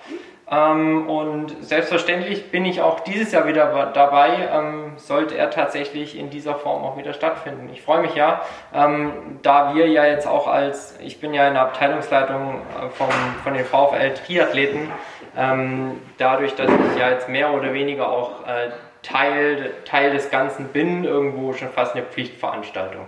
Ähm, 0.50 1.10
und 1.10 1.56
selbstverständlich 1.64 2.52
bin 2.52 2.66
ich 2.66 2.82
auch 2.82 3.00
dieses 3.00 3.32
Jahr 3.32 3.48
wieder 3.48 3.92
dabei, 3.94 4.50
ähm, 4.54 4.94
sollte 4.98 5.38
er 5.38 5.50
tatsächlich 5.50 6.20
in 6.20 6.30
dieser 6.30 6.56
Form 6.56 6.84
auch 6.84 6.98
wieder 6.98 7.14
stattfinden. 7.14 7.70
Ich 7.72 7.82
freue 7.82 8.02
mich 8.02 8.16
ja, 8.16 8.42
ähm, 8.74 9.40
da 9.44 9.74
wir 9.74 9.88
ja 9.88 10.06
jetzt 10.06 10.28
auch 10.28 10.48
als, 10.48 11.00
ich 11.00 11.22
bin 11.22 11.34
ja 11.34 11.48
in 11.48 11.54
der 11.54 11.64
Abteilungsleitung 11.64 12.56
äh, 12.56 12.90
vom, 12.90 13.08
von 13.44 13.54
den 13.54 13.64
VfL 13.64 14.14
Triathleten, 14.14 14.92
ähm, 15.38 16.02
dadurch, 16.18 16.54
dass 16.56 16.70
ich 16.70 17.00
ja 17.00 17.10
jetzt 17.10 17.30
mehr 17.30 17.54
oder 17.54 17.74
weniger 17.74 18.12
auch 18.12 18.46
äh, 18.46 18.72
Teil, 19.04 19.72
Teil 19.86 20.12
des 20.12 20.30
Ganzen 20.30 20.68
bin, 20.68 21.06
irgendwo 21.06 21.54
schon 21.54 21.70
fast 21.70 21.96
eine 21.96 22.04
Pflichtveranstaltung. 22.04 23.06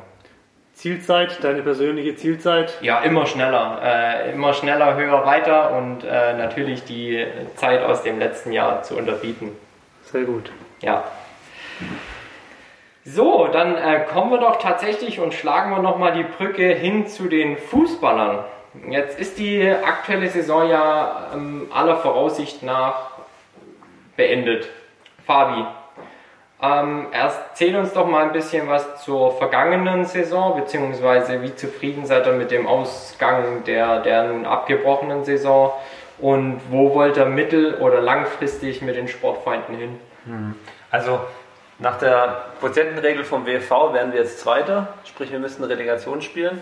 Zielzeit, 0.83 1.41
deine 1.41 1.61
persönliche 1.61 2.17
Zielzeit? 2.17 2.77
Ja, 2.81 2.99
immer 3.03 3.25
schneller. 3.25 3.79
Äh, 3.81 4.33
immer 4.33 4.53
schneller, 4.53 4.97
höher, 4.97 5.25
weiter 5.25 5.71
und 5.77 6.03
äh, 6.03 6.33
natürlich 6.33 6.83
die 6.83 7.25
Zeit 7.55 7.81
aus 7.83 8.03
dem 8.03 8.19
letzten 8.19 8.51
Jahr 8.51 8.83
zu 8.83 8.97
unterbieten. 8.97 9.55
Sehr 10.01 10.23
gut. 10.23 10.51
Ja. 10.81 11.05
So, 13.05 13.47
dann 13.47 13.77
äh, 13.77 14.01
kommen 14.11 14.31
wir 14.31 14.39
doch 14.39 14.57
tatsächlich 14.57 15.21
und 15.21 15.33
schlagen 15.33 15.71
wir 15.71 15.81
nochmal 15.81 16.11
die 16.11 16.23
Brücke 16.23 16.73
hin 16.73 17.07
zu 17.07 17.29
den 17.29 17.55
Fußballern. 17.55 18.39
Jetzt 18.89 19.17
ist 19.17 19.39
die 19.39 19.65
aktuelle 19.65 20.27
Saison 20.27 20.69
ja 20.69 21.27
ähm, 21.33 21.71
aller 21.73 21.95
Voraussicht 21.95 22.61
nach 22.61 23.11
beendet. 24.17 24.67
Fabi, 25.25 25.63
ähm, 26.63 27.07
erzähl 27.11 27.75
uns 27.75 27.91
doch 27.91 28.07
mal 28.07 28.23
ein 28.23 28.31
bisschen 28.31 28.69
was 28.69 29.03
zur 29.03 29.37
vergangenen 29.37 30.05
Saison, 30.05 30.55
beziehungsweise 30.55 31.41
wie 31.41 31.53
zufrieden 31.53 32.05
seid 32.05 32.25
ihr 32.25 32.33
mit 32.33 32.51
dem 32.51 32.67
Ausgang 32.67 33.65
der, 33.65 33.99
der 33.99 34.23
nun 34.23 34.45
abgebrochenen 34.45 35.25
Saison 35.25 35.73
und 36.19 36.61
wo 36.69 36.93
wollt 36.93 37.17
ihr 37.17 37.25
mittel- 37.25 37.75
oder 37.75 37.99
langfristig 37.99 38.81
mit 38.81 38.95
den 38.95 39.09
Sportfreunden 39.09 39.75
hin? 39.75 39.99
Also 40.89 41.19
nach 41.79 41.97
der 41.97 42.43
Quotientenregel 42.61 43.25
vom 43.25 43.45
WFV 43.45 43.93
werden 43.93 44.13
wir 44.13 44.21
jetzt 44.21 44.39
Zweiter, 44.39 44.87
sprich 45.03 45.33
wir 45.33 45.39
müssen 45.39 45.65
Relegation 45.65 46.21
spielen. 46.21 46.61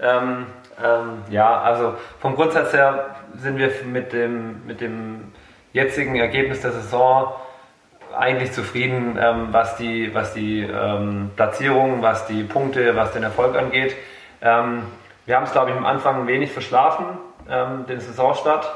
Ähm, 0.00 0.46
ähm, 0.82 1.22
ja, 1.30 1.60
also 1.60 1.94
vom 2.18 2.34
Grundsatz 2.34 2.72
her 2.72 3.16
sind 3.36 3.56
wir 3.58 3.70
mit 3.84 4.12
dem, 4.12 4.66
mit 4.66 4.80
dem 4.80 5.32
jetzigen 5.72 6.16
Ergebnis 6.16 6.62
der 6.62 6.72
Saison 6.72 7.34
eigentlich 8.16 8.52
zufrieden, 8.52 9.18
ähm, 9.20 9.48
was 9.52 9.76
die, 9.76 10.14
was 10.14 10.34
die 10.34 10.62
ähm, 10.62 11.30
Platzierung, 11.36 12.02
was 12.02 12.26
die 12.26 12.42
Punkte, 12.42 12.96
was 12.96 13.12
den 13.12 13.22
Erfolg 13.22 13.56
angeht. 13.56 13.96
Ähm, 14.40 14.82
wir 15.26 15.36
haben 15.36 15.44
es, 15.44 15.52
glaube 15.52 15.70
ich, 15.70 15.76
am 15.76 15.86
Anfang 15.86 16.26
wenig 16.26 16.52
verschlafen, 16.52 17.06
ähm, 17.50 17.86
den 17.86 18.00
Saisonstart, 18.00 18.68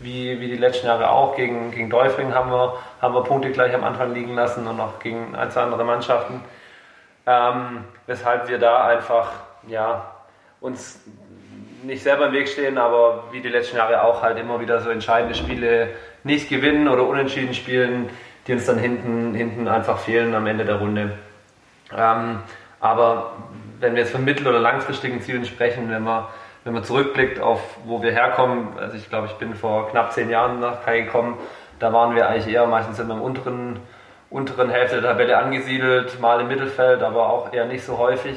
wie, 0.00 0.40
wie 0.40 0.48
die 0.48 0.56
letzten 0.56 0.86
Jahre 0.86 1.10
auch. 1.10 1.36
Gegen, 1.36 1.70
gegen 1.70 1.90
Däufring 1.90 2.34
haben 2.34 2.50
wir, 2.50 2.74
haben 3.02 3.14
wir 3.14 3.24
Punkte 3.24 3.50
gleich 3.50 3.74
am 3.74 3.84
Anfang 3.84 4.14
liegen 4.14 4.34
lassen 4.34 4.66
und 4.66 4.80
auch 4.80 4.98
gegen 5.00 5.34
ein, 5.34 5.50
zwei 5.50 5.62
andere 5.62 5.84
Mannschaften. 5.84 6.40
Ähm, 7.26 7.84
weshalb 8.06 8.48
wir 8.48 8.58
da 8.58 8.86
einfach 8.86 9.32
ja, 9.66 10.12
uns 10.60 11.00
nicht 11.82 12.02
selber 12.02 12.26
im 12.26 12.32
Weg 12.32 12.48
stehen, 12.48 12.78
aber 12.78 13.24
wie 13.30 13.40
die 13.40 13.48
letzten 13.48 13.76
Jahre 13.76 14.02
auch 14.02 14.22
halt 14.22 14.38
immer 14.38 14.60
wieder 14.60 14.80
so 14.80 14.90
entscheidende 14.90 15.34
Spiele 15.34 15.90
nicht 16.24 16.48
gewinnen 16.48 16.88
oder 16.88 17.06
unentschieden 17.06 17.54
spielen, 17.54 18.10
die 18.48 18.54
uns 18.54 18.64
dann 18.64 18.78
hinten, 18.78 19.34
hinten 19.34 19.68
einfach 19.68 19.98
fehlen 19.98 20.34
am 20.34 20.46
Ende 20.46 20.64
der 20.64 20.76
Runde. 20.76 21.12
Ähm, 21.96 22.38
aber 22.80 23.32
wenn 23.78 23.94
wir 23.94 24.02
jetzt 24.02 24.12
von 24.12 24.24
mittel- 24.24 24.48
oder 24.48 24.58
langfristigen 24.58 25.20
Zielen 25.20 25.44
sprechen, 25.44 25.90
wenn 25.90 26.02
man, 26.02 26.24
wenn 26.64 26.72
man 26.72 26.82
zurückblickt 26.82 27.40
auf 27.40 27.60
wo 27.84 28.02
wir 28.02 28.10
herkommen, 28.12 28.78
also 28.78 28.96
ich 28.96 29.08
glaube, 29.08 29.26
ich 29.26 29.34
bin 29.34 29.54
vor 29.54 29.90
knapp 29.90 30.12
zehn 30.12 30.30
Jahren 30.30 30.60
nach 30.60 30.84
Kai 30.84 31.02
gekommen, 31.02 31.36
da 31.78 31.92
waren 31.92 32.16
wir 32.16 32.28
eigentlich 32.28 32.52
eher 32.52 32.66
meistens 32.66 32.98
in 32.98 33.08
der 33.08 33.20
unteren, 33.20 33.80
unteren 34.30 34.70
Hälfte 34.70 35.00
der 35.00 35.12
Tabelle 35.12 35.36
angesiedelt, 35.38 36.18
mal 36.20 36.40
im 36.40 36.48
Mittelfeld, 36.48 37.02
aber 37.02 37.30
auch 37.30 37.52
eher 37.52 37.66
nicht 37.66 37.84
so 37.84 37.98
häufig. 37.98 38.36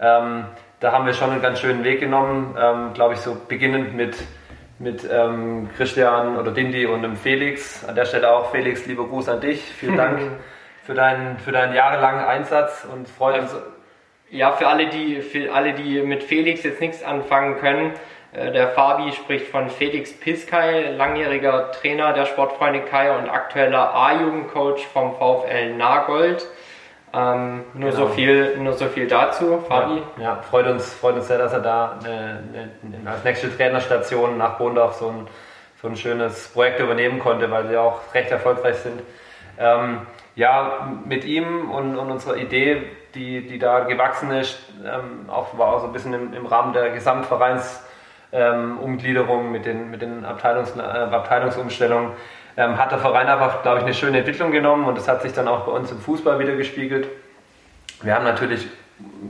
Ähm, 0.00 0.44
da 0.78 0.92
haben 0.92 1.04
wir 1.06 1.12
schon 1.12 1.30
einen 1.30 1.42
ganz 1.42 1.58
schönen 1.58 1.84
Weg 1.84 2.00
genommen, 2.00 2.56
ähm, 2.58 2.92
glaube 2.94 3.14
ich, 3.14 3.20
so 3.20 3.36
beginnend 3.48 3.94
mit, 3.94 4.16
mit 4.80 5.06
ähm, 5.08 5.68
Christian 5.76 6.38
oder 6.38 6.52
Dindi 6.52 6.86
und 6.86 7.02
dem 7.02 7.14
Felix. 7.16 7.84
An 7.84 7.94
der 7.94 8.06
Stelle 8.06 8.32
auch 8.32 8.50
Felix, 8.50 8.86
lieber 8.86 9.06
Gruß 9.06 9.28
an 9.28 9.40
dich. 9.40 9.60
Vielen 9.62 9.96
Dank 9.96 10.20
für 10.84 10.94
deinen, 10.94 11.38
für 11.38 11.52
deinen 11.52 11.74
jahrelangen 11.74 12.24
Einsatz 12.24 12.86
und 12.90 13.08
freut 13.08 13.40
uns. 13.40 13.54
Ja, 14.30 14.52
für 14.52 14.68
alle, 14.68 14.88
die, 14.88 15.20
für 15.20 15.52
alle, 15.52 15.74
die 15.74 16.00
mit 16.02 16.22
Felix 16.22 16.62
jetzt 16.62 16.80
nichts 16.80 17.02
anfangen 17.02 17.58
können, 17.58 17.92
äh, 18.32 18.52
der 18.52 18.68
Fabi 18.68 19.12
spricht 19.12 19.48
von 19.48 19.68
Felix 19.68 20.12
Piskay, 20.18 20.96
langjähriger 20.96 21.72
Trainer 21.72 22.14
der 22.14 22.24
Sportfreunde 22.24 22.80
Kai 22.80 23.16
und 23.18 23.28
aktueller 23.28 23.94
A-Jugendcoach 23.94 24.86
vom 24.86 25.14
VfL 25.16 25.74
Nagold. 25.74 26.46
Ähm, 27.12 27.64
nur, 27.74 27.90
Genau. 27.90 28.06
so 28.06 28.08
viel, 28.12 28.56
nur 28.58 28.72
so 28.74 28.86
viel 28.86 29.08
dazu, 29.08 29.58
Fabi. 29.66 30.02
Ja, 30.16 30.22
ja, 30.22 30.36
freut, 30.42 30.66
uns, 30.66 30.94
freut 30.94 31.16
uns 31.16 31.26
sehr, 31.26 31.38
dass 31.38 31.52
er 31.52 31.60
da 31.60 31.98
eine, 32.04 32.42
eine, 32.84 33.10
als 33.10 33.24
nächste 33.24 33.54
Trainerstation 33.56 34.38
nach 34.38 34.58
Bondach 34.58 34.92
so 34.92 35.08
ein, 35.08 35.26
so 35.82 35.88
ein 35.88 35.96
schönes 35.96 36.48
Projekt 36.48 36.78
übernehmen 36.78 37.18
konnte, 37.18 37.50
weil 37.50 37.66
sie 37.66 37.76
auch 37.76 38.00
recht 38.14 38.30
erfolgreich 38.30 38.76
sind. 38.76 39.00
Ähm, 39.58 40.02
ja, 40.36 40.88
mit 41.04 41.24
ihm 41.24 41.70
und, 41.70 41.96
und 41.96 42.10
unserer 42.10 42.36
Idee, 42.36 42.82
die, 43.14 43.46
die 43.46 43.58
da 43.58 43.80
gewachsen 43.80 44.30
ist, 44.30 44.58
ähm, 44.84 45.28
auch, 45.28 45.58
war 45.58 45.74
auch 45.74 45.80
so 45.80 45.86
ein 45.86 45.92
bisschen 45.92 46.14
im, 46.14 46.32
im 46.32 46.46
Rahmen 46.46 46.72
der 46.72 46.90
Gesamtvereins 46.90 47.84
ähm, 48.32 48.78
mit 49.50 49.66
den, 49.66 49.90
mit 49.90 50.02
den 50.02 50.24
Abteilungs, 50.24 50.76
äh, 50.76 50.80
Abteilungsumstellungen, 50.80 52.12
ähm, 52.56 52.78
hat 52.78 52.92
der 52.92 52.98
Verein 52.98 53.28
einfach, 53.28 53.62
glaube 53.62 53.78
ich, 53.78 53.84
eine 53.84 53.94
schöne 53.94 54.18
Entwicklung 54.18 54.50
genommen 54.50 54.86
und 54.86 54.96
das 54.96 55.08
hat 55.08 55.22
sich 55.22 55.32
dann 55.32 55.48
auch 55.48 55.66
bei 55.66 55.72
uns 55.72 55.90
im 55.90 55.98
Fußball 55.98 56.38
wieder 56.38 56.56
gespiegelt. 56.56 57.08
Wir 58.02 58.14
haben 58.14 58.24
natürlich 58.24 58.66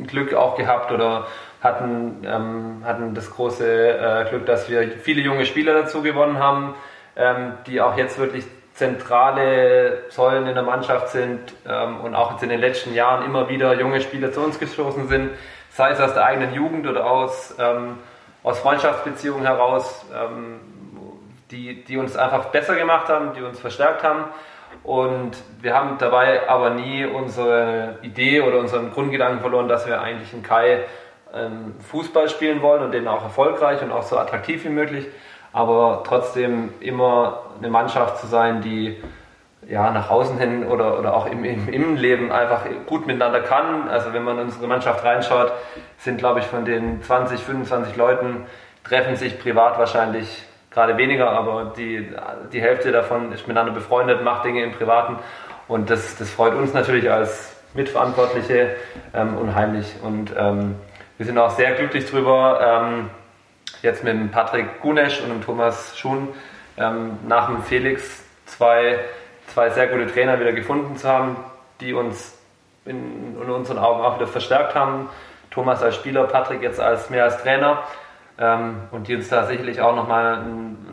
Glück 0.06 0.34
auch 0.34 0.56
gehabt 0.56 0.92
oder 0.92 1.26
hatten, 1.60 2.24
ähm, 2.24 2.82
hatten 2.84 3.14
das 3.14 3.30
große 3.30 3.64
äh, 3.66 4.28
Glück, 4.28 4.46
dass 4.46 4.70
wir 4.70 4.90
viele 4.98 5.20
junge 5.20 5.46
Spieler 5.46 5.74
dazu 5.74 6.02
gewonnen 6.02 6.38
haben, 6.38 6.74
ähm, 7.16 7.52
die 7.66 7.80
auch 7.80 7.96
jetzt 7.96 8.18
wirklich 8.18 8.44
zentrale 8.74 10.04
Säulen 10.08 10.46
in 10.46 10.54
der 10.54 10.62
Mannschaft 10.62 11.08
sind 11.08 11.40
ähm, 11.68 12.00
und 12.00 12.14
auch 12.14 12.32
jetzt 12.32 12.42
in 12.42 12.48
den 12.48 12.60
letzten 12.60 12.94
Jahren 12.94 13.26
immer 13.26 13.48
wieder 13.48 13.78
junge 13.78 14.00
Spieler 14.00 14.32
zu 14.32 14.40
uns 14.40 14.58
gestoßen 14.58 15.08
sind, 15.08 15.30
sei 15.70 15.90
es 15.90 16.00
aus 16.00 16.14
der 16.14 16.24
eigenen 16.24 16.54
Jugend 16.54 16.86
oder 16.86 17.04
aus, 17.04 17.54
ähm, 17.58 17.98
aus 18.42 18.58
Freundschaftsbeziehungen 18.60 19.44
heraus, 19.44 20.06
ähm, 20.14 20.60
die, 21.51 21.84
die 21.84 21.96
uns 21.96 22.16
einfach 22.16 22.46
besser 22.46 22.76
gemacht 22.76 23.09
haben, 23.09 23.32
die 23.34 23.42
uns 23.42 23.59
verstärkt 23.59 24.03
haben. 24.03 24.24
Und 24.82 25.32
wir 25.61 25.74
haben 25.74 25.98
dabei 25.98 26.48
aber 26.48 26.70
nie 26.70 27.05
unsere 27.05 27.98
Idee 28.03 28.40
oder 28.40 28.59
unseren 28.59 28.92
Grundgedanken 28.92 29.40
verloren, 29.40 29.68
dass 29.68 29.86
wir 29.86 30.01
eigentlich 30.01 30.32
in 30.32 30.42
Kai 30.42 30.84
ähm, 31.34 31.74
Fußball 31.90 32.28
spielen 32.28 32.62
wollen 32.62 32.82
und 32.82 32.92
den 32.92 33.09
auch 33.09 33.22
erfolgreich 33.22 33.82
und 33.82 33.92
auch 33.92 34.03
so 34.03 34.16
attraktiv 34.18 34.64
wie 34.64 34.70
möglich, 34.70 35.07
aber 35.53 36.03
trotzdem 36.07 36.72
immer 36.80 37.42
eine 37.59 37.68
Mannschaft 37.68 38.18
zu 38.18 38.26
sein, 38.26 38.62
die 38.62 39.03
ja, 39.68 39.90
nach 39.90 40.11
außen 40.11 40.38
hin 40.38 40.66
oder, 40.66 40.98
oder 40.98 41.14
auch 41.14 41.26
im, 41.26 41.44
im 41.44 41.68
Innenleben 41.68 42.32
einfach 42.32 42.64
gut 42.86 43.07
miteinander 43.07 43.40
kann. 43.40 43.88
Also 43.88 44.12
wenn 44.12 44.24
man 44.24 44.38
in 44.38 44.44
unsere 44.44 44.66
Mannschaft 44.66 45.05
reinschaut, 45.05 45.53
sind 45.98 46.18
glaube 46.18 46.40
ich 46.40 46.46
von 46.46 46.64
den 46.64 47.03
20, 47.03 47.40
25 47.40 47.96
Leuten 47.96 48.46
treffen 48.82 49.16
sich 49.16 49.38
privat 49.38 49.78
wahrscheinlich 49.78 50.44
gerade 50.70 50.96
weniger, 50.96 51.30
aber 51.30 51.72
die, 51.76 52.08
die 52.52 52.60
Hälfte 52.60 52.92
davon 52.92 53.32
ist 53.32 53.46
miteinander 53.48 53.72
befreundet, 53.72 54.22
macht 54.22 54.44
Dinge 54.44 54.62
im 54.62 54.72
Privaten 54.72 55.18
und 55.68 55.90
das, 55.90 56.16
das 56.16 56.30
freut 56.30 56.54
uns 56.54 56.72
natürlich 56.72 57.10
als 57.10 57.56
Mitverantwortliche 57.74 58.76
ähm, 59.14 59.36
unheimlich 59.36 59.94
und 60.02 60.32
ähm, 60.36 60.76
wir 61.16 61.26
sind 61.26 61.38
auch 61.38 61.50
sehr 61.50 61.72
glücklich 61.72 62.08
drüber, 62.08 62.60
ähm, 62.62 63.10
jetzt 63.82 64.04
mit 64.04 64.14
dem 64.14 64.30
Patrick 64.30 64.80
Gunesch 64.80 65.20
und 65.20 65.28
dem 65.28 65.44
Thomas 65.44 65.98
Schuhn 65.98 66.28
ähm, 66.76 67.18
nach 67.26 67.46
dem 67.46 67.62
Felix 67.62 68.24
zwei, 68.46 68.98
zwei 69.48 69.70
sehr 69.70 69.88
gute 69.88 70.06
Trainer 70.06 70.40
wieder 70.40 70.52
gefunden 70.52 70.96
zu 70.96 71.08
haben, 71.08 71.36
die 71.80 71.92
uns 71.92 72.38
in, 72.84 73.36
in 73.40 73.50
unseren 73.50 73.78
Augen 73.78 74.02
auch 74.02 74.16
wieder 74.16 74.26
verstärkt 74.26 74.74
haben. 74.74 75.08
Thomas 75.50 75.82
als 75.82 75.96
Spieler, 75.96 76.24
Patrick 76.24 76.62
jetzt 76.62 76.80
als 76.80 77.10
mehr 77.10 77.24
als 77.24 77.42
Trainer. 77.42 77.82
Ähm, 78.41 78.82
und 78.91 79.07
die 79.07 79.14
uns 79.14 79.28
da 79.28 79.47
sicherlich 79.47 79.80
auch 79.80 79.95
nochmal 79.95 80.43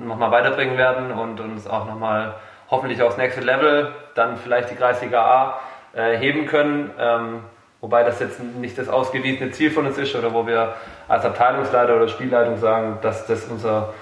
noch 0.06 0.18
mal 0.18 0.32
weiterbringen 0.32 0.78
werden 0.78 1.12
und 1.12 1.39
uns 1.39 1.68
auch 1.68 1.86
nochmal 1.86 2.36
hoffentlich 2.70 3.02
aufs 3.02 3.18
nächste 3.18 3.41
Level, 3.41 3.93
dann 4.16 4.38
vielleicht 4.38 4.70
die 4.70 4.76
Kreisliga 4.76 5.22
A 5.22 5.60
äh, 5.93 6.18
heben 6.18 6.45
können. 6.45 6.91
Ähm, 7.00 7.39
wobei 7.80 8.04
das 8.04 8.20
jetzt 8.20 8.41
nicht 8.41 8.78
das 8.78 8.89
ausgewiesene 8.89 9.52
Ziel 9.52 9.72
von 9.72 9.86
uns 9.86 9.98
ist 9.98 10.16
oder 10.16 10.34
wo 10.34 10.45
wir 10.45 10.76
als 11.08 11.24
Abteilungsleiter 11.24 11.95
oder 11.95 12.08
Spielleitung 12.08 12.58
sagen, 12.58 12.98
dass 13.02 13.26
das 13.28 13.45
unser 13.45 13.93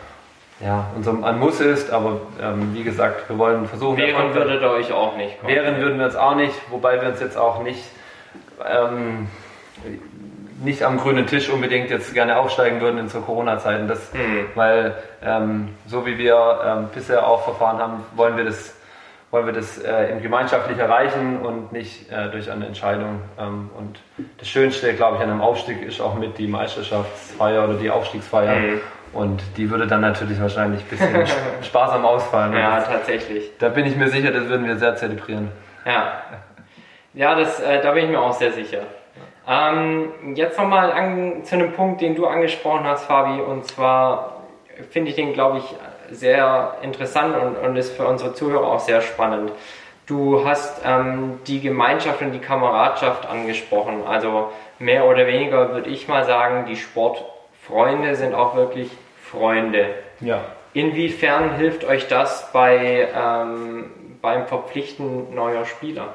ja, 0.62 0.90
unser 0.96 1.22
ein 1.22 1.38
Muss 1.38 1.60
ist, 1.60 1.92
aber 1.92 2.22
ähm, 2.42 2.74
wie 2.74 2.84
gesagt, 2.84 3.28
wir 3.30 3.38
wollen 3.38 3.68
versuchen. 3.68 3.98
Wehren 3.98 4.34
würdet 4.34 4.62
ihr 4.62 4.70
euch 4.70 4.94
auch 4.94 5.18
nicht. 5.18 5.46
Wehren 5.46 5.82
würden 5.82 6.00
wir 6.00 6.06
uns 6.06 6.16
auch 6.16 6.36
nicht, 6.36 6.56
wobei 6.70 7.02
wir 7.02 7.10
uns 7.10 7.20
jetzt 7.20 7.38
auch 7.38 7.62
nicht 7.62 7.84
ähm, 8.66 9.28
nicht 10.64 10.84
am 10.84 10.98
grünen 10.98 11.28
Tisch 11.28 11.50
unbedingt 11.50 11.90
jetzt 11.90 12.14
gerne 12.14 12.38
aufsteigen 12.38 12.82
würden 12.82 12.98
in 13.00 13.10
so 13.10 13.22
Corona-Zeiten. 13.22 13.88
Mhm. 13.88 14.46
Weil 14.56 14.96
ähm, 15.24 15.70
so 15.86 16.06
wie 16.06 16.18
wir 16.18 16.60
ähm, 16.66 16.88
bisher 16.94 17.28
auch 17.28 17.44
verfahren 17.44 17.80
haben, 17.80 18.06
wollen 18.16 18.38
wir 18.38 18.46
das, 18.46 18.74
wollen 19.32 19.46
wir 19.46 19.54
das 19.54 19.84
äh, 19.84 20.18
gemeinschaftlich 20.22 20.78
erreichen 20.78 21.40
und 21.42 21.74
nicht 21.74 22.12
äh, 22.12 22.30
durch 22.30 22.50
eine 22.50 22.68
Entscheidung. 22.68 23.22
Ähm, 23.38 23.70
und 23.78 24.00
das 24.38 24.48
Schönste, 24.48 24.94
glaube 24.94 25.18
ich, 25.18 25.24
an 25.24 25.30
einem 25.30 25.42
Aufstieg 25.42 25.82
ist 25.82 26.00
auch 26.00 26.16
mit 26.16 26.38
die 26.38 26.48
Meisterschaftsfeier 26.48 27.66
oder 27.66 27.74
die 27.76 27.90
Aufstiegsfeier. 27.90 28.56
Mhm. 28.56 28.82
Und 29.14 29.42
die 29.56 29.70
würde 29.70 29.88
dann 29.88 30.02
natürlich 30.02 30.42
wahrscheinlich 30.42 30.82
ein 30.82 30.88
bisschen 30.88 31.28
sparsam 31.64 32.06
ausfallen. 32.06 32.54
Ja, 32.54 32.82
tatsächlich. 32.82 33.52
Da 33.60 33.70
bin 33.70 33.86
ich 33.86 33.96
mir 33.96 34.10
sicher, 34.10 34.32
das 34.32 34.48
würden 34.48 34.68
wir 34.68 34.76
sehr 34.78 34.96
zelebrieren. 34.96 35.52
Ja, 35.86 36.22
ja 37.14 37.36
das, 37.36 37.60
äh, 37.62 37.82
da 37.82 37.92
bin 37.92 38.06
ich 38.06 38.10
mir 38.10 38.20
auch 38.20 38.34
sehr 38.34 38.52
sicher. 38.52 38.82
Ähm, 39.48 40.10
jetzt 40.34 40.58
nochmal 40.58 40.92
zu 41.44 41.56
einem 41.56 41.74
Punkt, 41.74 42.02
den 42.02 42.16
du 42.16 42.26
angesprochen 42.26 42.86
hast, 42.86 43.06
Fabi, 43.06 43.42
und 43.42 43.66
zwar 43.66 44.42
finde 44.90 45.10
ich 45.10 45.16
den, 45.16 45.34
glaube 45.34 45.60
ich, 45.60 45.76
sehr 46.12 46.76
interessant 46.82 47.36
und, 47.36 47.58
und 47.58 47.76
ist 47.76 47.96
für 47.96 48.08
unsere 48.08 48.34
Zuhörer 48.34 48.68
auch 48.68 48.80
sehr 48.80 49.02
spannend. 49.02 49.52
Du 50.08 50.46
hast 50.46 50.82
ähm, 50.86 51.40
die 51.48 51.62
Gemeinschaft 51.62 52.22
und 52.22 52.32
die 52.32 52.40
Kameradschaft 52.40 53.28
angesprochen. 53.28 54.04
Also 54.08 54.52
mehr 54.78 55.06
oder 55.06 55.26
weniger 55.26 55.74
würde 55.74 55.90
ich 55.90 56.08
mal 56.08 56.26
sagen, 56.26 56.66
die 56.68 56.76
Sportfreunde 56.76 58.16
sind 58.16 58.36
auch 58.36 58.56
wirklich 58.56 58.92
Freunde. 59.24 59.96
Ja. 60.20 60.42
Inwiefern 60.74 61.56
hilft 61.56 61.86
euch 61.86 62.08
das 62.08 62.52
bei, 62.52 63.08
ähm, 63.16 63.90
beim 64.22 64.46
Verpflichten 64.46 65.34
neuer 65.34 65.66
Spieler? 65.66 66.10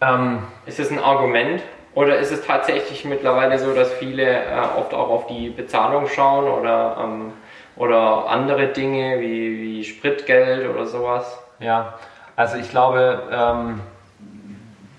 Ähm, 0.00 0.42
ist 0.66 0.80
es 0.80 0.90
ein 0.90 0.98
Argument? 0.98 1.62
Oder 1.98 2.20
ist 2.20 2.30
es 2.30 2.46
tatsächlich 2.46 3.04
mittlerweile 3.04 3.58
so, 3.58 3.74
dass 3.74 3.92
viele 3.92 4.22
äh, 4.22 4.60
oft 4.78 4.94
auch 4.94 5.08
auf 5.08 5.26
die 5.26 5.50
Bezahlung 5.50 6.06
schauen 6.06 6.44
oder, 6.44 6.96
ähm, 7.02 7.32
oder 7.74 8.28
andere 8.28 8.68
Dinge 8.68 9.18
wie, 9.18 9.60
wie 9.60 9.84
Spritgeld 9.84 10.70
oder 10.72 10.86
sowas? 10.86 11.40
Ja, 11.58 11.94
also 12.36 12.56
ich 12.56 12.70
glaube, 12.70 13.20
ähm, 13.32 13.80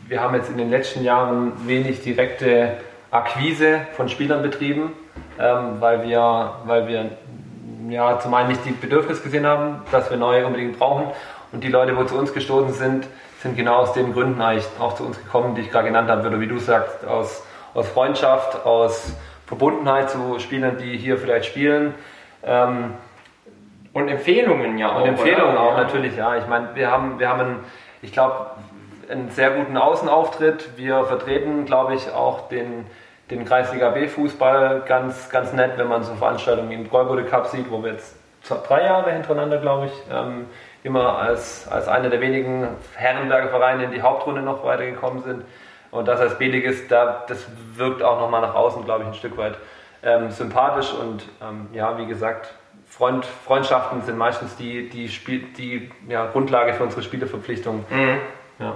wir 0.10 0.22
haben 0.22 0.36
jetzt 0.36 0.50
in 0.50 0.58
den 0.58 0.70
letzten 0.70 1.06
Jahren 1.06 1.54
wenig 1.66 2.04
direkte 2.04 2.72
Akquise 3.12 3.80
von 3.96 4.10
Spielern 4.10 4.42
betrieben, 4.42 4.92
ähm, 5.40 5.78
weil 5.80 6.04
wir, 6.04 6.56
weil 6.66 6.90
wir 6.90 7.12
ja, 7.88 8.20
zum 8.20 8.34
einen 8.34 8.50
nicht 8.50 8.66
die 8.66 8.72
Bedürfnis 8.72 9.24
gesehen 9.24 9.48
haben, 9.48 9.84
dass 9.94 10.10
wir 10.10 10.18
neue 10.18 10.46
unbedingt 10.46 10.78
brauchen 10.78 11.06
und 11.54 11.64
die 11.64 11.70
Leute, 11.70 11.96
wo 11.96 12.04
zu 12.04 12.18
uns 12.18 12.34
gestoßen 12.34 12.74
sind, 12.74 13.08
sind 13.42 13.56
genau 13.56 13.78
aus 13.78 13.94
den 13.94 14.14
Gründen 14.14 14.42
eigentlich 14.42 14.68
auch 14.80 14.96
zu 14.96 15.06
uns 15.06 15.18
gekommen, 15.18 15.56
die 15.56 15.62
ich 15.62 15.72
gerade 15.72 15.88
genannt 15.88 16.10
habe, 16.10 16.28
oder 16.28 16.40
wie 16.40 16.48
du 16.48 16.60
sagst, 16.60 17.06
aus, 17.06 17.46
aus 17.74 17.88
Freundschaft, 17.88 18.66
aus 18.66 19.14
Verbundenheit 19.48 20.10
zu 20.10 20.40
Spielern, 20.40 20.78
die 20.78 20.98
hier 20.98 21.18
vielleicht 21.18 21.46
spielen. 21.46 21.96
Ähm, 22.44 22.94
und 23.94 24.08
Empfehlungen 24.08 24.78
ja 24.78 24.92
auch. 24.92 25.02
Und 25.02 25.08
Empfehlungen 25.08 25.54
oder? 25.54 25.62
auch 25.62 25.78
ja. 25.78 25.84
natürlich, 25.84 26.16
ja. 26.16 26.38
Ich 26.38 26.48
meine, 26.48 26.76
wir 26.76 26.92
haben, 26.92 27.20
wir 27.20 27.30
haben 27.30 27.40
einen, 27.40 27.60
ich 28.02 28.12
glaube, 28.12 28.52
einen 29.10 29.32
sehr 29.32 29.52
guten 29.52 29.78
Außenauftritt. 29.78 30.78
Wir 30.78 31.04
vertreten, 31.06 31.66
glaube 31.66 31.96
ich, 31.96 32.12
auch 32.12 32.50
den, 32.50 32.86
den 33.32 33.46
Kreisliga 33.46 33.90
B-Fußball 33.90 34.84
ganz, 34.86 35.30
ganz 35.30 35.54
nett, 35.54 35.78
wenn 35.78 35.88
man 35.88 36.04
so 36.04 36.14
Veranstaltungen 36.14 36.72
im 36.72 36.90
Golgode 36.90 37.26
Cup 37.26 37.48
sieht, 37.48 37.72
wo 37.72 37.84
wir 37.84 37.94
jetzt 37.94 38.16
drei 38.68 38.84
Jahre 38.84 39.12
hintereinander, 39.12 39.58
glaube 39.58 39.88
ich, 39.88 39.94
ähm, 40.14 40.46
immer 40.84 41.18
als, 41.18 41.68
als 41.68 41.88
einer 41.88 42.10
der 42.10 42.22
wenigen 42.22 42.68
Herrenberger 42.96 43.50
Vereine 43.50 43.86
in 43.86 43.92
die 43.92 44.02
Hauptrunde 44.02 44.42
noch 44.42 44.64
weitergekommen 44.64 45.24
sind. 45.24 45.44
Und 45.92 46.08
das 46.08 46.20
als 46.20 46.38
B-Ligist, 46.38 46.92
da, 46.92 47.24
das 47.28 47.48
wirkt 47.74 48.04
auch 48.04 48.20
nochmal 48.20 48.42
nach 48.42 48.54
außen, 48.54 48.86
glaube 48.86 49.04
ich, 49.04 49.08
ein 49.08 49.14
Stück 49.16 49.38
weit 49.38 49.58
ähm, 50.04 50.32
sympathisch. 50.32 50.94
Und 50.94 51.24
ähm, 51.42 51.68
ja, 51.74 51.98
wie 51.98 52.06
gesagt, 52.06 52.54
Freund, 52.88 53.26
Freundschaften 53.26 54.02
sind 54.04 54.18
meistens 54.18 54.56
die, 54.56 54.90
die, 54.90 55.10
Spiel, 55.10 55.48
die 55.58 55.92
ja, 56.08 56.26
Grundlage 56.28 56.74
für 56.74 56.84
unsere 56.84 57.02
Spieleverpflichtung. 57.02 57.86
Mhm. 57.90 58.18
Ja. 58.60 58.74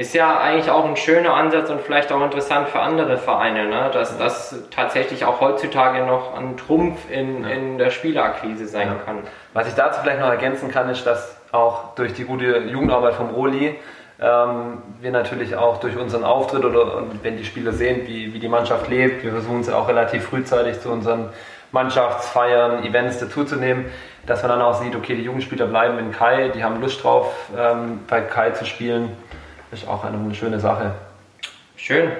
Ist 0.00 0.14
ja 0.14 0.40
eigentlich 0.40 0.70
auch 0.70 0.86
ein 0.86 0.96
schöner 0.96 1.34
Ansatz 1.34 1.68
und 1.68 1.82
vielleicht 1.82 2.10
auch 2.10 2.24
interessant 2.24 2.70
für 2.70 2.80
andere 2.80 3.18
Vereine, 3.18 3.66
ne? 3.66 3.90
dass 3.92 4.16
das 4.16 4.54
tatsächlich 4.70 5.26
auch 5.26 5.42
heutzutage 5.42 6.06
noch 6.06 6.34
ein 6.38 6.56
Trumpf 6.56 7.10
in, 7.10 7.42
ja. 7.42 7.50
in 7.50 7.76
der 7.76 7.90
Spielerakquise 7.90 8.66
sein 8.66 8.88
ja. 8.88 8.94
kann. 9.04 9.18
Was 9.52 9.68
ich 9.68 9.74
dazu 9.74 10.00
vielleicht 10.00 10.20
noch 10.20 10.30
ergänzen 10.30 10.70
kann, 10.70 10.88
ist, 10.88 11.04
dass 11.04 11.36
auch 11.52 11.94
durch 11.96 12.14
die 12.14 12.24
gute 12.24 12.60
Jugendarbeit 12.60 13.12
vom 13.12 13.28
Roli 13.28 13.78
ähm, 14.22 14.78
wir 15.02 15.10
natürlich 15.10 15.54
auch 15.56 15.80
durch 15.80 15.98
unseren 15.98 16.24
Auftritt 16.24 16.64
oder 16.64 17.02
wenn 17.22 17.36
die 17.36 17.44
Spieler 17.44 17.72
sehen, 17.72 18.06
wie, 18.06 18.32
wie 18.32 18.38
die 18.38 18.48
Mannschaft 18.48 18.88
lebt, 18.88 19.22
wir 19.22 19.32
versuchen 19.32 19.62
sie 19.64 19.76
auch 19.76 19.86
relativ 19.86 20.24
frühzeitig 20.24 20.80
zu 20.80 20.88
unseren 20.88 21.28
Mannschaftsfeiern, 21.72 22.84
Events 22.84 23.18
dazuzunehmen, 23.18 23.84
dass 24.24 24.40
man 24.40 24.52
dann 24.52 24.62
auch 24.62 24.80
sieht, 24.80 24.96
okay, 24.96 25.14
die 25.14 25.24
Jugendspieler 25.24 25.66
bleiben 25.66 25.98
in 25.98 26.10
Kai, 26.10 26.48
die 26.48 26.64
haben 26.64 26.80
Lust 26.80 27.04
drauf, 27.04 27.50
ähm, 27.54 28.00
bei 28.08 28.22
Kai 28.22 28.52
zu 28.52 28.64
spielen 28.64 29.10
ist 29.72 29.88
auch 29.88 30.04
eine 30.04 30.34
schöne 30.34 30.60
Sache. 30.60 30.94
Schön. 31.76 32.12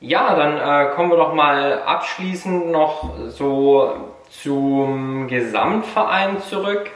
Ja, 0.00 0.34
dann 0.34 0.58
äh, 0.58 0.94
kommen 0.94 1.10
wir 1.10 1.16
doch 1.16 1.32
mal 1.32 1.82
abschließend 1.82 2.70
noch 2.70 3.14
so 3.28 4.14
zum 4.30 5.26
Gesamtverein 5.28 6.42
zurück. 6.42 6.90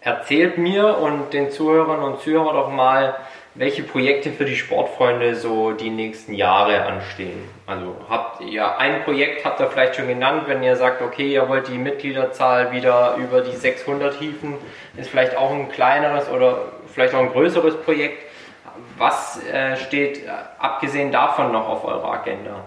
Erzählt 0.00 0.58
mir 0.58 0.98
und 0.98 1.32
den 1.32 1.50
Zuhörern 1.50 2.00
und 2.00 2.20
Zuhörern 2.20 2.54
doch 2.54 2.70
mal, 2.70 3.16
welche 3.54 3.82
Projekte 3.82 4.30
für 4.30 4.44
die 4.44 4.54
Sportfreunde 4.54 5.34
so 5.34 5.72
die 5.72 5.90
nächsten 5.90 6.34
Jahre 6.34 6.84
anstehen. 6.84 7.42
Also 7.66 7.96
habt 8.08 8.40
ihr 8.42 8.78
ein 8.78 9.02
Projekt 9.02 9.44
habt 9.44 9.58
ihr 9.60 9.66
vielleicht 9.66 9.96
schon 9.96 10.06
genannt, 10.06 10.44
wenn 10.46 10.62
ihr 10.62 10.76
sagt, 10.76 11.02
okay, 11.02 11.32
ihr 11.32 11.48
wollt 11.48 11.66
die 11.68 11.78
Mitgliederzahl 11.78 12.70
wieder 12.70 13.16
über 13.16 13.40
die 13.40 13.56
600 13.56 14.14
hieven, 14.14 14.54
ist 14.96 15.10
vielleicht 15.10 15.36
auch 15.36 15.50
ein 15.50 15.68
kleineres 15.70 16.30
oder 16.30 16.66
vielleicht 16.98 17.14
auch 17.14 17.20
ein 17.20 17.30
größeres 17.30 17.76
Projekt. 17.76 18.24
Was 18.96 19.40
äh, 19.44 19.76
steht 19.76 20.24
äh, 20.24 20.30
abgesehen 20.58 21.12
davon 21.12 21.52
noch 21.52 21.68
auf 21.68 21.84
eurer 21.84 22.12
Agenda? 22.12 22.64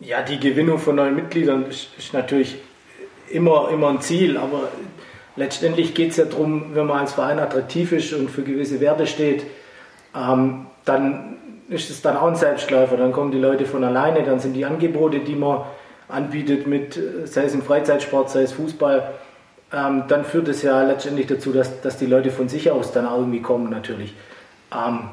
Ja, 0.00 0.22
die 0.22 0.40
Gewinnung 0.40 0.78
von 0.78 0.96
neuen 0.96 1.14
Mitgliedern 1.14 1.66
ist, 1.66 1.90
ist 1.98 2.14
natürlich 2.14 2.56
immer, 3.30 3.68
immer 3.70 3.90
ein 3.90 4.00
Ziel, 4.00 4.38
aber 4.38 4.68
letztendlich 5.36 5.94
geht 5.94 6.12
es 6.12 6.16
ja 6.16 6.24
darum, 6.24 6.74
wenn 6.74 6.86
man 6.86 7.00
als 7.00 7.12
Verein 7.12 7.38
attraktiv 7.38 7.92
ist 7.92 8.14
und 8.14 8.30
für 8.30 8.42
gewisse 8.42 8.80
Werte 8.80 9.06
steht, 9.06 9.44
ähm, 10.16 10.66
dann 10.86 11.36
ist 11.68 11.90
es 11.90 12.00
dann 12.00 12.16
auch 12.16 12.28
ein 12.28 12.36
Selbstläufer. 12.36 12.96
Dann 12.96 13.12
kommen 13.12 13.30
die 13.30 13.38
Leute 13.38 13.66
von 13.66 13.84
alleine, 13.84 14.22
dann 14.22 14.40
sind 14.40 14.54
die 14.54 14.64
Angebote, 14.64 15.20
die 15.20 15.34
man 15.34 15.64
anbietet, 16.08 16.66
mit, 16.66 16.98
sei 17.24 17.44
es 17.44 17.52
im 17.52 17.62
Freizeitsport, 17.62 18.30
sei 18.30 18.42
es 18.42 18.52
Fußball, 18.52 19.12
ähm, 19.74 20.04
dann 20.06 20.24
führt 20.24 20.48
es 20.48 20.62
ja 20.62 20.82
letztendlich 20.82 21.26
dazu, 21.26 21.52
dass, 21.52 21.80
dass 21.80 21.96
die 21.96 22.06
Leute 22.06 22.30
von 22.30 22.48
sich 22.48 22.70
aus 22.70 22.92
dann 22.92 23.06
auch 23.06 23.18
irgendwie 23.18 23.42
kommen 23.42 23.70
natürlich. 23.70 24.14
Ähm, 24.72 25.08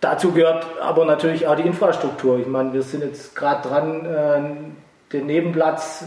dazu 0.00 0.32
gehört 0.32 0.66
aber 0.80 1.04
natürlich 1.04 1.46
auch 1.46 1.54
die 1.54 1.62
Infrastruktur. 1.62 2.40
Ich 2.40 2.46
meine, 2.46 2.72
wir 2.72 2.82
sind 2.82 3.04
jetzt 3.04 3.36
gerade 3.36 3.68
dran, 3.68 4.04
äh, 4.04 5.12
den 5.12 5.26
Nebenplatz 5.26 6.04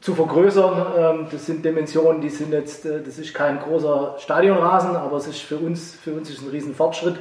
zu 0.00 0.14
vergrößern. 0.14 0.86
Ähm, 0.98 1.26
das 1.30 1.44
sind 1.44 1.64
Dimensionen, 1.64 2.22
die 2.22 2.30
sind 2.30 2.52
jetzt, 2.52 2.86
äh, 2.86 3.02
das 3.02 3.18
ist 3.18 3.34
kein 3.34 3.60
großer 3.60 4.16
Stadionrasen, 4.18 4.96
aber 4.96 5.18
es 5.18 5.26
ist 5.26 5.40
für 5.40 5.58
uns, 5.58 5.94
für 5.94 6.14
uns 6.14 6.30
ist 6.30 6.40
ein 6.40 6.48
riesen 6.48 6.74
Fortschritt. 6.74 7.16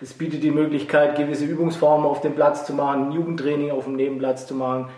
Das 0.00 0.12
bietet 0.12 0.42
die 0.42 0.50
Möglichkeit, 0.50 1.16
gewisse 1.16 1.46
Übungsformen 1.46 2.06
auf 2.06 2.20
dem 2.20 2.34
Platz 2.34 2.66
zu 2.66 2.74
machen, 2.74 3.12
Jugendtraining 3.12 3.70
auf 3.70 3.84
dem 3.84 3.96
Nebenplatz 3.96 4.46
zu 4.46 4.54
machen 4.54 4.90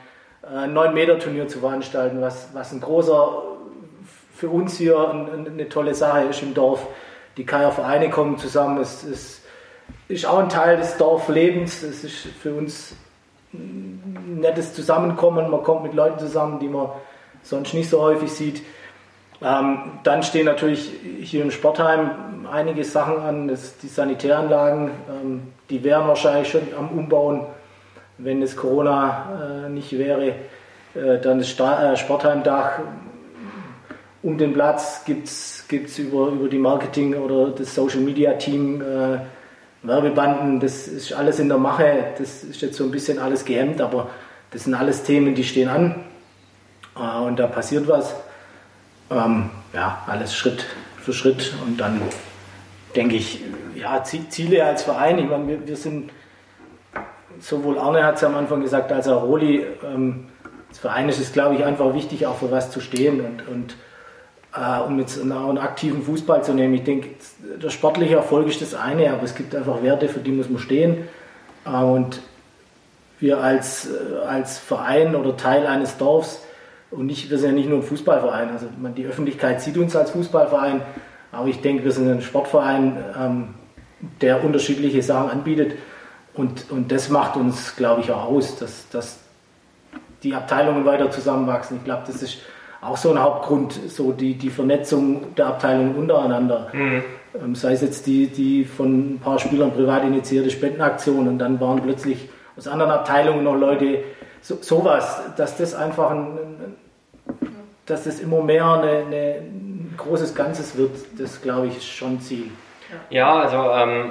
ein 0.54 0.74
9-Meter-Turnier 0.74 1.48
zu 1.48 1.60
veranstalten, 1.60 2.20
was, 2.20 2.48
was 2.52 2.72
ein 2.72 2.80
großer, 2.80 3.42
für 4.34 4.48
uns 4.48 4.76
hier 4.76 5.08
eine 5.10 5.68
tolle 5.68 5.94
Sache 5.94 6.24
ist 6.24 6.42
im 6.42 6.54
Dorf. 6.54 6.86
Die 7.36 7.44
Kaier 7.44 7.72
Vereine 7.72 8.10
kommen 8.10 8.38
zusammen, 8.38 8.78
es, 8.78 9.02
es 9.02 9.42
ist 10.08 10.26
auch 10.26 10.38
ein 10.38 10.48
Teil 10.48 10.76
des 10.76 10.96
Dorflebens, 10.96 11.82
es 11.82 12.04
ist 12.04 12.16
für 12.40 12.54
uns 12.54 12.94
ein 13.52 14.38
nettes 14.40 14.74
Zusammenkommen, 14.74 15.50
man 15.50 15.62
kommt 15.62 15.82
mit 15.82 15.94
Leuten 15.94 16.18
zusammen, 16.18 16.60
die 16.60 16.68
man 16.68 16.88
sonst 17.42 17.74
nicht 17.74 17.88
so 17.88 18.00
häufig 18.00 18.30
sieht. 18.30 18.62
Ähm, 19.42 19.78
dann 20.02 20.22
stehen 20.22 20.46
natürlich 20.46 20.90
hier 21.20 21.42
im 21.42 21.50
Sportheim 21.50 22.46
einige 22.50 22.84
Sachen 22.84 23.18
an, 23.18 23.48
das, 23.48 23.76
die 23.78 23.88
Sanitäranlagen, 23.88 24.90
ähm, 25.08 25.52
die 25.68 25.82
wären 25.84 26.08
wahrscheinlich 26.08 26.50
schon 26.50 26.62
am 26.76 26.88
Umbauen 26.88 27.46
wenn 28.18 28.42
es 28.42 28.56
Corona 28.56 29.66
äh, 29.66 29.68
nicht 29.68 29.96
wäre, 29.98 30.28
äh, 30.94 31.18
dann 31.22 31.38
das 31.38 31.58
äh, 31.58 31.96
Sportheimdach. 31.96 32.80
Um 34.22 34.38
den 34.38 34.54
Platz 34.54 35.04
gibt 35.04 35.28
es 35.28 35.98
über, 35.98 36.28
über 36.28 36.48
die 36.48 36.58
Marketing- 36.58 37.14
oder 37.14 37.50
das 37.50 37.74
Social-Media-Team 37.74 38.82
Werbebanden, 39.82 40.58
das 40.58 40.88
ist 40.88 41.12
alles 41.12 41.38
in 41.38 41.48
der 41.48 41.58
Mache, 41.58 42.14
das 42.18 42.42
ist 42.42 42.60
jetzt 42.60 42.76
so 42.76 42.82
ein 42.82 42.90
bisschen 42.90 43.20
alles 43.20 43.44
gehemmt, 43.44 43.80
aber 43.80 44.10
das 44.50 44.64
sind 44.64 44.74
alles 44.74 45.04
Themen, 45.04 45.36
die 45.36 45.44
stehen 45.44 45.68
an. 45.68 45.94
Und 47.24 47.38
da 47.38 47.46
passiert 47.46 47.86
was. 47.86 48.16
Ähm, 49.10 49.50
ja, 49.72 50.02
alles 50.06 50.34
Schritt 50.34 50.64
für 51.00 51.12
Schritt. 51.12 51.54
Und 51.64 51.78
dann 51.78 52.00
denke 52.96 53.16
ich, 53.16 53.42
ja, 53.76 54.02
Ziele 54.02 54.64
als 54.64 54.82
Verein, 54.82 55.18
ich 55.18 55.28
meine, 55.28 55.46
wir, 55.46 55.66
wir 55.66 55.76
sind, 55.76 56.10
sowohl 57.40 57.78
Arne 57.78 58.04
hat 58.04 58.16
es 58.16 58.24
am 58.24 58.34
Anfang 58.34 58.62
gesagt, 58.62 58.92
als 58.92 59.08
auch 59.08 59.22
Roli, 59.22 59.64
ähm, 59.84 60.26
als 60.68 60.78
Verein 60.78 61.08
ist 61.08 61.20
es, 61.20 61.32
glaube 61.32 61.54
ich, 61.54 61.64
einfach 61.64 61.94
wichtig, 61.94 62.26
auch 62.26 62.36
für 62.36 62.50
was 62.50 62.70
zu 62.70 62.80
stehen 62.80 63.20
und, 63.20 63.48
und 63.48 63.76
äh, 64.54 64.80
um 64.80 64.98
jetzt 64.98 65.20
einen, 65.20 65.32
einen, 65.32 65.58
aktiven 65.58 66.02
Fußball 66.02 66.42
zu 66.44 66.54
nehmen. 66.54 66.74
Ich 66.74 66.84
denke, 66.84 67.10
der 67.62 67.70
sportliche 67.70 68.16
Erfolg 68.16 68.48
ist 68.48 68.62
das 68.62 68.74
eine, 68.74 69.12
aber 69.12 69.22
es 69.22 69.34
gibt 69.34 69.54
einfach 69.54 69.82
Werte, 69.82 70.08
für 70.08 70.20
die 70.20 70.32
muss 70.32 70.48
man 70.48 70.58
stehen. 70.58 71.08
Äh, 71.64 71.70
und 71.70 72.20
wir 73.18 73.38
als, 73.38 73.88
äh, 73.88 74.26
als 74.26 74.58
Verein 74.58 75.14
oder 75.14 75.36
Teil 75.36 75.66
eines 75.66 75.96
Dorfs, 75.96 76.42
und 76.90 77.06
nicht, 77.06 77.30
wir 77.30 77.38
sind 77.38 77.50
ja 77.50 77.54
nicht 77.56 77.68
nur 77.68 77.78
ein 77.78 77.82
Fußballverein, 77.82 78.50
also 78.50 78.66
man, 78.80 78.94
die 78.94 79.06
Öffentlichkeit 79.06 79.60
sieht 79.60 79.76
uns 79.76 79.96
als 79.96 80.12
Fußballverein, 80.12 80.82
aber 81.32 81.48
ich 81.48 81.60
denke, 81.60 81.84
wir 81.84 81.92
sind 81.92 82.08
ein 82.08 82.22
Sportverein, 82.22 82.96
ähm, 83.20 83.54
der 84.20 84.44
unterschiedliche 84.44 85.02
Sachen 85.02 85.30
anbietet. 85.30 85.72
Und, 86.36 86.70
und 86.70 86.92
das 86.92 87.08
macht 87.08 87.36
uns, 87.36 87.76
glaube 87.76 88.02
ich, 88.02 88.12
auch 88.12 88.26
aus, 88.26 88.56
dass, 88.58 88.88
dass 88.90 89.18
die 90.22 90.34
Abteilungen 90.34 90.84
weiter 90.84 91.10
zusammenwachsen. 91.10 91.78
Ich 91.78 91.84
glaube, 91.84 92.02
das 92.06 92.22
ist 92.22 92.38
auch 92.82 92.96
so 92.96 93.10
ein 93.10 93.20
Hauptgrund, 93.20 93.72
so 93.88 94.12
die, 94.12 94.34
die 94.34 94.50
Vernetzung 94.50 95.34
der 95.34 95.46
Abteilungen 95.46 95.96
untereinander. 95.96 96.68
Mhm. 96.72 97.04
Ähm, 97.42 97.54
sei 97.54 97.72
es 97.72 97.82
jetzt 97.82 98.06
die, 98.06 98.26
die 98.26 98.64
von 98.64 99.14
ein 99.14 99.18
paar 99.18 99.38
Spielern 99.38 99.72
privat 99.72 100.04
initiierte 100.04 100.50
Spendenaktion 100.50 101.26
und 101.26 101.38
dann 101.38 101.60
waren 101.60 101.82
plötzlich 101.82 102.28
aus 102.56 102.68
anderen 102.68 102.92
Abteilungen 102.92 103.44
noch 103.44 103.56
Leute, 103.56 104.04
so, 104.40 104.58
sowas, 104.60 105.22
dass 105.36 105.56
das 105.56 105.74
einfach 105.74 106.10
ein, 106.10 106.38
dass 107.86 108.04
das 108.04 108.20
immer 108.20 108.42
mehr 108.42 108.64
eine, 108.64 108.90
eine, 109.06 109.34
ein 109.40 109.94
großes 109.96 110.34
Ganzes 110.34 110.76
wird, 110.76 110.92
das 111.18 111.42
glaube 111.42 111.66
ich 111.68 111.78
ist 111.78 111.86
schon 111.86 112.20
Ziel. 112.20 112.50
Ja, 113.10 113.40
also 113.40 113.70
ähm, 113.72 114.10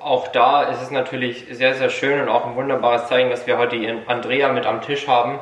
auch 0.00 0.28
da 0.28 0.64
ist 0.64 0.82
es 0.82 0.90
natürlich 0.90 1.46
sehr, 1.50 1.74
sehr 1.74 1.90
schön 1.90 2.20
und 2.20 2.28
auch 2.28 2.46
ein 2.46 2.56
wunderbares 2.56 3.08
Zeichen, 3.08 3.30
dass 3.30 3.46
wir 3.46 3.58
heute 3.58 3.76
Andrea 4.06 4.52
mit 4.52 4.66
am 4.66 4.82
Tisch 4.82 5.08
haben 5.08 5.38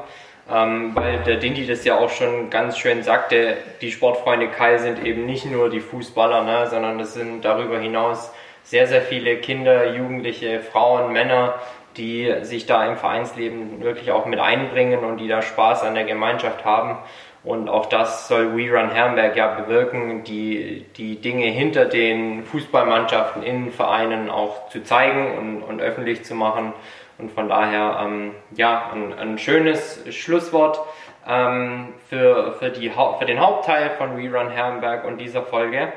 ähm, 0.51 0.91
weil 0.95 1.19
der 1.19 1.37
Dinti 1.37 1.67
das 1.67 1.85
ja 1.85 1.99
auch 1.99 2.11
schon 2.11 2.51
ganz 2.51 2.77
schön 2.79 3.03
sagte, 3.03 3.57
die 3.81 3.93
Sportfreunde 3.93 4.49
Kai 4.49 4.79
sind 4.79 5.05
eben 5.05 5.25
nicht 5.25 5.47
nur 5.47 5.71
die 5.71 5.81
Fußballer, 5.81 6.43
ne, 6.43 6.67
sondern 6.69 6.99
es 7.01 7.15
sind 7.15 7.45
darüber 7.45 7.79
hinaus 7.79 8.33
sehr, 8.65 8.87
sehr 8.87 9.03
viele 9.03 9.37
Kinder, 9.37 9.95
Jugendliche, 9.95 10.61
Frauen, 10.61 11.13
Männer, 11.13 11.55
die 11.97 12.33
sich 12.43 12.67
da 12.67 12.87
im 12.87 12.97
Vereinsleben 12.97 13.83
wirklich 13.83 14.11
auch 14.11 14.27
mit 14.27 14.41
einbringen 14.41 15.05
und 15.05 15.19
die 15.19 15.29
da 15.29 15.43
Spaß 15.43 15.83
an 15.85 15.95
der 15.95 16.05
Gemeinschaft 16.05 16.65
haben. 16.65 16.99
Und 17.45 17.69
auch 17.69 17.87
das 17.87 18.29
soll 18.29 18.57
We 18.57 18.71
Run 18.71 18.91
Herrenberg 18.91 19.37
ja 19.37 19.49
bewirken, 19.61 20.23
die, 20.23 20.87
die 20.97 21.21
Dinge 21.21 21.47
hinter 21.47 21.87
den 21.87 22.45
Fußballmannschaften 22.45 23.43
in 23.43 23.73
Vereinen 23.73 24.31
auch 24.31 24.69
zu 24.69 24.85
zeigen 24.85 25.37
und, 25.37 25.63
und 25.63 25.81
öffentlich 25.81 26.25
zu 26.25 26.37
machen. 26.37 26.73
Und 27.19 27.33
von 27.33 27.49
daher, 27.49 28.01
ähm, 28.05 28.33
ja, 28.55 28.91
ein, 28.93 29.19
ein, 29.19 29.39
schönes 29.39 30.05
Schlusswort 30.15 30.81
ähm, 31.29 31.95
für, 32.09 32.53
für, 32.53 32.71
die, 32.71 32.91
für 32.91 33.25
den 33.25 33.41
Hauptteil 33.41 33.91
von 33.91 34.15
Rerun 34.15 34.51
Herrenberg 34.51 35.05
und 35.05 35.19
dieser 35.19 35.43
Folge. 35.43 35.93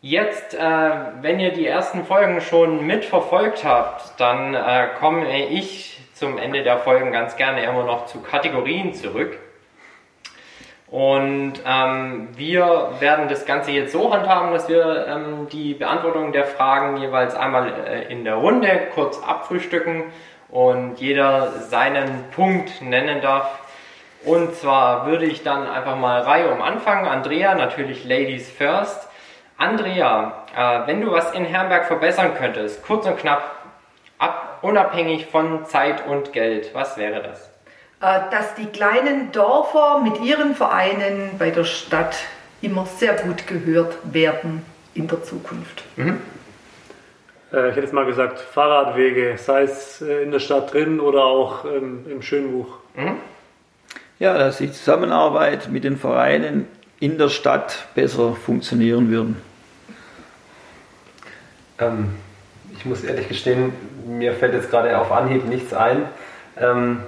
Jetzt, 0.00 0.54
äh, 0.54 0.90
wenn 1.20 1.38
ihr 1.38 1.52
die 1.52 1.66
ersten 1.68 2.04
Folgen 2.04 2.40
schon 2.40 2.84
mitverfolgt 2.84 3.64
habt, 3.64 4.18
dann 4.18 4.54
äh, 4.54 4.88
komme 4.98 5.46
ich 5.46 6.00
zum 6.14 6.36
Ende 6.38 6.64
der 6.64 6.78
Folgen 6.78 7.12
ganz 7.12 7.36
gerne 7.36 7.62
immer 7.62 7.84
noch 7.84 8.06
zu 8.06 8.20
Kategorien 8.20 8.92
zurück. 8.92 9.38
Und 10.92 11.54
ähm, 11.64 12.28
wir 12.36 12.90
werden 13.00 13.26
das 13.30 13.46
Ganze 13.46 13.70
jetzt 13.70 13.92
so 13.92 14.12
handhaben, 14.12 14.52
dass 14.52 14.68
wir 14.68 15.06
ähm, 15.08 15.48
die 15.50 15.72
Beantwortung 15.72 16.32
der 16.32 16.44
Fragen 16.44 16.98
jeweils 16.98 17.34
einmal 17.34 17.72
äh, 17.86 18.12
in 18.12 18.24
der 18.24 18.34
Runde 18.34 18.68
kurz 18.94 19.18
abfrühstücken 19.22 20.04
und 20.50 21.00
jeder 21.00 21.52
seinen 21.52 22.26
Punkt 22.36 22.82
nennen 22.82 23.22
darf. 23.22 23.58
Und 24.26 24.54
zwar 24.54 25.06
würde 25.06 25.24
ich 25.24 25.42
dann 25.42 25.66
einfach 25.66 25.96
mal 25.96 26.20
Reihe 26.20 26.50
um 26.50 26.60
anfangen. 26.60 27.08
Andrea, 27.08 27.54
natürlich 27.54 28.04
Ladies 28.04 28.50
first. 28.50 29.08
Andrea, 29.56 30.44
äh, 30.54 30.86
wenn 30.86 31.00
du 31.00 31.10
was 31.10 31.32
in 31.32 31.46
Herrenberg 31.46 31.86
verbessern 31.86 32.34
könntest, 32.36 32.86
kurz 32.86 33.06
und 33.06 33.16
knapp, 33.16 33.42
ab, 34.18 34.58
unabhängig 34.60 35.24
von 35.28 35.64
Zeit 35.64 36.06
und 36.06 36.34
Geld, 36.34 36.74
was 36.74 36.98
wäre 36.98 37.22
das? 37.22 37.51
Äh, 38.02 38.20
dass 38.32 38.56
die 38.56 38.66
kleinen 38.66 39.30
Dörfer 39.30 40.00
mit 40.02 40.20
ihren 40.20 40.56
Vereinen 40.56 41.30
bei 41.38 41.50
der 41.50 41.62
Stadt 41.62 42.16
immer 42.60 42.84
sehr 42.84 43.14
gut 43.14 43.46
gehört 43.46 43.96
werden 44.12 44.64
in 44.92 45.06
der 45.06 45.22
Zukunft. 45.22 45.84
Mhm. 45.94 46.18
Äh, 47.52 47.68
ich 47.68 47.76
hätte 47.76 47.82
jetzt 47.82 47.92
mal 47.92 48.04
gesagt, 48.04 48.40
Fahrradwege, 48.40 49.38
sei 49.38 49.62
es 49.62 50.02
äh, 50.02 50.24
in 50.24 50.32
der 50.32 50.40
Stadt 50.40 50.72
drin 50.72 50.98
oder 50.98 51.22
auch 51.24 51.64
ähm, 51.64 52.04
im 52.10 52.22
Schönbuch. 52.22 52.66
Mhm. 52.96 53.18
Ja, 54.18 54.36
dass 54.36 54.58
die 54.58 54.72
Zusammenarbeit 54.72 55.68
mit 55.70 55.84
den 55.84 55.96
Vereinen 55.96 56.66
in 56.98 57.18
der 57.18 57.28
Stadt 57.28 57.86
besser 57.94 58.34
funktionieren 58.34 59.10
würden. 59.10 59.40
Ähm, 61.78 62.16
ich 62.76 62.84
muss 62.84 63.04
ehrlich 63.04 63.28
gestehen, 63.28 63.72
mir 64.06 64.32
fällt 64.32 64.54
jetzt 64.54 64.70
gerade 64.70 64.98
auf 64.98 65.12
Anhieb 65.12 65.44
nichts 65.44 65.72
ein. 65.72 66.06
Ähm, 66.56 67.02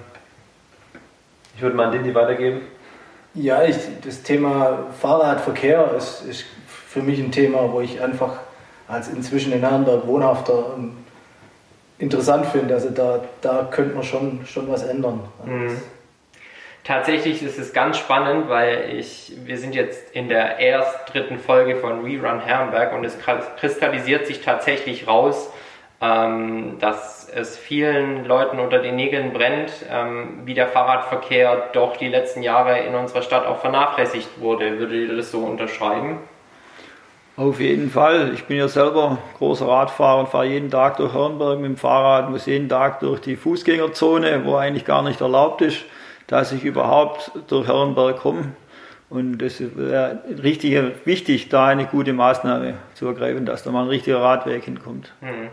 ich 1.57 1.63
würde 1.63 1.77
mal 1.77 1.87
an 1.87 1.93
Dindi 1.93 2.15
weitergeben. 2.15 2.63
Ja, 3.35 3.65
ich, 3.65 3.77
das 4.05 4.23
Thema 4.23 4.87
Fahrradverkehr 5.01 5.93
ist, 5.97 6.23
ist 6.23 6.45
für 6.89 7.03
mich 7.03 7.19
ein 7.19 7.33
Thema, 7.33 7.73
wo 7.73 7.81
ich 7.81 8.01
einfach 8.01 8.39
als 8.87 9.09
inzwischen 9.09 9.53
in 9.53 9.61
Herrenberg 9.61 10.07
Wohnhafter 10.07 10.77
interessant 11.99 12.47
finde. 12.47 12.75
Also 12.75 12.91
da, 12.91 13.25
da 13.41 13.69
könnte 13.71 13.95
man 13.95 14.05
schon, 14.05 14.47
schon 14.47 14.71
was 14.71 14.85
ändern. 14.85 15.21
Mhm. 15.45 15.81
Tatsächlich 16.85 17.43
ist 17.43 17.59
es 17.59 17.73
ganz 17.73 17.97
spannend, 17.97 18.51
weil 18.51 18.95
ich, 18.95 19.33
wir 19.45 19.57
sind 19.57 19.75
jetzt 19.75 20.15
in 20.15 20.29
der 20.29 20.59
erst 20.59 21.13
dritten 21.13 21.39
Folge 21.39 21.77
von 21.77 22.05
Rerun 22.05 22.41
Herrenberg 22.41 22.93
und 22.93 23.05
es 23.05 23.17
kristallisiert 23.59 24.27
sich 24.27 24.43
tatsächlich 24.43 25.09
raus, 25.09 25.51
ähm, 26.03 26.77
dass 26.81 27.24
es 27.35 27.57
vielen 27.57 28.25
Leuten 28.25 28.59
unter 28.61 28.79
den 28.79 28.97
Nägeln 28.97 29.33
brennt, 29.33 29.73
ähm, 29.91 30.43
wie 30.45 30.55
der 30.55 30.69
Fahrradverkehr 30.69 31.71
doch 31.73 31.97
die 31.97 32.09
letzten 32.09 32.43
Jahre 32.43 32.81
in 32.81 32.95
unserer 32.95 33.23
Stadt 33.23 33.47
auch 33.47 33.59
vernachlässigt 33.59 34.41
wurde. 34.41 34.79
Würdet 34.79 35.09
ihr 35.11 35.17
das 35.17 35.31
so 35.31 35.41
unterschreiben? 35.41 36.19
Auf 37.37 37.59
jeden 37.59 37.91
Fall. 37.91 38.31
Ich 38.33 38.45
bin 38.45 38.59
ja 38.59 38.69
selber 38.69 39.19
großer 39.39 39.67
Radfahrer 39.67 40.21
und 40.21 40.29
fahre 40.29 40.47
jeden 40.47 40.71
Tag 40.71 40.99
durch 40.99 41.13
Hornberg 41.13 41.59
mit 41.59 41.71
dem 41.71 41.77
Fahrrad, 41.77 42.31
muss 42.31 42.47
jeden 42.47 42.69
Tag 42.69 43.01
durch 43.01 43.21
die 43.21 43.35
Fußgängerzone, 43.35 44.45
wo 44.45 44.55
eigentlich 44.55 44.85
gar 44.85 45.03
nicht 45.03 45.21
erlaubt 45.21 45.61
ist, 45.61 45.85
dass 46.29 46.53
ich 46.53 46.65
überhaupt 46.65 47.33
durch 47.49 47.67
Hornberg 47.67 48.19
komme. 48.19 48.53
Und 49.11 49.43
es 49.43 49.61
wäre 49.77 50.23
richtig 50.43 50.81
wichtig, 51.05 51.49
da 51.49 51.67
eine 51.67 51.87
gute 51.87 52.13
Maßnahme 52.13 52.75
zu 52.95 53.07
ergreifen, 53.07 53.45
dass 53.45 53.65
da 53.65 53.73
mal 53.73 53.83
ein 53.83 53.89
richtiger 53.89 54.21
Radweg 54.21 54.65
hinkommt. 54.65 55.13
Hm. 55.21 55.49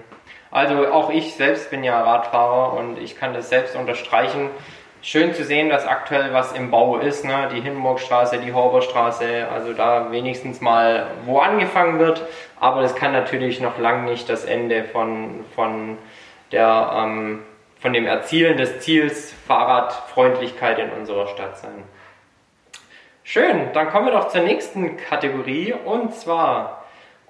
Also 0.51 0.87
auch 0.87 1.09
ich 1.09 1.35
selbst 1.35 1.71
bin 1.71 1.83
ja 1.83 2.01
Radfahrer 2.01 2.73
und 2.73 2.99
ich 2.99 3.17
kann 3.17 3.33
das 3.33 3.47
selbst 3.47 3.75
unterstreichen. 3.75 4.49
Schön 5.01 5.33
zu 5.33 5.45
sehen, 5.45 5.69
dass 5.69 5.87
aktuell 5.87 6.33
was 6.33 6.51
im 6.51 6.69
Bau 6.69 6.97
ist, 6.97 7.25
ne? 7.25 7.49
die 7.51 7.61
Hindenburgstraße, 7.61 8.37
die 8.37 8.53
Horberstraße, 8.53 9.47
also 9.51 9.73
da 9.73 10.11
wenigstens 10.11 10.61
mal 10.61 11.07
wo 11.25 11.39
angefangen 11.39 11.97
wird, 11.97 12.21
aber 12.59 12.81
das 12.81 12.95
kann 12.95 13.13
natürlich 13.13 13.61
noch 13.61 13.79
lange 13.79 14.11
nicht 14.11 14.29
das 14.29 14.45
Ende 14.45 14.83
von, 14.83 15.45
von, 15.55 15.97
der, 16.51 16.91
ähm, 16.95 17.39
von 17.79 17.93
dem 17.93 18.05
Erzielen 18.05 18.57
des 18.57 18.81
Ziels 18.81 19.33
Fahrradfreundlichkeit 19.47 20.77
in 20.77 20.91
unserer 20.91 21.27
Stadt 21.27 21.57
sein. 21.57 21.83
Schön, 23.23 23.69
dann 23.73 23.89
kommen 23.89 24.07
wir 24.07 24.13
doch 24.13 24.27
zur 24.27 24.41
nächsten 24.41 24.97
Kategorie 24.97 25.73
und 25.73 26.13
zwar 26.13 26.80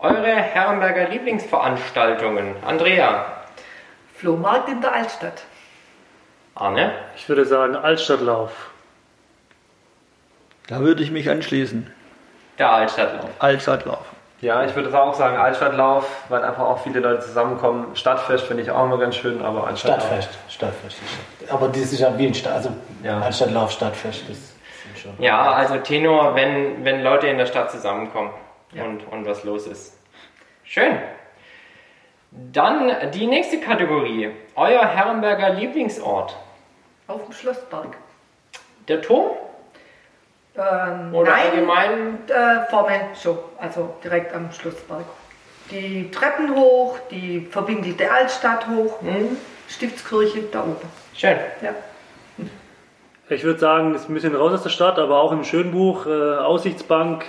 eure 0.01 0.35
Herrenberger 0.35 1.07
Lieblingsveranstaltungen. 1.09 2.55
Andrea. 2.65 3.25
Flohmarkt 4.15 4.69
in 4.69 4.81
der 4.81 4.93
Altstadt. 4.93 5.43
Arne? 6.55 6.91
Ich 7.15 7.27
würde 7.29 7.45
sagen 7.45 7.75
Altstadtlauf. 7.75 8.51
Da 10.67 10.79
würde 10.79 11.03
ich 11.03 11.11
mich 11.11 11.29
anschließen. 11.29 11.91
Der 12.59 12.71
Altstadtlauf. 12.71 13.29
Altstadtlauf. 13.39 14.05
Ja, 14.41 14.63
ich 14.63 14.75
würde 14.75 14.89
es 14.89 14.95
auch 14.95 15.13
sagen, 15.13 15.37
Altstadtlauf, 15.37 16.07
weil 16.29 16.43
einfach 16.43 16.63
auch 16.63 16.81
viele 16.83 16.99
Leute 16.99 17.21
zusammenkommen. 17.21 17.95
Stadtfest 17.95 18.45
finde 18.45 18.63
ich 18.63 18.71
auch 18.71 18.85
immer 18.85 18.97
ganz 18.97 19.15
schön, 19.15 19.41
aber 19.43 19.67
Altstadtlauf. 19.67 20.07
Stadtfest. 20.07 20.37
Stadtfest. 20.49 20.97
ist- 21.41 21.51
Aber 21.51 21.67
das 21.67 21.77
ist 21.77 21.99
ja 21.99 22.17
wie 22.17 22.27
ein 22.27 22.33
Stadt, 22.33 22.53
also 22.53 22.71
Ja. 23.03 23.19
Altstadtlauf, 23.21 23.71
Stadtfest, 23.71 24.21
das 24.29 24.37
sind 24.37 24.97
schon. 24.97 25.13
Ja, 25.23 25.51
also 25.51 25.77
Tenor, 25.77 26.33
wenn, 26.35 26.83
wenn 26.83 27.03
Leute 27.03 27.27
in 27.27 27.37
der 27.37 27.45
Stadt 27.45 27.69
zusammenkommen 27.71 28.31
Ja. 28.73 28.85
und, 28.85 29.01
und 29.07 29.25
was 29.25 29.43
los 29.43 29.67
ist. 29.67 29.97
Schön. 30.63 30.97
Dann 32.31 33.11
die 33.11 33.27
nächste 33.27 33.59
Kategorie. 33.59 34.31
Euer 34.55 34.85
Herrenberger 34.85 35.49
Lieblingsort. 35.49 36.37
Auf 37.07 37.25
dem 37.25 37.33
Schlossberg. 37.33 37.97
Der 38.87 39.01
Turm? 39.01 39.31
Ähm, 40.55 41.13
Oder 41.13 41.31
nein, 41.31 41.41
allgemein? 41.51 42.17
Äh, 42.29 42.65
vorne 42.69 43.09
schon, 43.21 43.37
also 43.57 43.93
direkt 44.03 44.33
am 44.33 44.51
Schlossberg. 44.51 45.05
Die 45.71 46.09
Treppen 46.11 46.55
hoch, 46.55 46.97
die 47.09 47.41
verwinkelte 47.49 48.09
Altstadt 48.11 48.67
hoch, 48.67 49.01
Hm? 49.01 49.37
Stiftskirche 49.69 50.43
da 50.51 50.61
oben. 50.63 50.75
Schön. 51.15 51.37
Ja. 51.61 51.73
Ich 53.29 53.43
würde 53.45 53.59
sagen, 53.59 53.95
ist 53.95 54.09
ein 54.09 54.13
bisschen 54.13 54.35
raus 54.35 54.51
aus 54.53 54.63
der 54.63 54.69
Stadt, 54.69 54.99
aber 54.99 55.21
auch 55.21 55.31
im 55.31 55.45
Schönbuch, 55.45 56.05
äh, 56.05 56.09
Aussichtsbank 56.37 57.23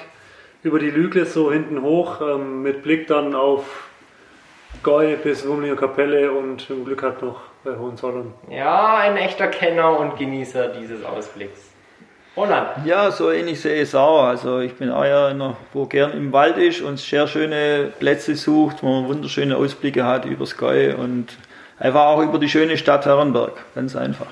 über 0.63 0.79
die 0.79 0.91
Lügles 0.91 1.35
so 1.35 1.53
hinten 1.53 1.83
hoch, 1.83 2.21
ähm, 2.21 2.63
mit 2.63 2.83
Blick 2.83 3.07
dann 3.07 3.35
auf 3.35 3.89
Goi 4.83 5.17
bis 5.17 5.47
Wumlinger 5.47 5.77
Kapelle 5.77 6.33
und 6.33 6.69
man 6.71 6.85
Glück 6.85 7.03
hat 7.03 7.23
noch 7.23 7.41
bei 7.65 7.77
Hohenzollern. 7.77 8.33
Ja, 8.51 8.97
ein 8.97 9.17
echter 9.17 9.49
Kenner 9.49 9.99
und 9.99 10.17
Genießer 10.17 10.69
dieses 10.69 11.05
Ausblicks. 11.05 11.73
Roland. 12.37 12.87
Ja, 12.87 13.11
so 13.11 13.31
ähnlich 13.31 13.61
sehe 13.61 13.75
ich 13.75 13.83
es 13.83 13.95
auch. 13.95 14.25
Also 14.25 14.61
ich 14.61 14.75
bin 14.75 14.91
auch 14.91 15.05
ja 15.05 15.27
einer, 15.27 15.57
wo 15.75 15.85
gern 15.85 16.13
im 16.13 16.33
Wald 16.33 16.57
ist 16.57 16.81
und 16.81 16.99
sehr 16.99 17.27
schöne 17.27 17.93
Plätze 17.99 18.35
sucht, 18.37 18.83
wo 18.83 18.89
man 18.89 19.09
wunderschöne 19.09 19.57
Ausblicke 19.57 20.05
hat 20.05 20.25
übers 20.25 20.57
Gäu 20.57 20.95
und 20.97 21.37
einfach 21.79 22.07
auch 22.07 22.23
über 22.23 22.39
die 22.39 22.49
schöne 22.49 22.79
Stadt 22.79 23.05
Herrenberg. 23.05 23.53
Ganz 23.75 23.95
einfach. 23.95 24.29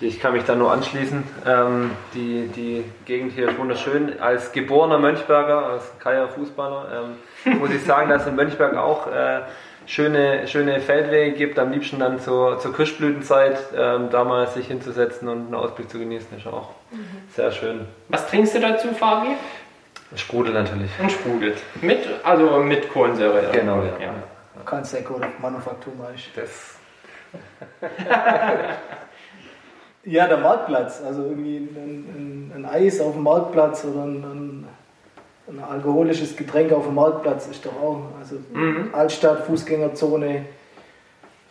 Ich 0.00 0.20
kann 0.20 0.34
mich 0.34 0.44
da 0.44 0.54
nur 0.54 0.72
anschließen. 0.72 1.24
Ähm, 1.46 1.90
die, 2.12 2.48
die 2.54 2.84
Gegend 3.06 3.32
hier 3.32 3.48
ist 3.48 3.58
wunderschön. 3.58 4.20
Als 4.20 4.52
geborener 4.52 4.98
Mönchberger, 4.98 5.66
als 5.66 5.98
Keier 5.98 6.28
Fußballer, 6.28 7.06
ähm, 7.44 7.58
muss 7.58 7.70
ich 7.70 7.82
sagen, 7.82 8.10
dass 8.10 8.22
es 8.22 8.28
in 8.28 8.36
Mönchberg 8.36 8.76
auch 8.76 9.06
äh, 9.06 9.40
schöne, 9.86 10.46
schöne 10.48 10.80
Feldwege 10.80 11.34
gibt. 11.34 11.58
Am 11.58 11.72
liebsten 11.72 11.98
dann 11.98 12.20
zur, 12.20 12.58
zur 12.58 12.74
Kirschblütenzeit, 12.74 13.58
ähm, 13.74 14.10
da 14.10 14.24
mal 14.24 14.46
sich 14.48 14.66
hinzusetzen 14.66 15.28
und 15.28 15.46
einen 15.46 15.54
Ausblick 15.54 15.88
zu 15.88 15.98
genießen, 15.98 16.36
ist 16.36 16.46
auch 16.46 16.70
sehr 17.34 17.50
schön. 17.52 17.86
Was 18.08 18.28
trinkst 18.28 18.54
du 18.54 18.60
dazu, 18.60 18.88
Fabi? 18.88 19.28
Sprudel 20.14 20.52
natürlich. 20.52 20.90
Ein 21.00 21.10
Sprudel. 21.10 21.54
Mit, 21.80 22.06
also 22.22 22.58
mit 22.58 22.92
Kohlensäure. 22.92 23.50
Genau, 23.52 23.78
ja. 23.78 23.98
ja. 23.98 24.14
Kein 24.64 24.84
Sek 24.84 25.10
oder 25.10 25.28
Manufakturmaisch. 25.40 26.30
Das 26.34 26.76
Ja, 30.06 30.28
der 30.28 30.38
Marktplatz. 30.38 31.02
Also 31.04 31.24
irgendwie 31.24 31.56
ein, 31.56 32.52
ein, 32.54 32.64
ein 32.64 32.64
Eis 32.64 33.00
auf 33.00 33.14
dem 33.14 33.24
Marktplatz 33.24 33.84
oder 33.84 34.04
ein, 34.04 34.64
ein, 35.48 35.62
alkoholisches 35.62 36.36
Getränk 36.36 36.72
auf 36.72 36.84
dem 36.84 36.94
Marktplatz 36.94 37.48
ist 37.48 37.66
doch 37.66 37.74
auch. 37.74 38.02
Also 38.18 38.36
Altstadt, 38.92 39.46
Fußgängerzone. 39.46 40.44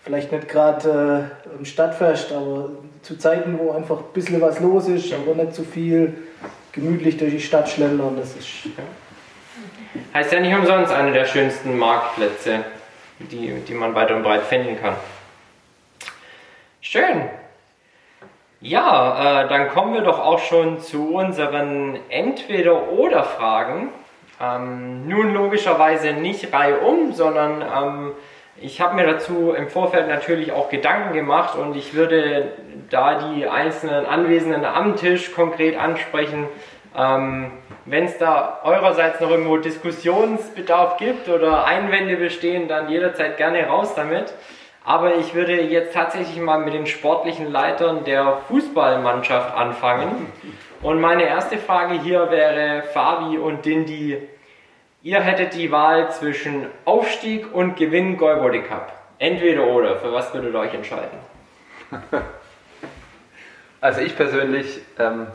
Vielleicht 0.04 0.32
nicht 0.32 0.48
gerade 0.48 1.30
äh, 1.54 1.58
im 1.58 1.66
Stadtfest, 1.66 2.32
aber 2.32 2.70
zu 3.02 3.18
Zeiten, 3.18 3.60
wo 3.60 3.72
einfach 3.72 3.98
ein 3.98 4.14
bisschen 4.14 4.40
was 4.40 4.60
los 4.60 4.88
ist, 4.88 5.12
aber 5.14 5.36
nicht 5.36 5.54
zu 5.54 5.64
viel. 5.64 6.14
Gemütlich 6.72 7.18
durch 7.18 7.32
die 7.32 7.42
Stadt 7.42 7.70
schlendern, 7.70 8.18
das 8.18 8.36
ist. 8.36 8.48
Heißt 10.14 10.32
ja 10.32 10.40
nicht 10.40 10.56
umsonst 10.56 10.94
einer 10.94 11.12
der 11.12 11.26
schönsten 11.26 11.78
Marktplätze, 11.78 12.60
die, 13.20 13.54
die 13.68 13.74
man 13.74 13.96
weit 13.96 14.12
und 14.12 14.24
breit 14.24 14.44
finden 14.44 14.78
kann. 14.80 14.96
Schön. 16.82 17.30
Ja, 18.68 19.44
äh, 19.44 19.48
dann 19.48 19.70
kommen 19.70 19.94
wir 19.94 20.02
doch 20.02 20.18
auch 20.18 20.40
schon 20.40 20.80
zu 20.80 21.14
unseren 21.14 22.00
Entweder-Oder-Fragen. 22.10 23.90
Ähm, 24.42 25.08
nun 25.08 25.36
logischerweise 25.36 26.14
nicht 26.14 26.52
reihum, 26.52 27.14
sondern 27.14 27.62
ähm, 27.62 28.12
ich 28.60 28.82
habe 28.82 28.96
mir 28.96 29.06
dazu 29.06 29.54
im 29.56 29.68
Vorfeld 29.68 30.08
natürlich 30.08 30.52
auch 30.52 30.72
Gedanken 30.72 31.14
gemacht 31.14 31.56
und 31.56 31.76
ich 31.76 31.94
würde 31.94 32.54
da 32.90 33.20
die 33.20 33.48
einzelnen 33.48 34.08
Anwesenden 34.08 34.66
am 34.66 34.96
Tisch 34.96 35.32
konkret 35.32 35.78
ansprechen. 35.78 36.48
Ähm, 36.98 37.52
Wenn 37.86 38.06
es 38.06 38.18
da 38.18 38.62
eurerseits 38.64 39.20
noch 39.20 39.30
irgendwo 39.30 39.58
Diskussionsbedarf 39.58 40.98
gibt 40.98 41.30
oder 41.30 41.66
Einwände 41.66 42.16
bestehen, 42.16 42.68
dann 42.68 42.90
jederzeit 42.90 43.38
gerne 43.38 43.68
raus 43.68 43.94
damit. 43.94 44.34
Aber 44.86 45.16
ich 45.16 45.34
würde 45.34 45.62
jetzt 45.62 45.94
tatsächlich 45.94 46.40
mal 46.40 46.60
mit 46.60 46.76
den 46.76 46.86
sportlichen 46.86 47.52
Leitern 47.52 48.04
der 48.04 48.38
Fußballmannschaft 48.48 49.56
anfangen. 49.56 50.28
Und 50.84 51.02
meine 51.02 51.24
erste 51.24 51.58
Frage 51.58 52.00
hier 52.00 52.30
wäre, 52.30 52.84
Fabi 52.84 53.40
und 53.40 53.66
Dindy, 53.66 54.22
ihr 55.02 55.22
hättet 55.22 55.56
die 55.56 55.72
Wahl 55.72 56.12
zwischen 56.12 56.68
Aufstieg 56.86 57.52
und 57.52 57.76
Gewinn 57.76 58.18
Golbody 58.18 58.62
Cup. 58.62 58.94
Entweder 59.18 59.66
oder, 59.66 59.98
für 59.98 60.14
was 60.14 60.32
würdet 60.34 60.54
ihr 60.54 60.60
euch 60.60 60.74
entscheiden? 60.74 61.18
Also 63.82 64.02
ich 64.02 64.16
persönlich 64.16 64.82
ähm, 64.98 65.28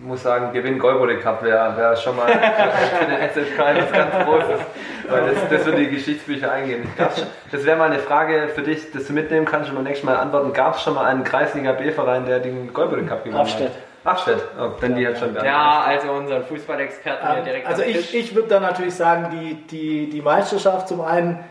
muss 0.00 0.22
sagen, 0.22 0.52
Gewinn 0.52 0.78
Golbode 0.78 1.18
Cup 1.18 1.42
wäre 1.42 1.76
wär 1.76 1.96
schon 1.96 2.16
mal 2.16 2.28
für 2.28 3.04
den 3.06 3.20
SFK 3.30 3.58
was 3.58 3.92
ganz 3.92 4.24
Großes. 4.24 4.60
Weil 5.08 5.30
das, 5.30 5.48
das 5.50 5.64
würde 5.64 5.78
die 5.78 5.90
Geschichtsbücher 5.90 6.52
eingehen. 6.52 6.88
Gab's, 6.96 7.26
das 7.50 7.64
wäre 7.64 7.76
mal 7.76 7.90
eine 7.90 7.98
Frage 7.98 8.48
für 8.54 8.62
dich, 8.62 8.90
dass 8.92 9.06
du 9.06 9.12
mitnehmen 9.12 9.46
kannst 9.46 9.70
und 9.70 9.76
beim 9.76 9.84
nächsten 9.84 10.06
Mal 10.06 10.16
antworten. 10.16 10.52
Gab 10.52 10.76
es 10.76 10.82
schon 10.82 10.94
mal 10.94 11.06
einen 11.06 11.24
Kreisliga 11.24 11.72
B-Verein, 11.72 12.26
der 12.26 12.40
den 12.40 12.72
Golbode 12.72 13.04
Cup 13.06 13.24
gewonnen 13.24 13.40
Abstedt. 13.40 13.70
hat? 13.70 14.12
Abstedt. 14.12 14.42
Oh, 14.58 14.70
wenn 14.80 14.94
die 14.94 15.02
jetzt 15.02 15.20
schon 15.20 15.34
werden. 15.34 15.46
Ja, 15.46 15.82
also 15.86 16.12
unseren 16.12 16.44
Fußballexperten 16.44 17.28
hier 17.28 17.38
Ähm, 17.38 17.44
direkt 17.44 17.66
also 17.66 17.82
ich, 17.82 18.14
ich 18.14 18.34
würde 18.34 18.48
da 18.48 18.60
natürlich 18.60 18.94
sagen, 18.94 19.28
die, 19.32 19.54
die, 19.66 20.10
die 20.10 20.22
Meisterschaft 20.22 20.88
zum 20.88 21.00
einen, 21.00 21.44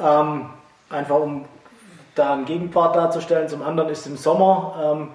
ähm, 0.00 0.50
einfach 0.88 1.16
um 1.16 1.44
da 2.14 2.32
einen 2.32 2.46
Gegenpart 2.46 2.96
darzustellen, 2.96 3.48
zum 3.48 3.62
anderen 3.62 3.90
ist 3.90 4.06
im 4.06 4.16
Sommer. 4.16 4.96
Ähm, 4.98 5.08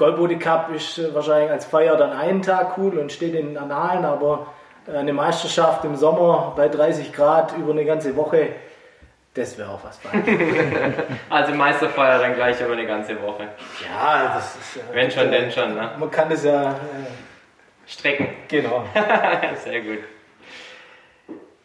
Golbode 0.00 0.38
Cup 0.38 0.70
ist 0.74 0.98
äh, 0.98 1.14
wahrscheinlich 1.14 1.50
als 1.50 1.66
Feier 1.66 1.94
dann 1.94 2.12
einen 2.12 2.40
Tag 2.40 2.78
cool 2.78 2.98
und 2.98 3.12
steht 3.12 3.34
in 3.34 3.48
den 3.48 3.58
Annalen, 3.58 4.06
aber 4.06 4.46
äh, 4.88 4.96
eine 4.96 5.12
Meisterschaft 5.12 5.84
im 5.84 5.94
Sommer 5.94 6.54
bei 6.56 6.68
30 6.68 7.12
Grad 7.12 7.54
über 7.58 7.72
eine 7.72 7.84
ganze 7.84 8.16
Woche, 8.16 8.48
das 9.34 9.58
wäre 9.58 9.68
auch 9.68 9.80
was. 9.84 10.00
Also 11.28 11.54
Meisterfeier 11.54 12.18
dann 12.18 12.34
gleich 12.34 12.58
über 12.62 12.72
eine 12.72 12.86
ganze 12.86 13.20
Woche. 13.20 13.48
ja, 13.94 14.32
das 14.34 14.56
ist. 14.56 14.76
äh, 14.78 14.94
Wenn 14.94 15.10
schon, 15.10 15.30
denn 15.30 15.52
schon, 15.52 15.74
ne? 15.74 15.90
Man 15.98 16.10
kann 16.10 16.30
das 16.30 16.44
ja. 16.44 16.70
Äh, 16.70 16.76
Strecken. 17.86 18.28
genau. 18.48 18.84
Sehr 19.56 19.82
gut. 19.82 19.98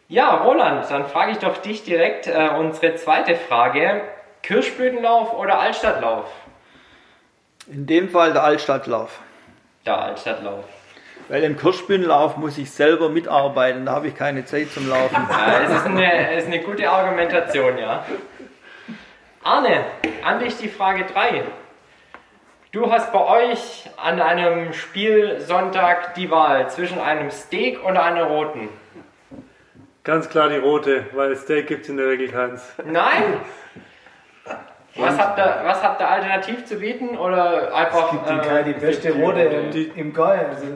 Ja, 0.08 0.42
Roland, 0.42 0.84
dann 0.90 1.06
frage 1.06 1.32
ich 1.32 1.38
doch 1.38 1.56
dich 1.56 1.84
direkt 1.84 2.26
äh, 2.26 2.50
unsere 2.58 2.96
zweite 2.96 3.34
Frage. 3.34 4.02
Kirschblütenlauf 4.42 5.32
oder 5.38 5.58
Altstadtlauf? 5.58 6.26
In 7.68 7.86
dem 7.86 8.10
Fall 8.10 8.32
der 8.32 8.44
Altstadtlauf. 8.44 9.20
Ja, 9.84 9.96
Altstadtlauf. 9.96 10.64
Weil 11.28 11.42
im 11.42 11.56
Kirschbühnenlauf 11.56 12.36
muss 12.36 12.56
ich 12.58 12.70
selber 12.70 13.08
mitarbeiten, 13.08 13.86
da 13.86 13.92
habe 13.92 14.08
ich 14.08 14.14
keine 14.14 14.44
Zeit 14.44 14.70
zum 14.70 14.88
Laufen. 14.88 15.16
Ja, 15.30 15.62
es 15.64 15.72
ist 15.72 15.86
eine, 15.86 16.30
es 16.30 16.44
ist 16.44 16.52
eine 16.52 16.62
gute 16.62 16.88
Argumentation, 16.88 17.78
ja. 17.78 18.04
Arne, 19.42 19.84
an 20.24 20.38
dich 20.38 20.56
die 20.58 20.68
Frage 20.68 21.04
3. 21.04 21.44
Du 22.70 22.90
hast 22.92 23.12
bei 23.12 23.24
euch 23.24 23.88
an 23.96 24.20
einem 24.20 24.72
Spielsonntag 24.72 26.14
die 26.14 26.30
Wahl 26.30 26.68
zwischen 26.70 27.00
einem 27.00 27.30
Steak 27.30 27.84
oder 27.84 28.04
einer 28.04 28.24
roten. 28.24 28.68
Ganz 30.04 30.28
klar 30.28 30.48
die 30.48 30.58
rote, 30.58 31.06
weil 31.12 31.34
Steak 31.34 31.66
gibt 31.66 31.82
es 31.84 31.88
in 31.88 31.96
der 31.96 32.08
Regel 32.08 32.28
keins. 32.28 32.62
Nein? 32.84 33.40
Was 34.98 35.18
habt, 35.18 35.38
ihr, 35.38 35.60
was 35.64 35.82
habt 35.82 36.00
ihr 36.00 36.08
alternativ 36.08 36.64
zu 36.64 36.76
bieten 36.76 37.16
oder 37.18 37.74
einfach. 37.74 38.06
Es 38.06 38.10
gibt 38.12 38.28
die, 38.30 38.34
äh, 38.34 38.38
keine- 38.48 38.64
die 38.64 38.72
beste 38.80 39.12
Rote 39.12 39.40
im, 39.40 39.90
im 39.94 40.12
Goi. 40.14 40.24
Also, 40.24 40.66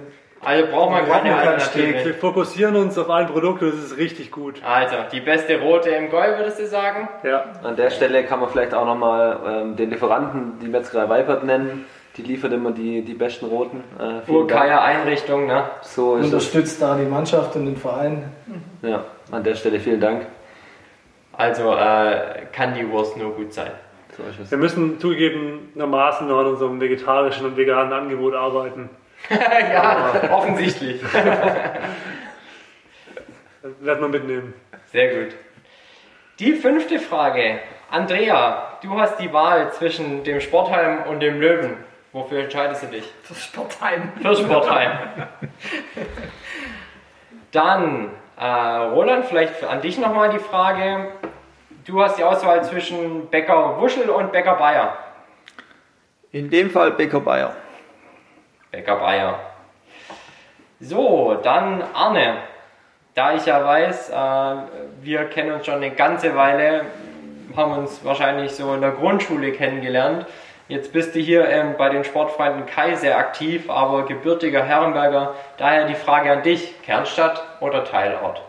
Also 0.42 0.66
braucht 0.68 0.90
man 0.90 1.06
keine 1.08 1.36
Alternative. 1.36 2.04
Wir 2.04 2.14
fokussieren 2.14 2.76
uns 2.76 2.96
auf 2.98 3.10
ein 3.10 3.26
Produkt 3.26 3.62
und 3.62 3.68
es 3.68 3.84
ist 3.84 3.96
richtig 3.98 4.30
gut. 4.30 4.60
Also, 4.64 4.96
die 5.12 5.20
beste 5.20 5.60
rote 5.60 5.90
im 5.90 6.10
Gold, 6.10 6.38
würdest 6.38 6.58
du 6.60 6.66
sagen? 6.66 7.08
Ja, 7.22 7.44
An 7.62 7.76
der 7.76 7.90
Stelle 7.90 8.24
kann 8.24 8.40
man 8.40 8.48
vielleicht 8.48 8.72
auch 8.74 8.86
nochmal 8.86 9.38
ähm, 9.46 9.76
den 9.76 9.90
Lieferanten, 9.90 10.58
die 10.60 10.68
Metzgerei 10.68 11.08
Weipert, 11.08 11.44
nennen. 11.44 11.84
Die 12.16 12.22
liefert 12.22 12.52
immer 12.52 12.72
die, 12.72 13.02
die 13.02 13.14
besten 13.14 13.46
Roten. 13.46 13.84
Äh. 13.98 14.30
Urkaya 14.30 14.82
Einrichtung, 14.82 15.46
ne? 15.46 15.64
So 15.82 16.16
ist 16.16 16.26
es. 16.26 16.32
unterstützt 16.32 16.82
da 16.82 16.96
die 16.96 17.04
Mannschaft 17.06 17.54
und 17.54 17.66
den 17.66 17.76
Verein. 17.76 18.24
Ja, 18.82 19.04
an 19.30 19.44
der 19.44 19.54
Stelle 19.54 19.78
vielen 19.78 20.00
Dank. 20.00 20.26
Also 21.32 21.72
äh, 21.74 22.46
kann 22.52 22.74
die 22.74 22.88
Wurst 22.90 23.16
nur 23.16 23.32
gut 23.34 23.52
sein. 23.54 23.70
So 24.16 24.50
wir 24.50 24.58
müssen 24.58 24.98
zugegebenermaßen 24.98 26.26
noch 26.28 26.40
an 26.40 26.46
unserem 26.46 26.80
vegetarischen 26.80 27.46
und 27.46 27.56
veganen 27.56 27.92
Angebot 27.92 28.34
arbeiten. 28.34 28.90
ja, 29.30 30.30
offensichtlich. 30.32 31.02
Werden 33.80 34.00
wir 34.00 34.08
mitnehmen. 34.08 34.54
Sehr 34.86 35.14
gut. 35.14 35.34
Die 36.38 36.54
fünfte 36.54 36.98
Frage. 36.98 37.60
Andrea, 37.90 38.78
du 38.82 38.98
hast 38.98 39.18
die 39.18 39.32
Wahl 39.32 39.72
zwischen 39.72 40.24
dem 40.24 40.40
Sportheim 40.40 41.02
und 41.04 41.20
dem 41.20 41.40
Löwen. 41.40 41.76
Wofür 42.12 42.44
entscheidest 42.44 42.84
du 42.84 42.86
dich? 42.86 43.08
Das 43.28 43.44
Sportheim. 43.44 44.12
Für 44.20 44.34
Sportheim. 44.34 44.92
Dann, 47.52 48.10
äh, 48.38 48.46
Roland, 48.46 49.26
vielleicht 49.26 49.62
an 49.64 49.80
dich 49.80 49.98
nochmal 49.98 50.30
die 50.30 50.38
Frage. 50.38 51.08
Du 51.90 52.00
hast 52.00 52.18
die 52.18 52.22
Auswahl 52.22 52.62
zwischen 52.62 53.26
Bäcker 53.30 53.80
Wuschel 53.80 54.10
und 54.10 54.30
Bäcker 54.30 54.54
Bayer. 54.54 54.96
In 56.30 56.48
dem 56.48 56.70
Fall 56.70 56.92
Becker 56.92 57.18
Bayer. 57.18 57.52
Bäcker 58.70 58.94
Bayer. 58.94 59.40
So, 60.78 61.36
dann 61.42 61.82
Arne. 61.92 62.36
Da 63.16 63.34
ich 63.34 63.44
ja 63.44 63.64
weiß, 63.64 64.10
äh, 64.10 64.54
wir 65.02 65.24
kennen 65.30 65.50
uns 65.50 65.66
schon 65.66 65.74
eine 65.74 65.90
ganze 65.90 66.36
Weile, 66.36 66.84
haben 67.56 67.72
uns 67.72 68.04
wahrscheinlich 68.04 68.52
so 68.52 68.72
in 68.72 68.82
der 68.82 68.92
Grundschule 68.92 69.50
kennengelernt. 69.50 70.26
Jetzt 70.68 70.92
bist 70.92 71.16
du 71.16 71.18
hier 71.18 71.48
ähm, 71.48 71.74
bei 71.76 71.88
den 71.88 72.04
Sportfreunden 72.04 72.66
Kai 72.66 72.94
sehr 72.94 73.18
aktiv, 73.18 73.68
aber 73.68 74.04
gebürtiger 74.06 74.62
Herrenberger. 74.62 75.34
Daher 75.56 75.88
die 75.88 75.96
Frage 75.96 76.30
an 76.30 76.44
dich: 76.44 76.80
Kernstadt 76.82 77.42
oder 77.58 77.84
Teilort? 77.84 78.40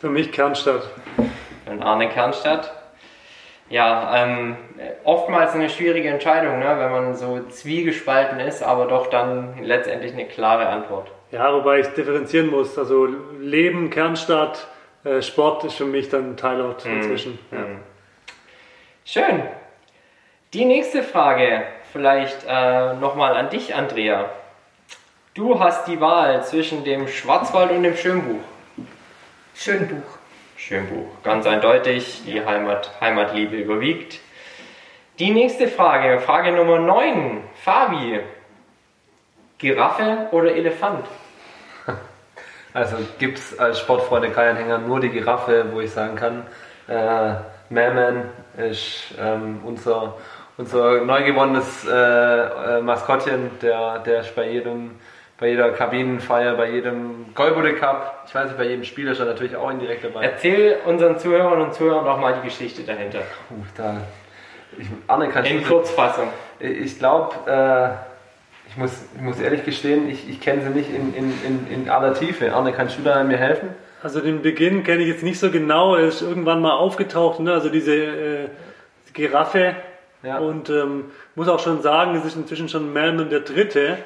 Für 0.00 0.10
mich 0.10 0.32
Kernstadt. 0.32 0.82
Für 1.68 1.84
Arne 1.84 2.08
Kernstadt. 2.08 2.72
Ja, 3.70 4.24
ähm, 4.24 4.56
oftmals 5.04 5.52
eine 5.52 5.68
schwierige 5.68 6.08
Entscheidung, 6.08 6.58
ne, 6.58 6.76
wenn 6.78 6.90
man 6.90 7.14
so 7.14 7.40
zwiegespalten 7.50 8.40
ist, 8.40 8.62
aber 8.62 8.86
doch 8.86 9.08
dann 9.08 9.62
letztendlich 9.62 10.12
eine 10.14 10.24
klare 10.24 10.68
Antwort. 10.68 11.10
Ja, 11.30 11.52
wobei 11.52 11.80
ich 11.80 11.88
differenzieren 11.88 12.50
muss. 12.50 12.78
Also 12.78 13.06
Leben, 13.38 13.90
Kernstadt, 13.90 14.66
äh, 15.04 15.20
Sport 15.20 15.64
ist 15.64 15.74
für 15.74 15.84
mich 15.84 16.08
dann 16.08 16.38
Teilort 16.38 16.86
inzwischen. 16.86 17.38
Ja. 17.50 17.58
Mhm. 17.58 17.78
Schön. 19.04 19.42
Die 20.54 20.64
nächste 20.64 21.02
Frage 21.02 21.64
vielleicht 21.92 22.46
äh, 22.48 22.94
nochmal 22.94 23.36
an 23.36 23.50
dich, 23.50 23.74
Andrea. 23.74 24.30
Du 25.34 25.60
hast 25.60 25.86
die 25.86 26.00
Wahl 26.00 26.42
zwischen 26.42 26.84
dem 26.84 27.06
Schwarzwald 27.06 27.70
und 27.70 27.82
dem 27.82 27.96
Schönbuch. 27.96 28.40
Schönbuch. 29.54 30.17
Schönbuch, 30.58 31.06
ganz 31.22 31.46
eindeutig, 31.46 32.22
die 32.26 32.44
Heimat, 32.44 32.90
Heimatliebe 33.00 33.56
überwiegt. 33.56 34.18
Die 35.20 35.30
nächste 35.30 35.68
Frage, 35.68 36.18
Frage 36.18 36.50
Nummer 36.50 36.80
9. 36.80 37.44
Fabi, 37.62 38.18
Giraffe 39.58 40.26
oder 40.32 40.54
Elefant? 40.54 41.06
Also 42.74 42.96
gibt 43.18 43.38
es 43.38 43.58
als 43.58 43.80
Sportfreunde 43.80 44.30
Kai-Anhänger 44.30 44.78
nur 44.78 45.00
die 45.00 45.08
Giraffe, 45.08 45.66
wo 45.72 45.80
ich 45.80 45.90
sagen 45.90 46.16
kann, 46.16 46.46
äh, 46.86 47.36
Merman 47.70 48.28
ist 48.56 49.14
ähm, 49.18 49.60
unser, 49.64 50.16
unser 50.58 51.00
neu 51.00 51.24
gewonnenes 51.24 51.86
äh, 51.88 51.90
äh, 51.92 52.80
Maskottchen, 52.82 53.58
der, 53.62 54.00
der 54.00 54.20
ist 54.20 54.34
bei 54.34 54.50
jedem 54.50 54.98
bei 55.38 55.50
jeder 55.50 55.70
Kabinenfeier, 55.70 56.56
bei 56.56 56.70
jedem 56.70 57.32
Golbude 57.34 57.74
Cup, 57.74 58.24
ich 58.26 58.34
weiß 58.34 58.46
nicht, 58.46 58.58
bei 58.58 58.66
jedem 58.66 58.84
Spiel 58.84 59.06
ist 59.06 59.20
er 59.20 59.26
natürlich 59.26 59.54
auch 59.54 59.70
indirekt 59.70 60.04
dabei. 60.04 60.24
Erzähl 60.24 60.78
unseren 60.84 61.18
Zuhörern 61.18 61.60
und 61.60 61.74
Zuhörern 61.74 62.04
doch 62.04 62.18
mal 62.18 62.34
die 62.34 62.48
Geschichte 62.48 62.82
dahinter. 62.82 63.20
Puh, 63.48 63.54
da, 63.76 64.00
ich, 64.76 64.88
Arne, 65.06 65.28
kannst 65.28 65.50
In 65.50 65.64
Kurzfassung. 65.64 66.28
Ich 66.58 66.98
glaube, 66.98 67.34
äh, 67.46 68.68
ich, 68.68 68.76
muss, 68.76 69.04
ich 69.14 69.20
muss 69.20 69.40
ehrlich 69.40 69.64
gestehen, 69.64 70.10
ich, 70.10 70.28
ich 70.28 70.40
kenne 70.40 70.62
sie 70.62 70.70
nicht 70.70 70.90
in, 70.90 71.14
in, 71.14 71.32
in, 71.44 71.66
in 71.70 71.88
aller 71.88 72.14
Tiefe. 72.14 72.52
Arne, 72.52 72.72
kannst 72.72 72.98
du 72.98 73.02
da 73.02 73.22
mir 73.22 73.38
helfen? 73.38 73.70
Also 74.02 74.20
den 74.20 74.42
Beginn 74.42 74.82
kenne 74.82 75.02
ich 75.02 75.08
jetzt 75.08 75.22
nicht 75.22 75.38
so 75.38 75.50
genau. 75.50 75.94
Er 75.94 76.08
ist 76.08 76.20
irgendwann 76.20 76.60
mal 76.60 76.72
aufgetaucht, 76.72 77.38
ne? 77.38 77.52
also 77.52 77.68
diese 77.68 77.94
äh, 77.94 78.48
Giraffe. 79.12 79.76
Ja. 80.24 80.38
Und 80.38 80.68
ähm, 80.68 81.06
muss 81.36 81.48
auch 81.48 81.60
schon 81.60 81.80
sagen, 81.80 82.16
es 82.16 82.24
ist 82.24 82.36
inzwischen 82.36 82.68
schon 82.68 82.92
Melman 82.92 83.30
der 83.30 83.40
Dritte, 83.40 83.98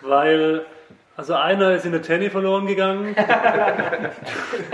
weil 0.00 0.64
also 1.18 1.34
einer 1.34 1.72
ist 1.72 1.84
in 1.84 1.90
der 1.90 2.00
Tenny 2.00 2.30
verloren 2.30 2.68
gegangen. 2.68 3.16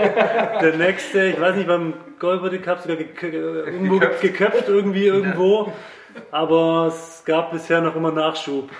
der 0.61 0.75
nächste, 0.77 1.23
ich 1.25 1.41
weiß 1.41 1.55
nicht, 1.55 1.67
beim 1.67 1.95
Golbody 2.19 2.59
Cup 2.59 2.81
sogar 2.81 2.97
gek 2.97 3.23
irgendwo 3.23 3.97
geköpft. 3.97 4.21
geköpft 4.21 4.69
irgendwie 4.69 5.07
irgendwo. 5.07 5.73
Aber 6.29 6.85
es 6.89 7.23
gab 7.25 7.51
bisher 7.51 7.81
noch 7.81 7.95
immer 7.95 8.11
Nachschub. 8.11 8.69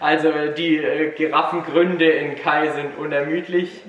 Also 0.00 0.32
die 0.56 0.78
äh, 0.78 1.12
Giraffengründe 1.12 2.08
in 2.08 2.34
Kai 2.34 2.68
sind 2.70 2.98
unermüdlich. 2.98 3.80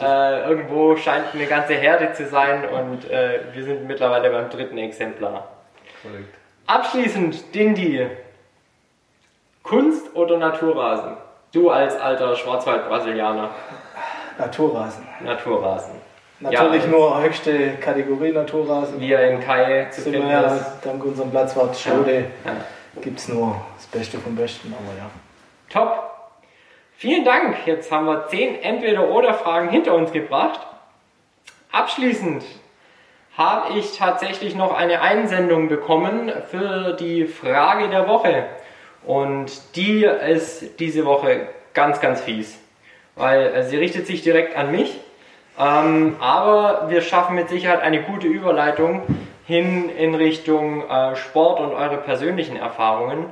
Äh, 0.00 0.48
irgendwo 0.48 0.96
scheint 0.96 1.34
eine 1.34 1.44
ganze 1.44 1.74
Herde 1.74 2.14
zu 2.14 2.26
sein 2.26 2.64
und 2.66 3.10
äh, 3.10 3.40
wir 3.52 3.64
sind 3.64 3.86
mittlerweile 3.86 4.30
beim 4.30 4.48
dritten 4.48 4.78
Exemplar. 4.78 5.48
Verrückt. 6.00 6.34
Abschließend, 6.66 7.54
Dindy. 7.54 8.06
Kunst 9.62 10.14
oder 10.16 10.38
Naturrasen? 10.38 11.18
Du 11.54 11.70
als 11.70 11.96
alter 12.00 12.34
Schwarzwald-Brasilianer. 12.34 13.50
Naturrasen. 14.38 15.06
Naturrasen. 15.20 15.92
Natürlich 16.40 16.82
Ja. 16.82 16.90
nur 16.90 17.22
höchste 17.22 17.76
Kategorie 17.76 18.32
Naturrasen. 18.32 19.00
Wie 19.00 19.12
er 19.12 19.30
in 19.30 19.38
Kai 19.40 19.86
zu 19.92 20.00
finden 20.02 20.24
wir 20.26 20.32
ja, 20.32 20.56
ist. 20.56 20.80
dank 20.82 21.04
unserem 21.04 21.30
Platzwart 21.30 21.76
Schaude 21.76 22.24
Ja. 22.44 22.52
gibt 23.00 23.20
es 23.20 23.28
nur 23.28 23.54
das 23.76 23.86
Beste 23.86 24.18
vom 24.18 24.34
Besten, 24.34 24.74
aber 24.76 24.98
ja. 24.98 25.08
Top. 25.70 26.10
Vielen 26.96 27.24
Dank. 27.24 27.64
Jetzt 27.66 27.90
haben 27.92 28.06
wir 28.06 28.26
zehn 28.26 28.60
Entweder-Oder-Fragen 28.60 29.68
hinter 29.68 29.94
uns 29.94 30.10
gebracht. 30.10 30.58
Abschließend 31.70 32.44
habe 33.38 33.78
ich 33.78 33.96
tatsächlich 33.96 34.56
noch 34.56 34.76
eine 34.76 35.00
Einsendung 35.00 35.68
bekommen 35.68 36.32
für 36.50 36.94
die 36.94 37.26
Frage 37.26 37.88
der 37.90 38.08
Woche. 38.08 38.44
Und 39.06 39.76
die 39.76 40.04
ist 40.04 40.80
diese 40.80 41.04
Woche 41.04 41.48
ganz, 41.74 42.00
ganz 42.00 42.20
fies. 42.20 42.58
Weil 43.16 43.46
äh, 43.46 43.62
sie 43.64 43.76
richtet 43.76 44.06
sich 44.06 44.22
direkt 44.22 44.56
an 44.56 44.70
mich. 44.70 44.98
Ähm, 45.58 46.16
aber 46.20 46.86
wir 46.88 47.00
schaffen 47.00 47.36
mit 47.36 47.48
Sicherheit 47.48 47.82
eine 47.82 48.02
gute 48.02 48.26
Überleitung 48.26 49.02
hin 49.46 49.88
in 49.88 50.14
Richtung 50.14 50.88
äh, 50.88 51.16
Sport 51.16 51.60
und 51.60 51.72
eure 51.72 51.98
persönlichen 51.98 52.56
Erfahrungen. 52.56 53.26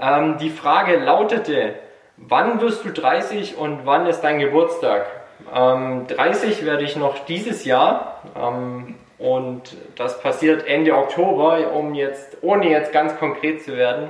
Ähm, 0.00 0.38
die 0.38 0.50
Frage 0.50 0.96
lautete, 0.96 1.74
wann 2.16 2.60
wirst 2.60 2.84
du 2.84 2.90
30 2.90 3.56
und 3.56 3.84
wann 3.84 4.06
ist 4.06 4.20
dein 4.20 4.38
Geburtstag? 4.38 5.06
Ähm, 5.54 6.06
30 6.06 6.64
werde 6.64 6.84
ich 6.84 6.96
noch 6.96 7.24
dieses 7.26 7.64
Jahr 7.64 8.22
ähm, 8.36 8.94
und 9.18 9.76
das 9.96 10.20
passiert 10.22 10.66
Ende 10.66 10.96
Oktober, 10.96 11.72
um 11.72 11.94
jetzt, 11.94 12.38
ohne 12.40 12.70
jetzt 12.70 12.92
ganz 12.92 13.18
konkret 13.18 13.62
zu 13.62 13.76
werden. 13.76 14.08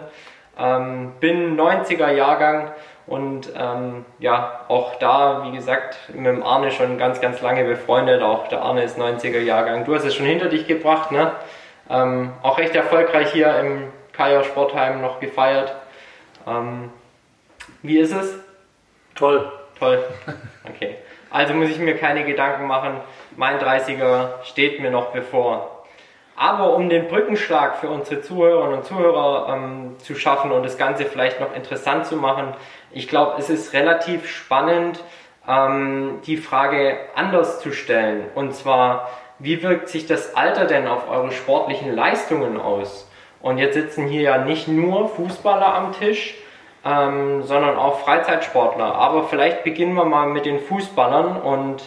Ähm, 0.58 1.12
bin 1.20 1.58
90er 1.58 2.10
Jahrgang 2.10 2.72
und 3.06 3.52
ähm, 3.56 4.04
ja, 4.18 4.60
auch 4.68 4.96
da, 4.96 5.44
wie 5.44 5.56
gesagt, 5.56 5.96
mit 6.14 6.26
dem 6.26 6.42
Arne 6.42 6.70
schon 6.70 6.98
ganz, 6.98 7.20
ganz 7.20 7.40
lange 7.40 7.64
befreundet. 7.64 8.22
Auch 8.22 8.46
der 8.48 8.62
Arne 8.62 8.84
ist 8.84 8.98
90er 8.98 9.40
Jahrgang. 9.40 9.84
Du 9.84 9.94
hast 9.94 10.04
es 10.04 10.14
schon 10.14 10.26
hinter 10.26 10.48
dich 10.48 10.66
gebracht, 10.66 11.10
ne? 11.10 11.32
Ähm, 11.88 12.32
auch 12.42 12.58
recht 12.58 12.74
erfolgreich 12.76 13.32
hier 13.32 13.58
im 13.58 13.88
Kaya 14.12 14.44
Sportheim 14.44 15.00
noch 15.00 15.18
gefeiert. 15.18 15.74
Ähm, 16.46 16.90
wie 17.82 17.98
ist 17.98 18.12
es? 18.12 18.34
Toll. 19.14 19.50
Toll. 19.78 20.04
Okay. 20.68 20.96
Also 21.30 21.54
muss 21.54 21.70
ich 21.70 21.78
mir 21.78 21.96
keine 21.96 22.24
Gedanken 22.24 22.66
machen. 22.66 23.00
Mein 23.36 23.58
30er 23.58 24.42
steht 24.44 24.80
mir 24.80 24.90
noch 24.90 25.12
bevor. 25.12 25.79
Aber 26.40 26.72
um 26.72 26.88
den 26.88 27.06
Brückenschlag 27.06 27.76
für 27.76 27.90
unsere 27.90 28.22
Zuhörerinnen 28.22 28.78
und 28.78 28.84
Zuhörer 28.86 29.54
ähm, 29.54 29.96
zu 29.98 30.14
schaffen 30.14 30.52
und 30.52 30.62
das 30.62 30.78
Ganze 30.78 31.04
vielleicht 31.04 31.38
noch 31.38 31.54
interessant 31.54 32.06
zu 32.06 32.16
machen, 32.16 32.54
ich 32.92 33.08
glaube, 33.08 33.34
es 33.38 33.50
ist 33.50 33.74
relativ 33.74 34.26
spannend, 34.26 35.04
ähm, 35.46 36.20
die 36.24 36.38
Frage 36.38 36.96
anders 37.14 37.60
zu 37.60 37.72
stellen. 37.72 38.24
Und 38.34 38.54
zwar, 38.54 39.10
wie 39.38 39.62
wirkt 39.62 39.90
sich 39.90 40.06
das 40.06 40.34
Alter 40.34 40.64
denn 40.64 40.88
auf 40.88 41.10
eure 41.10 41.30
sportlichen 41.30 41.94
Leistungen 41.94 42.58
aus? 42.58 43.06
Und 43.42 43.58
jetzt 43.58 43.74
sitzen 43.74 44.06
hier 44.06 44.22
ja 44.22 44.38
nicht 44.38 44.66
nur 44.66 45.10
Fußballer 45.10 45.74
am 45.74 45.92
Tisch, 45.92 46.36
ähm, 46.86 47.42
sondern 47.42 47.76
auch 47.76 48.00
Freizeitsportler. 48.00 48.94
Aber 48.94 49.24
vielleicht 49.24 49.62
beginnen 49.62 49.92
wir 49.92 50.06
mal 50.06 50.26
mit 50.28 50.46
den 50.46 50.60
Fußballern 50.60 51.36
und 51.36 51.82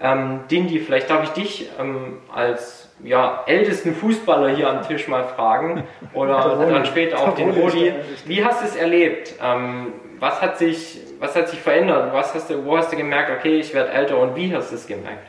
ähm, 0.00 0.44
Dindy, 0.50 0.78
vielleicht 0.78 1.10
darf 1.10 1.24
ich 1.24 1.30
dich 1.30 1.70
ähm, 1.78 2.22
als 2.34 2.79
ja, 3.04 3.44
ältesten 3.46 3.94
Fußballer 3.94 4.54
hier 4.54 4.68
am 4.68 4.82
Tisch 4.86 5.08
mal 5.08 5.24
fragen 5.24 5.84
oder 6.12 6.56
dann 6.70 6.84
später 6.84 7.18
auch 7.18 7.34
den 7.34 7.54
Älteste. 7.54 8.28
Wie 8.28 8.44
hast 8.44 8.62
du 8.62 8.66
es 8.66 8.76
erlebt? 8.76 9.34
Ähm, 9.42 9.92
was 10.18 10.42
hat 10.42 10.58
sich, 10.58 11.00
was 11.18 11.34
hat 11.34 11.48
sich 11.48 11.60
verändert? 11.60 12.12
Was 12.12 12.34
hast 12.34 12.50
du, 12.50 12.64
wo 12.64 12.76
hast 12.76 12.92
du 12.92 12.96
gemerkt, 12.96 13.30
okay, 13.30 13.58
ich 13.58 13.72
werde 13.72 13.90
älter 13.90 14.18
und 14.18 14.36
wie 14.36 14.54
hast 14.54 14.70
du 14.70 14.76
es 14.76 14.86
gemerkt? 14.86 15.26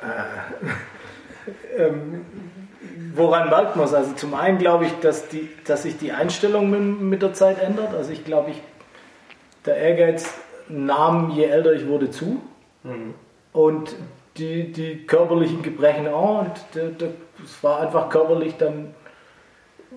Ähm, 1.78 2.26
woran 3.14 3.48
merkt 3.48 3.74
man 3.76 3.86
es? 3.86 3.94
Also 3.94 4.12
zum 4.12 4.34
einen 4.34 4.58
glaube 4.58 4.84
ich, 4.84 4.92
dass, 5.00 5.28
die, 5.28 5.48
dass 5.64 5.84
sich 5.84 5.96
die 5.96 6.12
Einstellung 6.12 6.68
mit, 6.68 7.00
mit 7.00 7.22
der 7.22 7.32
Zeit 7.32 7.58
ändert. 7.58 7.94
Also 7.94 8.12
ich 8.12 8.22
glaube, 8.22 8.50
ich, 8.50 8.60
der 9.64 9.76
Ehrgeiz 9.76 10.34
nahm, 10.68 11.30
je 11.30 11.44
älter 11.44 11.72
ich 11.72 11.86
wurde, 11.86 12.10
zu. 12.10 12.42
Mhm. 12.82 13.14
und 13.52 13.96
die, 14.38 14.72
die 14.72 15.06
körperlichen 15.06 15.62
Gebrechen 15.62 16.08
auch. 16.08 16.40
Und 16.40 16.52
es 17.44 17.62
war 17.62 17.80
einfach 17.80 18.08
körperlich 18.08 18.56
dann, 18.56 18.94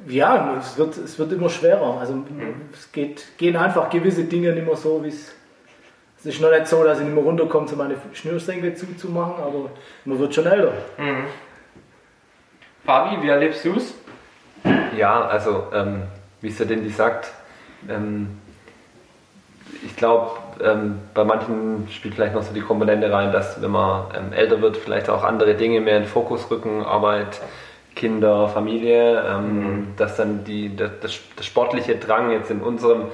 ja, 0.08 0.58
es 0.60 0.78
wird, 0.78 0.98
es 0.98 1.18
wird 1.20 1.32
immer 1.32 1.50
schwerer. 1.50 2.00
Also 2.00 2.14
mhm. 2.14 2.70
es 2.74 2.92
geht, 2.92 3.38
gehen 3.38 3.56
einfach 3.56 3.90
gewisse 3.90 4.26
Dinge 4.26 4.54
nicht 4.54 4.66
mehr 4.66 4.76
so, 4.76 5.04
wie 5.04 5.10
es. 5.10 5.34
Es 6.20 6.28
ist 6.28 6.42
noch 6.42 6.52
nicht 6.52 6.68
so, 6.68 6.84
dass 6.84 7.00
ich 7.00 7.06
nicht 7.06 7.16
mehr 7.16 7.24
runterkomme, 7.24 7.68
um 7.68 7.78
meine 7.80 7.96
Schnürsenkel 8.14 8.76
zuzumachen, 8.76 9.44
aber 9.44 9.72
man 10.06 10.20
wird 10.20 10.36
schon 10.36 10.46
älter. 10.46 10.74
Mhm. 11.00 11.26
Fabi, 12.86 13.24
wie 13.24 13.30
erlebst 13.30 13.66
du 13.66 13.74
es? 13.74 13.96
Ja, 14.96 15.26
also 15.26 15.68
ähm, 15.74 16.04
wie 16.42 16.50
es 16.50 16.58
der 16.58 16.68
Dindy 16.68 16.90
sagt, 16.90 17.32
ähm, 17.90 18.40
ich 19.84 19.96
glaube, 19.96 20.41
ähm, 20.64 21.00
bei 21.14 21.24
manchen 21.24 21.88
spielt 21.90 22.16
vielleicht 22.16 22.34
noch 22.34 22.44
so 22.44 22.54
die 22.54 22.62
Komponente 22.62 23.12
rein, 23.12 23.32
dass 23.32 23.62
wenn 23.62 23.72
man 23.72 24.06
ähm, 24.16 24.34
älter 24.34 24.62
wird, 24.62 24.78
vielleicht 24.78 25.10
auch 25.10 25.24
andere 25.24 25.56
Dinge 25.56 25.82
mehr 25.82 25.98
in 25.98 26.04
den 26.04 26.10
Fokus 26.10 26.50
rücken, 26.50 26.84
Arbeit, 26.84 27.42
Kinder, 27.96 28.48
Familie, 28.48 29.24
ähm, 29.28 29.60
mhm. 29.60 29.88
dass 29.98 30.16
dann 30.16 30.44
die, 30.44 30.76
das, 30.76 30.92
das, 31.02 31.46
sportliche 31.46 31.96
Drang 31.96 32.32
jetzt 32.32 32.50
in 32.50 32.62
unserem, 32.62 33.06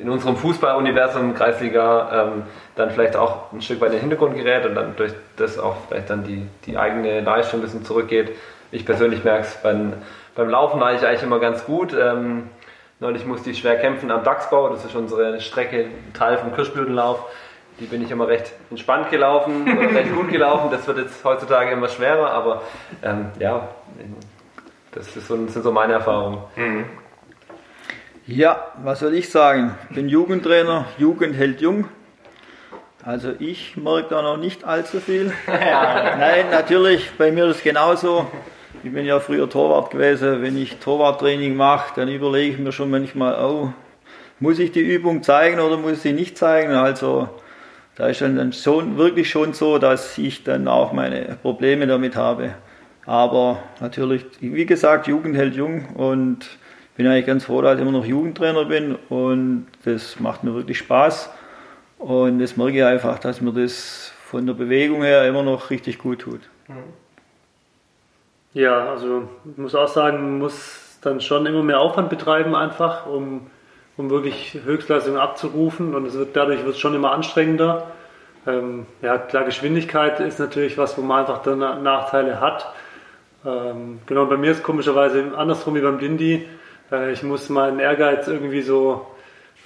in 0.00 0.10
unserem 0.10 0.36
Fußballuniversum, 0.36 1.34
Kreisliga, 1.34 2.32
ähm, 2.34 2.42
dann 2.76 2.90
vielleicht 2.90 3.16
auch 3.16 3.52
ein 3.52 3.62
Stück 3.62 3.80
weit 3.80 3.88
in 3.88 3.94
den 3.94 4.00
Hintergrund 4.00 4.34
gerät 4.34 4.66
und 4.66 4.74
dann 4.74 4.96
durch 4.96 5.12
das 5.36 5.58
auch 5.58 5.76
vielleicht 5.88 6.10
dann 6.10 6.24
die, 6.24 6.46
die 6.66 6.76
eigene 6.76 7.20
Leistung 7.20 7.60
ein 7.60 7.62
bisschen 7.62 7.84
zurückgeht. 7.84 8.32
Ich 8.72 8.84
persönlich 8.84 9.24
merke 9.24 9.42
es 9.42 9.54
beim, 9.62 9.94
beim 10.34 10.48
Laufen 10.48 10.82
eigentlich, 10.82 11.06
eigentlich 11.06 11.22
immer 11.22 11.40
ganz 11.40 11.64
gut. 11.64 11.94
Ähm, 11.98 12.48
Neulich 13.00 13.24
musste 13.24 13.48
ich 13.48 13.58
schwer 13.58 13.78
kämpfen 13.78 14.10
am 14.10 14.24
Dachsbau, 14.24 14.68
das 14.68 14.84
ist 14.84 14.94
unsere 14.94 15.40
Strecke, 15.40 15.86
Teil 16.12 16.36
vom 16.36 16.54
Kirschblütenlauf. 16.54 17.24
Die 17.80 17.86
bin 17.86 18.02
ich 18.02 18.10
immer 18.10 18.28
recht 18.28 18.52
entspannt 18.68 19.10
gelaufen, 19.10 19.66
recht 19.94 20.14
gut 20.14 20.28
gelaufen. 20.28 20.70
Das 20.70 20.86
wird 20.86 20.98
jetzt 20.98 21.24
heutzutage 21.24 21.70
immer 21.70 21.88
schwerer, 21.88 22.30
aber 22.30 22.60
ähm, 23.02 23.30
ja, 23.38 23.68
das 24.92 25.14
so, 25.14 25.46
sind 25.46 25.50
so 25.50 25.72
meine 25.72 25.94
Erfahrungen. 25.94 26.42
Mhm. 26.56 26.84
Ja, 28.26 28.66
was 28.82 29.00
soll 29.00 29.14
ich 29.14 29.30
sagen? 29.30 29.78
Ich 29.88 29.96
bin 29.96 30.10
Jugendtrainer, 30.10 30.84
Jugend 30.98 31.34
hält 31.34 31.62
jung. 31.62 31.88
Also 33.02 33.32
ich 33.38 33.78
merke 33.78 34.10
da 34.10 34.20
noch 34.20 34.36
nicht 34.36 34.64
allzu 34.64 35.00
viel. 35.00 35.32
Nein, 35.46 36.50
natürlich, 36.50 37.10
bei 37.16 37.32
mir 37.32 37.46
ist 37.46 37.56
es 37.56 37.62
genauso. 37.62 38.26
Ich 38.82 38.92
bin 38.92 39.04
ja 39.04 39.20
früher 39.20 39.48
Torwart 39.48 39.90
gewesen. 39.90 40.40
Wenn 40.40 40.56
ich 40.56 40.76
Torwarttraining 40.76 41.54
mache, 41.54 41.92
dann 41.96 42.08
überlege 42.08 42.54
ich 42.54 42.58
mir 42.58 42.72
schon 42.72 42.90
manchmal, 42.90 43.44
oh, 43.44 43.74
muss 44.38 44.58
ich 44.58 44.72
die 44.72 44.80
Übung 44.80 45.22
zeigen 45.22 45.60
oder 45.60 45.76
muss 45.76 45.92
ich 45.92 45.98
sie 45.98 46.12
nicht 46.14 46.38
zeigen? 46.38 46.72
Also 46.72 47.28
da 47.96 48.06
ist 48.06 48.22
dann 48.22 48.54
schon 48.54 48.96
wirklich 48.96 49.28
schon 49.28 49.52
so, 49.52 49.78
dass 49.78 50.16
ich 50.16 50.44
dann 50.44 50.66
auch 50.66 50.92
meine 50.92 51.36
Probleme 51.42 51.86
damit 51.86 52.16
habe. 52.16 52.54
Aber 53.04 53.58
natürlich, 53.80 54.24
wie 54.40 54.64
gesagt, 54.64 55.06
Jugend 55.08 55.36
hält 55.36 55.56
jung 55.56 55.88
und 55.96 56.46
bin 56.96 57.06
eigentlich 57.06 57.26
ganz 57.26 57.44
froh, 57.44 57.60
dass 57.60 57.74
ich 57.74 57.82
immer 57.82 57.92
noch 57.92 58.06
Jugendtrainer 58.06 58.64
bin 58.64 58.96
und 59.10 59.66
das 59.84 60.18
macht 60.20 60.42
mir 60.42 60.54
wirklich 60.54 60.78
Spaß. 60.78 61.28
Und 61.98 62.38
das 62.38 62.56
merke 62.56 62.78
ich 62.78 62.84
einfach, 62.84 63.18
dass 63.18 63.42
mir 63.42 63.52
das 63.52 64.10
von 64.24 64.46
der 64.46 64.54
Bewegung 64.54 65.02
her 65.02 65.28
immer 65.28 65.42
noch 65.42 65.68
richtig 65.68 65.98
gut 65.98 66.20
tut. 66.20 66.40
Mhm. 66.68 66.99
Ja, 68.52 68.90
also 68.90 69.28
ich 69.50 69.58
muss 69.58 69.74
auch 69.74 69.88
sagen, 69.88 70.20
man 70.20 70.38
muss 70.38 70.98
dann 71.02 71.20
schon 71.20 71.46
immer 71.46 71.62
mehr 71.62 71.80
Aufwand 71.80 72.10
betreiben, 72.10 72.54
einfach, 72.54 73.06
um, 73.06 73.46
um 73.96 74.10
wirklich 74.10 74.58
Höchstleistungen 74.64 75.20
abzurufen. 75.20 75.94
Und 75.94 76.06
es 76.06 76.14
wird, 76.14 76.36
dadurch 76.36 76.64
wird 76.64 76.74
es 76.74 76.80
schon 76.80 76.94
immer 76.94 77.12
anstrengender. 77.12 77.86
Ähm, 78.46 78.86
ja, 79.02 79.18
klar, 79.18 79.44
Geschwindigkeit 79.44 80.20
ist 80.20 80.38
natürlich 80.38 80.78
was, 80.78 80.96
wo 80.98 81.02
man 81.02 81.20
einfach 81.20 81.42
dann 81.42 81.58
Nachteile 81.58 82.40
hat. 82.40 82.72
Ähm, 83.44 84.00
genau, 84.06 84.26
bei 84.26 84.36
mir 84.36 84.50
ist 84.50 84.62
komischerweise 84.62 85.32
andersrum 85.36 85.74
wie 85.74 85.80
beim 85.80 85.98
Dindy. 85.98 86.46
Äh, 86.90 87.12
ich 87.12 87.22
muss 87.22 87.48
meinen 87.48 87.78
Ehrgeiz 87.78 88.28
irgendwie 88.28 88.62
so, 88.62 89.06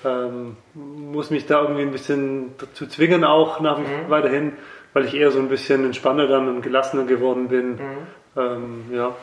ähm, 0.05 0.57
muss 0.74 1.30
mich 1.30 1.47
da 1.47 1.62
irgendwie 1.62 1.82
ein 1.82 1.93
bisschen 1.93 2.55
dazu 2.59 2.87
zwingen, 2.87 3.24
auch 3.24 3.61
nach 3.61 3.78
mhm. 3.78 4.09
weiterhin, 4.09 4.53
weil 4.93 5.07
ich 5.07 5.14
eher 5.14 5.30
so 5.30 5.39
ein 5.39 5.49
bisschen 5.49 5.85
entspannter 5.85 6.28
dann 6.28 6.49
und 6.49 6.62
gelassener 6.62 7.05
geworden 7.05 7.49
bin. 7.49 7.70
Mhm. 7.72 8.07
Ähm, 8.37 8.85
ja. 8.93 9.14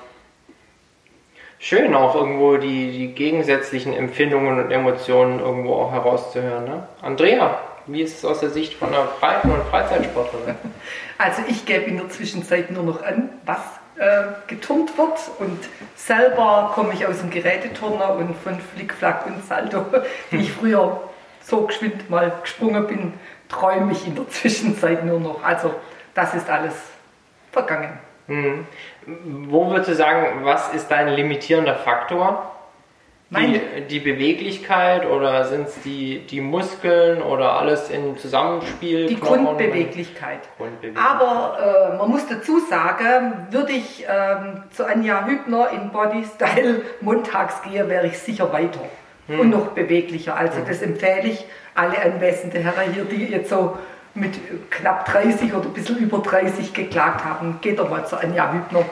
Schön 1.60 1.94
auch 1.94 2.16
irgendwo 2.16 2.58
die, 2.58 2.92
die 2.92 3.08
gegensätzlichen 3.14 3.94
Empfindungen 3.94 4.64
und 4.64 4.72
Emotionen 4.72 5.40
irgendwo 5.40 5.76
auch 5.76 5.92
herauszuhören. 5.92 6.66
Ne? 6.66 6.88
Andrea, 7.02 7.60
wie 7.86 8.02
ist 8.02 8.18
es 8.18 8.26
aus 8.26 8.40
der 8.40 8.50
Sicht 8.50 8.74
von 8.74 8.90
einer 8.90 9.06
Breiten- 9.20 9.52
und 9.52 9.64
Freizeitsportlerin? 9.66 10.56
Also 11.18 11.44
ich 11.48 11.68
gebe 11.68 11.84
in 11.84 11.98
der 11.98 12.10
Zwischenzeit 12.10 12.72
nur 12.72 12.82
noch 12.82 13.04
an, 13.04 13.30
was 13.46 13.60
äh, 13.96 14.24
geturnt 14.48 14.98
wird 14.98 15.20
und 15.38 15.60
selber 15.96 16.72
komme 16.74 16.94
ich 16.94 17.06
aus 17.06 17.20
dem 17.20 17.30
Geräteturner 17.30 18.16
und 18.16 18.36
von 18.38 18.60
Flickflack 18.60 19.28
und 19.28 19.46
Salto, 19.46 19.86
wie 20.32 20.38
ich 20.38 20.52
früher 20.52 21.00
so 21.44 21.68
geschwind 21.68 22.10
mal 22.10 22.34
gesprungen 22.42 22.88
bin, 22.88 23.14
träume 23.50 23.92
ich 23.92 24.08
in 24.08 24.16
der 24.16 24.28
Zwischenzeit 24.30 25.06
nur 25.06 25.20
noch. 25.20 25.44
Also 25.44 25.76
das 26.16 26.34
ist 26.34 26.50
alles 26.50 26.74
vergangen. 27.52 28.00
Mhm. 28.26 28.66
Wo 29.06 29.70
würdest 29.70 29.90
du 29.90 29.96
sagen, 29.96 30.44
was 30.44 30.74
ist 30.74 30.90
dein 30.90 31.10
limitierender 31.10 31.76
Faktor? 31.76 32.52
Die, 33.34 33.62
die, 33.90 34.00
Beweglichkeit 34.02 35.06
oder 35.06 35.46
sind 35.46 35.70
es 35.70 35.82
die, 35.84 36.20
die 36.30 36.42
Muskeln 36.42 37.22
oder 37.22 37.54
alles 37.54 37.90
im 37.90 38.18
Zusammenspiel? 38.18 39.06
Die 39.06 39.18
Grundbeweglichkeit. 39.18 40.42
Grundbeweglichkeit. 40.58 41.02
Aber 41.02 41.94
äh, 41.94 41.98
man 41.98 42.10
muss 42.10 42.28
dazu 42.28 42.60
sagen, 42.60 43.48
würde 43.50 43.72
ich 43.72 44.06
ähm, 44.06 44.64
zu 44.72 44.86
Anja 44.86 45.26
Hübner 45.26 45.70
in 45.70 45.92
Bodystyle 45.92 46.82
montags 47.00 47.62
gehe, 47.62 47.88
wäre 47.88 48.08
ich 48.08 48.20
sicher 48.20 48.52
weiter 48.52 48.82
hm. 49.28 49.40
und 49.40 49.50
noch 49.50 49.68
beweglicher. 49.68 50.36
Also 50.36 50.58
hm. 50.58 50.66
das 50.68 50.82
empfehle 50.82 51.30
ich 51.30 51.46
alle 51.74 52.02
anwesenden 52.02 52.62
Herren 52.62 52.92
hier, 52.94 53.06
die 53.06 53.28
jetzt 53.28 53.50
so 53.50 53.78
mit 54.14 54.70
knapp 54.70 55.06
30 55.06 55.54
oder 55.54 55.66
ein 55.66 55.74
bisschen 55.74 55.98
über 55.98 56.20
30 56.20 56.74
geklagt 56.74 57.24
haben, 57.24 57.60
geht 57.62 57.80
doch 57.80 57.90
mal 57.90 58.06
zu 58.06 58.18
Anja 58.18 58.52
Hübner, 58.52 58.84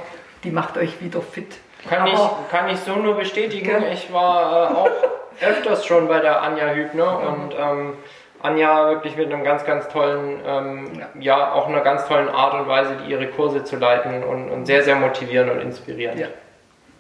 die 0.44 0.52
macht 0.52 0.78
euch 0.78 1.02
wieder 1.02 1.22
fit. 1.22 1.58
Kann, 1.88 2.08
ich, 2.08 2.20
kann 2.52 2.70
ich 2.70 2.80
so 2.80 2.96
nur 2.96 3.16
bestätigen. 3.16 3.76
Okay. 3.78 3.94
Ich 3.94 4.12
war 4.12 4.72
äh, 4.72 4.76
auch 4.76 4.90
öfters 5.42 5.86
schon 5.86 6.08
bei 6.08 6.20
der 6.20 6.42
Anja 6.42 6.70
Hübner 6.70 7.20
und 7.20 7.56
ähm, 7.58 7.94
Anja 8.42 8.90
wirklich 8.90 9.18
mit 9.18 9.32
einem 9.32 9.44
ganz, 9.44 9.66
ganz 9.66 9.88
tollen, 9.90 10.40
ähm, 10.46 10.92
ja. 10.98 11.38
ja. 11.38 11.52
auch 11.52 11.68
einer 11.68 11.82
ganz 11.82 12.08
tollen 12.08 12.30
Art 12.30 12.54
und 12.54 12.68
Weise, 12.68 12.98
die 13.04 13.12
ihre 13.12 13.28
Kurse 13.28 13.64
zu 13.64 13.76
leiten 13.76 14.24
und, 14.24 14.50
und 14.50 14.66
sehr, 14.66 14.84
sehr 14.84 14.96
motivierend 14.96 15.52
und 15.52 15.60
inspirierend. 15.60 16.20
Ja. 16.20 16.28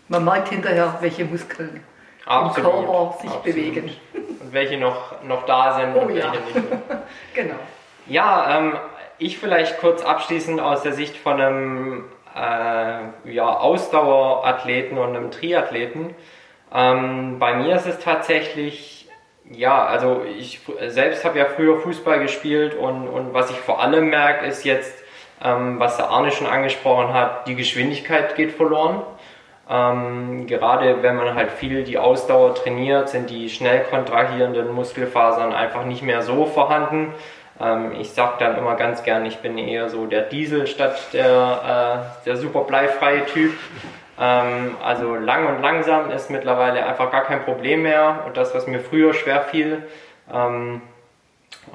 Man 0.09 0.25
merkt 0.25 0.49
hinterher, 0.49 0.95
welche 1.01 1.23
Muskeln 1.25 1.83
Absolut. 2.25 2.73
im 2.73 2.85
Körper 2.85 3.17
sich 3.21 3.29
Absolut. 3.29 3.43
bewegen. 3.43 3.91
Und 4.13 4.53
welche 4.53 4.77
noch, 4.77 5.21
noch 5.23 5.45
da 5.45 5.75
sind 5.75 5.95
oh, 5.95 5.99
und 5.99 6.07
welche 6.09 6.27
ja. 6.27 6.31
nicht. 6.31 6.55
genau. 7.33 7.55
Ja, 8.09 8.57
ähm, 8.57 8.73
ich 9.19 9.37
vielleicht 9.37 9.79
kurz 9.79 10.03
abschließend 10.03 10.59
aus 10.59 10.81
der 10.81 10.93
Sicht 10.93 11.15
von 11.15 11.39
einem 11.39 12.05
äh, 12.35 13.31
ja, 13.31 13.57
Ausdauerathleten 13.57 14.97
und 14.97 15.15
einem 15.15 15.29
Triathleten. 15.29 16.15
Ähm, 16.73 17.37
bei 17.37 17.53
mir 17.53 17.75
ist 17.75 17.85
es 17.85 17.99
tatsächlich, 17.99 19.07
ja, 19.45 19.85
also 19.85 20.23
ich 20.39 20.61
selbst 20.87 21.23
habe 21.23 21.37
ja 21.37 21.45
früher 21.45 21.79
Fußball 21.79 22.19
gespielt 22.19 22.75
und, 22.75 23.07
und 23.07 23.33
was 23.35 23.51
ich 23.51 23.57
vor 23.57 23.79
allem 23.79 24.09
merke, 24.09 24.47
ist 24.47 24.63
jetzt, 24.65 25.03
ähm, 25.43 25.79
was 25.79 25.97
der 25.97 26.09
Arne 26.09 26.31
schon 26.31 26.47
angesprochen 26.47 27.13
hat, 27.13 27.47
die 27.47 27.55
Geschwindigkeit 27.55 28.35
geht 28.35 28.53
verloren. 28.53 29.03
Ähm, 29.69 30.47
gerade 30.47 31.03
wenn 31.03 31.15
man 31.15 31.35
halt 31.35 31.51
viel 31.51 31.83
die 31.83 31.99
Ausdauer 31.99 32.55
trainiert, 32.55 33.09
sind 33.09 33.29
die 33.29 33.49
schnell 33.49 33.83
kontrahierenden 33.83 34.73
Muskelfasern 34.73 35.53
einfach 35.53 35.85
nicht 35.85 36.01
mehr 36.01 36.23
so 36.23 36.47
vorhanden. 36.47 37.13
Ähm, 37.59 37.93
ich 37.99 38.11
sage 38.11 38.33
dann 38.39 38.57
immer 38.57 38.75
ganz 38.75 39.03
gern, 39.03 39.25
ich 39.25 39.37
bin 39.37 39.57
eher 39.57 39.89
so 39.89 40.05
der 40.05 40.21
Diesel 40.21 40.67
statt 40.67 41.13
der, 41.13 42.13
äh, 42.23 42.25
der 42.25 42.37
super 42.37 42.61
bleifreie 42.61 43.25
Typ. 43.25 43.53
Ähm, 44.19 44.75
also 44.83 45.15
lang 45.15 45.47
und 45.47 45.61
langsam 45.61 46.11
ist 46.11 46.29
mittlerweile 46.29 46.85
einfach 46.85 47.11
gar 47.11 47.23
kein 47.23 47.43
Problem 47.43 47.83
mehr 47.83 48.23
und 48.25 48.37
das, 48.37 48.53
was 48.53 48.67
mir 48.67 48.79
früher 48.79 49.13
schwer 49.13 49.41
fiel, 49.41 49.83
ähm, 50.33 50.81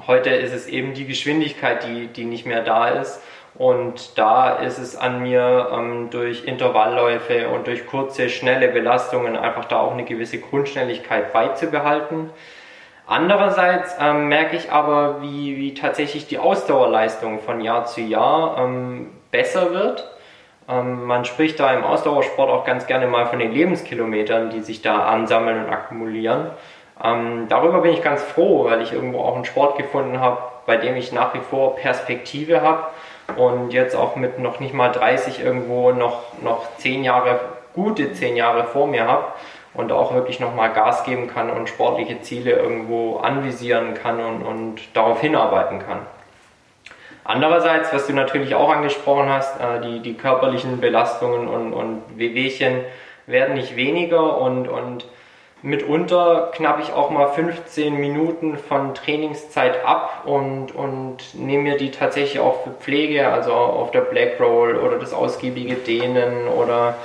heute 0.07 0.29
ist 0.29 0.53
es 0.53 0.67
eben 0.67 0.93
die 0.93 1.05
Geschwindigkeit, 1.05 1.83
die, 1.83 2.07
die 2.07 2.25
nicht 2.25 2.45
mehr 2.45 2.61
da 2.61 2.89
ist. 2.89 3.21
Und 3.57 4.17
da 4.17 4.55
ist 4.57 4.79
es 4.79 4.97
an 4.97 5.21
mir 5.21 5.69
ähm, 5.71 6.09
durch 6.09 6.43
Intervallläufe 6.43 7.47
und 7.49 7.67
durch 7.67 7.87
kurze, 7.87 8.29
schnelle 8.29 8.67
Belastungen 8.67 9.37
einfach 9.37 9.65
da 9.65 9.79
auch 9.79 9.93
eine 9.93 10.03
gewisse 10.03 10.39
Grundschnelligkeit 10.39 11.31
beizubehalten. 11.31 12.31
Andererseits 13.07 13.95
ähm, 13.99 14.27
merke 14.27 14.55
ich 14.55 14.71
aber, 14.71 15.21
wie, 15.21 15.57
wie 15.57 15.73
tatsächlich 15.75 16.27
die 16.27 16.39
Ausdauerleistung 16.39 17.39
von 17.39 17.61
Jahr 17.61 17.85
zu 17.85 18.01
Jahr 18.01 18.57
ähm, 18.57 19.11
besser 19.29 19.73
wird. 19.73 20.09
Ähm, 20.67 21.05
man 21.05 21.23
spricht 21.23 21.59
da 21.59 21.71
im 21.73 21.83
Ausdauersport 21.83 22.49
auch 22.49 22.65
ganz 22.65 22.87
gerne 22.87 23.05
mal 23.05 23.27
von 23.27 23.37
den 23.37 23.51
Lebenskilometern, 23.51 24.49
die 24.49 24.61
sich 24.61 24.81
da 24.81 25.05
ansammeln 25.05 25.65
und 25.65 25.71
akkumulieren. 25.71 26.47
Ähm, 27.03 27.45
darüber 27.47 27.81
bin 27.81 27.93
ich 27.93 28.01
ganz 28.01 28.23
froh, 28.23 28.65
weil 28.65 28.81
ich 28.81 28.93
irgendwo 28.93 29.19
auch 29.19 29.35
einen 29.35 29.45
Sport 29.45 29.77
gefunden 29.77 30.19
habe, 30.19 30.39
bei 30.65 30.77
dem 30.77 30.95
ich 30.95 31.11
nach 31.11 31.33
wie 31.35 31.41
vor 31.41 31.75
Perspektive 31.75 32.61
habe 32.61 32.87
und 33.35 33.71
jetzt 33.71 33.95
auch 33.95 34.15
mit 34.15 34.39
noch 34.39 34.59
nicht 34.59 34.73
mal 34.73 34.89
30 34.89 35.43
irgendwo 35.43 35.91
noch, 35.91 36.23
noch 36.41 36.65
10 36.77 37.03
Jahre, 37.03 37.39
gute 37.73 38.13
10 38.13 38.35
Jahre 38.35 38.63
vor 38.63 38.87
mir 38.87 39.05
habe 39.05 39.25
und 39.75 39.91
auch 39.91 40.13
wirklich 40.13 40.39
nochmal 40.39 40.71
Gas 40.73 41.03
geben 41.03 41.27
kann 41.27 41.49
und 41.49 41.69
sportliche 41.69 42.21
Ziele 42.21 42.51
irgendwo 42.51 43.17
anvisieren 43.17 43.93
kann 43.93 44.19
und, 44.19 44.41
und 44.43 44.81
darauf 44.95 45.21
hinarbeiten 45.21 45.79
kann. 45.79 45.99
Andererseits, 47.23 47.91
was 47.91 48.05
du 48.05 48.13
natürlich 48.13 48.53
auch 48.53 48.69
angesprochen 48.69 49.29
hast, 49.29 49.59
äh, 49.59 49.81
die, 49.81 49.99
die 49.99 50.13
körperlichen 50.13 50.79
Belastungen 50.79 51.47
und, 51.47 51.73
und 51.73 52.03
Wehwehchen 52.15 52.81
werden 53.25 53.55
nicht 53.55 53.75
weniger 53.75 54.37
und, 54.37 54.67
und 54.67 55.05
mitunter 55.63 56.51
knapp 56.53 56.79
ich 56.79 56.93
auch 56.93 57.09
mal 57.09 57.29
15 57.29 57.95
Minuten 57.95 58.57
von 58.57 58.93
Trainingszeit 58.93 59.83
ab 59.83 60.21
und, 60.25 60.75
und 60.75 61.33
nehme 61.33 61.63
mir 61.63 61.77
die 61.77 61.89
tatsächlich 61.89 62.39
auch 62.39 62.63
für 62.63 62.69
Pflege, 62.69 63.29
also 63.29 63.53
auf 63.53 63.89
der 63.89 64.01
Black 64.01 64.39
Roll 64.39 64.75
oder 64.75 64.99
das 64.99 65.11
ausgiebige 65.11 65.73
Dehnen 65.73 66.47
oder 66.47 66.95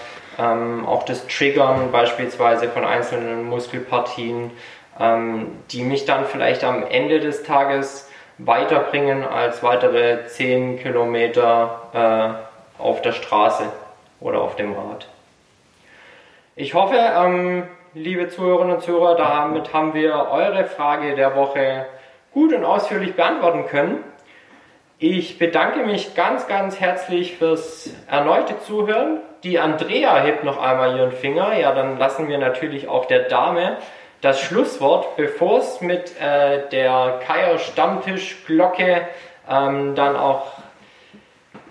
ähm, 0.41 0.87
auch 0.87 1.03
das 1.03 1.27
Triggern 1.27 1.93
beispielsweise 1.93 2.69
von 2.69 2.85
einzelnen 2.85 3.45
Muskelpartien, 3.49 4.51
ähm, 4.99 5.49
die 5.71 5.83
mich 5.83 6.07
dann 6.07 6.25
vielleicht 6.25 6.65
am 6.65 6.85
Ende 6.89 7.21
des 7.21 7.43
Tages 7.43 8.09
weiterbringen 8.39 9.23
als 9.23 9.63
weitere 9.63 10.27
10 10.27 10.79
Kilometer 10.79 12.39
äh, 12.79 12.83
auf 12.83 13.03
der 13.03 13.13
Straße 13.13 13.65
oder 14.21 14.41
auf 14.41 14.57
dem 14.57 14.73
Rad. 14.73 15.09
Ich 16.57 16.75
hoffe, 16.75 16.97
ähm, 16.97 17.65
liebe 17.93 18.29
Zuhörerinnen 18.29 18.77
und 18.77 18.83
Zuhörer, 18.83 19.17
damit 19.17 19.75
haben 19.75 19.95
wir 19.95 20.29
eure 20.31 20.65
Frage 20.65 21.15
der 21.15 21.37
Woche 21.37 21.87
gut 22.33 22.55
und 22.55 22.65
ausführlich 22.65 23.15
beantworten 23.15 23.67
können. 23.67 24.05
Ich 24.99 25.39
bedanke 25.39 25.85
mich 25.85 26.15
ganz, 26.15 26.47
ganz 26.47 26.81
herzlich 26.81 27.37
fürs 27.37 27.91
erneute 28.07 28.59
Zuhören. 28.61 29.21
Die 29.43 29.59
Andrea 29.59 30.21
hebt 30.21 30.45
noch 30.45 30.61
einmal 30.61 30.97
ihren 30.97 31.13
Finger. 31.13 31.55
Ja, 31.55 31.73
dann 31.73 31.99
lassen 31.99 32.29
wir 32.29 32.39
natürlich 32.39 32.89
auch 32.89 33.07
der 33.07 33.29
Dame 33.29 33.79
das 34.21 34.41
Schlusswort, 34.41 35.17
bevor 35.17 35.61
es 35.61 35.81
mit 35.81 36.21
äh, 36.21 36.69
der 36.71 37.21
Keier 37.27 37.59
Stammtischglocke 37.59 39.09
ähm, 39.49 39.95
dann 39.95 40.17
auch 40.17 40.43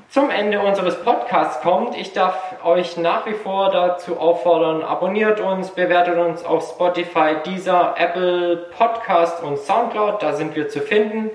zum 0.10 0.32
Ende 0.32 0.60
unseres 0.60 1.04
Podcasts 1.04 1.62
kommt. 1.62 1.96
Ich 1.96 2.14
darf 2.14 2.56
euch 2.64 2.98
nach 2.98 3.28
wie 3.28 3.34
vor 3.34 3.70
dazu 3.70 4.20
auffordern, 4.20 4.82
abonniert 4.82 5.40
uns, 5.40 5.70
bewertet 5.70 6.18
uns 6.18 6.44
auf 6.44 6.68
Spotify, 6.68 7.36
Deezer, 7.46 7.94
Apple 7.96 8.58
Podcast 8.76 9.44
und 9.44 9.60
Soundcloud. 9.60 10.24
Da 10.24 10.34
sind 10.34 10.56
wir 10.56 10.68
zu 10.68 10.80
finden. 10.80 11.30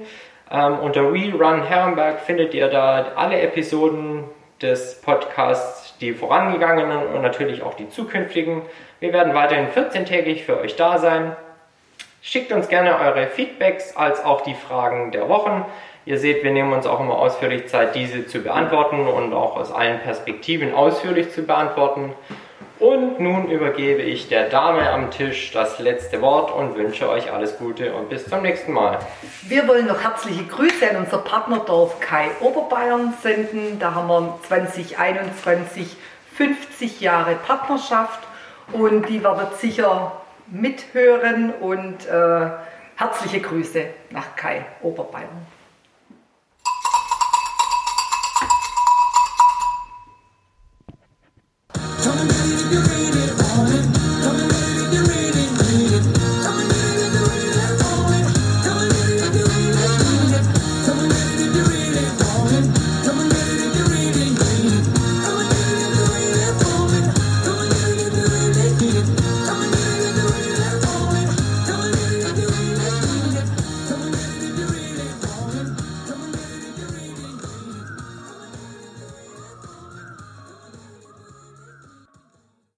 Ähm, 0.51 0.81
unter 0.81 1.03
Rerun 1.13 1.63
Herrenberg 1.63 2.21
findet 2.21 2.53
ihr 2.55 2.69
da 2.69 3.13
alle 3.15 3.41
Episoden 3.41 4.25
des 4.61 5.01
Podcasts, 5.01 5.84
die 6.01 6.13
vorangegangenen 6.13 7.07
und 7.07 7.23
natürlich 7.23 7.63
auch 7.63 7.75
die 7.75 7.89
zukünftigen. 7.89 8.63
Wir 9.01 9.13
werden 9.13 9.35
weiterhin 9.35 9.69
14-tägig 9.69 10.45
für 10.45 10.59
euch 10.61 10.77
da 10.77 10.99
sein. 10.99 11.37
Schickt 12.23 12.53
uns 12.53 12.69
gerne 12.69 12.99
eure 12.99 13.27
Feedbacks 13.27 13.97
als 13.97 14.25
auch 14.25 14.41
die 14.41 14.55
Fragen 14.55 15.13
der 15.13 15.29
Wochen. 15.29 15.65
Ihr 16.07 16.19
seht, 16.19 16.45
wir 16.45 16.53
nehmen 16.53 16.73
uns 16.73 16.87
auch 16.87 17.01
immer 17.01 17.19
ausführlich 17.19 17.69
Zeit, 17.69 17.95
diese 17.95 18.27
zu 18.27 18.41
beantworten 18.41 19.07
und 19.07 19.33
auch 19.33 19.57
aus 19.57 19.73
allen 19.73 20.01
Perspektiven 20.01 20.75
ausführlich 20.75 21.31
zu 21.33 21.43
beantworten. 21.43 22.13
Und 22.81 23.21
nun 23.21 23.49
übergebe 23.51 24.03
ich 24.03 24.29
der 24.29 24.49
Dame 24.49 24.91
am 24.91 25.13
Tisch 25.13 25.53
das 25.53 25.79
letzte 25.79 26.21
Wort 26.21 26.53
und 26.53 26.75
wünsche 26.75 27.09
euch 27.09 27.33
alles 27.33 27.57
Gute 27.57 27.95
und 27.95 28.09
bis 28.09 28.29
zum 28.29 28.43
nächsten 28.43 28.73
Mal. 28.73 28.99
Wir 29.43 29.69
wollen 29.69 29.87
noch 29.87 30.03
herzliche 30.03 30.45
Grüße 30.45 30.91
an 30.91 30.97
unser 30.97 31.19
Partnerdorf 31.19 32.01
Kai 32.01 32.31
Oberbayern 32.41 33.15
senden. 33.23 33.79
Da 33.79 33.95
haben 33.95 34.09
wir 34.09 34.39
2021 34.49 35.97
50 36.35 37.01
Jahre 37.01 37.37
Partnerschaft 37.37 38.21
und 38.73 39.09
die 39.09 39.23
werdet 39.23 39.57
sicher 39.61 40.21
mithören 40.49 41.53
und 41.61 42.07
äh, 42.07 42.51
herzliche 42.97 43.41
Grüße 43.41 43.87
nach 44.11 44.35
Kai 44.35 44.67
Oberbayern. 44.83 45.47
Come 52.05 52.34
you 52.75 52.81
really 52.81 53.31
want 53.39 53.73
it? 53.73 53.94